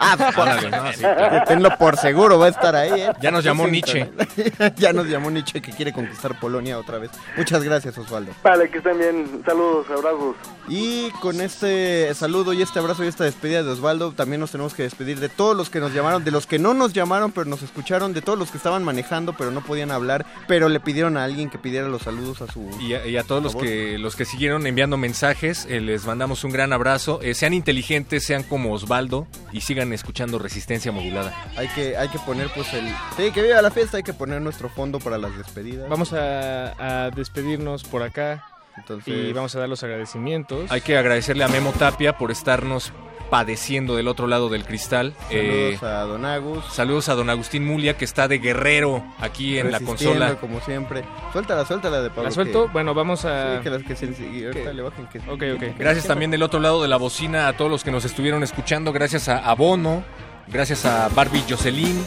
Ah, 0.00 0.16
Órale, 0.36 0.70
no, 0.70 0.92
sí, 0.92 1.00
claro. 1.00 1.44
Tenlo 1.48 1.70
por 1.78 1.96
seguro, 1.96 2.38
va 2.38 2.46
a 2.46 2.50
estar 2.50 2.74
ahí. 2.76 3.00
¿eh? 3.00 3.12
Ya 3.20 3.30
nos 3.30 3.44
llamó 3.44 3.64
Sí, 3.66 3.70
Nietzsche. 3.72 4.10
ya 4.76 4.92
nos 4.92 5.06
llamó 5.06 5.30
Nietzsche 5.30 5.60
que 5.60 5.72
quiere 5.72 5.92
conquistar 5.92 6.38
Polonia 6.38 6.78
otra 6.78 6.98
vez. 6.98 7.10
Muchas 7.36 7.62
gracias, 7.64 7.98
Osvaldo. 7.98 8.32
Vale, 8.42 8.70
que 8.70 8.78
estén 8.78 8.98
bien. 8.98 9.42
Saludos, 9.44 9.86
abrazos. 9.90 10.36
Y 10.68 11.10
con 11.20 11.40
este 11.40 12.14
saludo 12.14 12.52
y 12.52 12.62
este 12.62 12.78
abrazo 12.78 13.02
y 13.02 13.08
esta 13.08 13.24
despedida 13.24 13.62
de 13.62 13.70
Osvaldo, 13.70 14.12
también 14.12 14.40
nos 14.40 14.50
tenemos 14.52 14.74
que 14.74 14.77
despedir 14.82 15.20
de 15.20 15.28
todos 15.28 15.56
los 15.56 15.70
que 15.70 15.80
nos 15.80 15.92
llamaron, 15.92 16.24
de 16.24 16.30
los 16.30 16.46
que 16.46 16.58
no 16.58 16.74
nos 16.74 16.92
llamaron 16.92 17.32
pero 17.32 17.46
nos 17.46 17.62
escucharon, 17.62 18.12
de 18.12 18.22
todos 18.22 18.38
los 18.38 18.50
que 18.50 18.56
estaban 18.56 18.84
manejando 18.84 19.34
pero 19.36 19.50
no 19.50 19.62
podían 19.62 19.90
hablar, 19.90 20.26
pero 20.46 20.68
le 20.68 20.80
pidieron 20.80 21.16
a 21.16 21.24
alguien 21.24 21.50
que 21.50 21.58
pidiera 21.58 21.88
los 21.88 22.02
saludos 22.02 22.42
a 22.42 22.50
su... 22.50 22.68
Y 22.80 22.94
a, 22.94 23.06
y 23.06 23.16
a 23.16 23.24
todos 23.24 23.42
los 23.42 23.52
favor. 23.52 23.66
que, 23.66 23.98
los 23.98 24.16
que 24.16 24.24
siguieron 24.24 24.66
enviando 24.66 24.96
mensajes, 24.96 25.66
eh, 25.68 25.80
les 25.80 26.06
mandamos 26.06 26.44
un 26.44 26.52
gran 26.52 26.72
abrazo. 26.72 27.20
Eh, 27.22 27.34
sean 27.34 27.54
inteligentes, 27.54 28.24
sean 28.24 28.42
como 28.42 28.72
Osvaldo 28.72 29.26
y 29.52 29.60
sigan 29.60 29.92
escuchando 29.92 30.38
Resistencia 30.38 30.92
Modulada. 30.92 31.34
Hay 31.56 31.68
que, 31.68 31.96
hay 31.96 32.08
que 32.08 32.18
poner 32.20 32.50
pues 32.54 32.72
el... 32.74 32.86
Sí, 33.16 33.30
que 33.32 33.42
viva 33.42 33.60
la 33.62 33.70
fiesta, 33.70 33.96
hay 33.96 34.02
que 34.02 34.12
poner 34.12 34.40
nuestro 34.40 34.68
fondo 34.68 34.98
para 34.98 35.18
las 35.18 35.36
despedidas. 35.36 35.88
Vamos 35.88 36.12
a, 36.12 37.06
a 37.06 37.10
despedirnos 37.10 37.84
por 37.84 38.02
acá 38.02 38.44
Entonces, 38.78 39.14
y 39.14 39.32
vamos 39.32 39.54
a 39.56 39.60
dar 39.60 39.68
los 39.68 39.82
agradecimientos. 39.82 40.70
Hay 40.70 40.80
que 40.80 40.96
agradecerle 40.96 41.44
a 41.44 41.48
Memo 41.48 41.72
Tapia 41.72 42.16
por 42.16 42.30
estarnos 42.30 42.92
padeciendo 43.30 43.94
del 43.94 44.08
otro 44.08 44.26
lado 44.26 44.48
del 44.48 44.64
cristal. 44.64 45.12
Eh, 45.28 45.76
saludos 45.78 45.82
a 45.82 46.00
Don 46.10 46.24
Agus. 46.24 46.64
saludos 46.72 47.08
a 47.10 47.14
don 47.14 47.28
Agustín 47.28 47.66
Mulia, 47.66 47.94
que 47.98 48.06
está 48.06 48.26
de 48.26 48.38
guerrero 48.38 49.04
aquí 49.18 49.58
en 49.58 49.70
la 49.70 49.80
consola. 49.80 50.36
como 50.36 50.60
siempre. 50.62 51.04
Suéltala, 51.34 51.66
suéltala 51.66 52.00
de 52.00 52.08
Pablo. 52.08 52.22
¿La 52.24 52.30
suelto? 52.30 52.66
que- 52.68 52.72
Bueno, 52.72 52.94
vamos 52.94 53.26
a... 53.26 53.56
Sí, 53.58 53.62
que 53.64 53.70
las 53.70 53.82
que 53.82 53.96
se 53.96 54.06
y 54.06 54.44
ahorita 54.46 54.70
que- 54.70 54.74
le 54.74 54.82
bajen 54.82 55.06
que 55.08 55.18
Ok, 55.18 55.42
ok. 55.56 55.76
Gracias 55.78 56.06
también 56.06 56.30
del 56.30 56.42
otro 56.42 56.58
lado 56.58 56.80
de 56.80 56.88
la 56.88 56.96
bocina 56.96 57.48
a 57.48 57.52
todos 57.54 57.70
los 57.70 57.84
que 57.84 57.90
nos 57.90 58.06
estuvieron 58.06 58.42
escuchando. 58.42 58.92
Gracias 58.94 59.28
a 59.28 59.38
Abono, 59.50 60.02
gracias 60.46 60.86
a 60.86 61.10
Barbie 61.10 61.44
Jocelyn. 61.46 62.02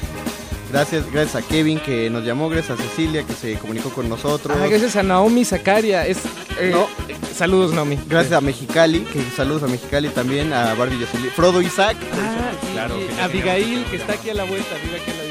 Gracias, 0.71 1.11
gracias 1.11 1.43
a 1.43 1.47
Kevin 1.47 1.79
que 1.79 2.09
nos 2.09 2.23
llamó, 2.23 2.47
gracias 2.49 2.79
a 2.79 2.81
Cecilia 2.83 3.23
que 3.23 3.33
se 3.33 3.55
comunicó 3.55 3.89
con 3.89 4.07
nosotros. 4.07 4.57
Ah, 4.59 4.67
gracias 4.67 4.95
a 4.95 5.03
Naomi 5.03 5.43
Zacaria. 5.43 6.07
Es, 6.07 6.19
eh, 6.59 6.69
No. 6.71 6.83
eh, 7.09 7.15
saludos, 7.35 7.73
Naomi. 7.73 7.99
Gracias 8.07 8.33
a 8.33 8.41
Mexicali, 8.41 9.01
que 9.01 9.21
saludos 9.35 9.63
a 9.63 9.67
Mexicali 9.67 10.07
también, 10.09 10.53
a 10.53 10.73
Barbie 10.75 10.97
Jocelyn. 11.03 11.29
Frodo 11.31 11.61
Isaac. 11.61 11.97
Ah, 12.13 12.51
sí, 12.61 12.67
Claro, 12.73 12.95
que 12.97 13.21
Abigail, 13.21 13.83
que 13.85 13.97
está 13.97 14.13
aquí 14.13 14.29
a 14.29 14.33
la 14.33 14.45
vuelta. 14.45 14.69
Vive 14.83 14.95
aquí 15.01 15.11
a 15.11 15.13
la 15.13 15.19
vuelta. 15.23 15.30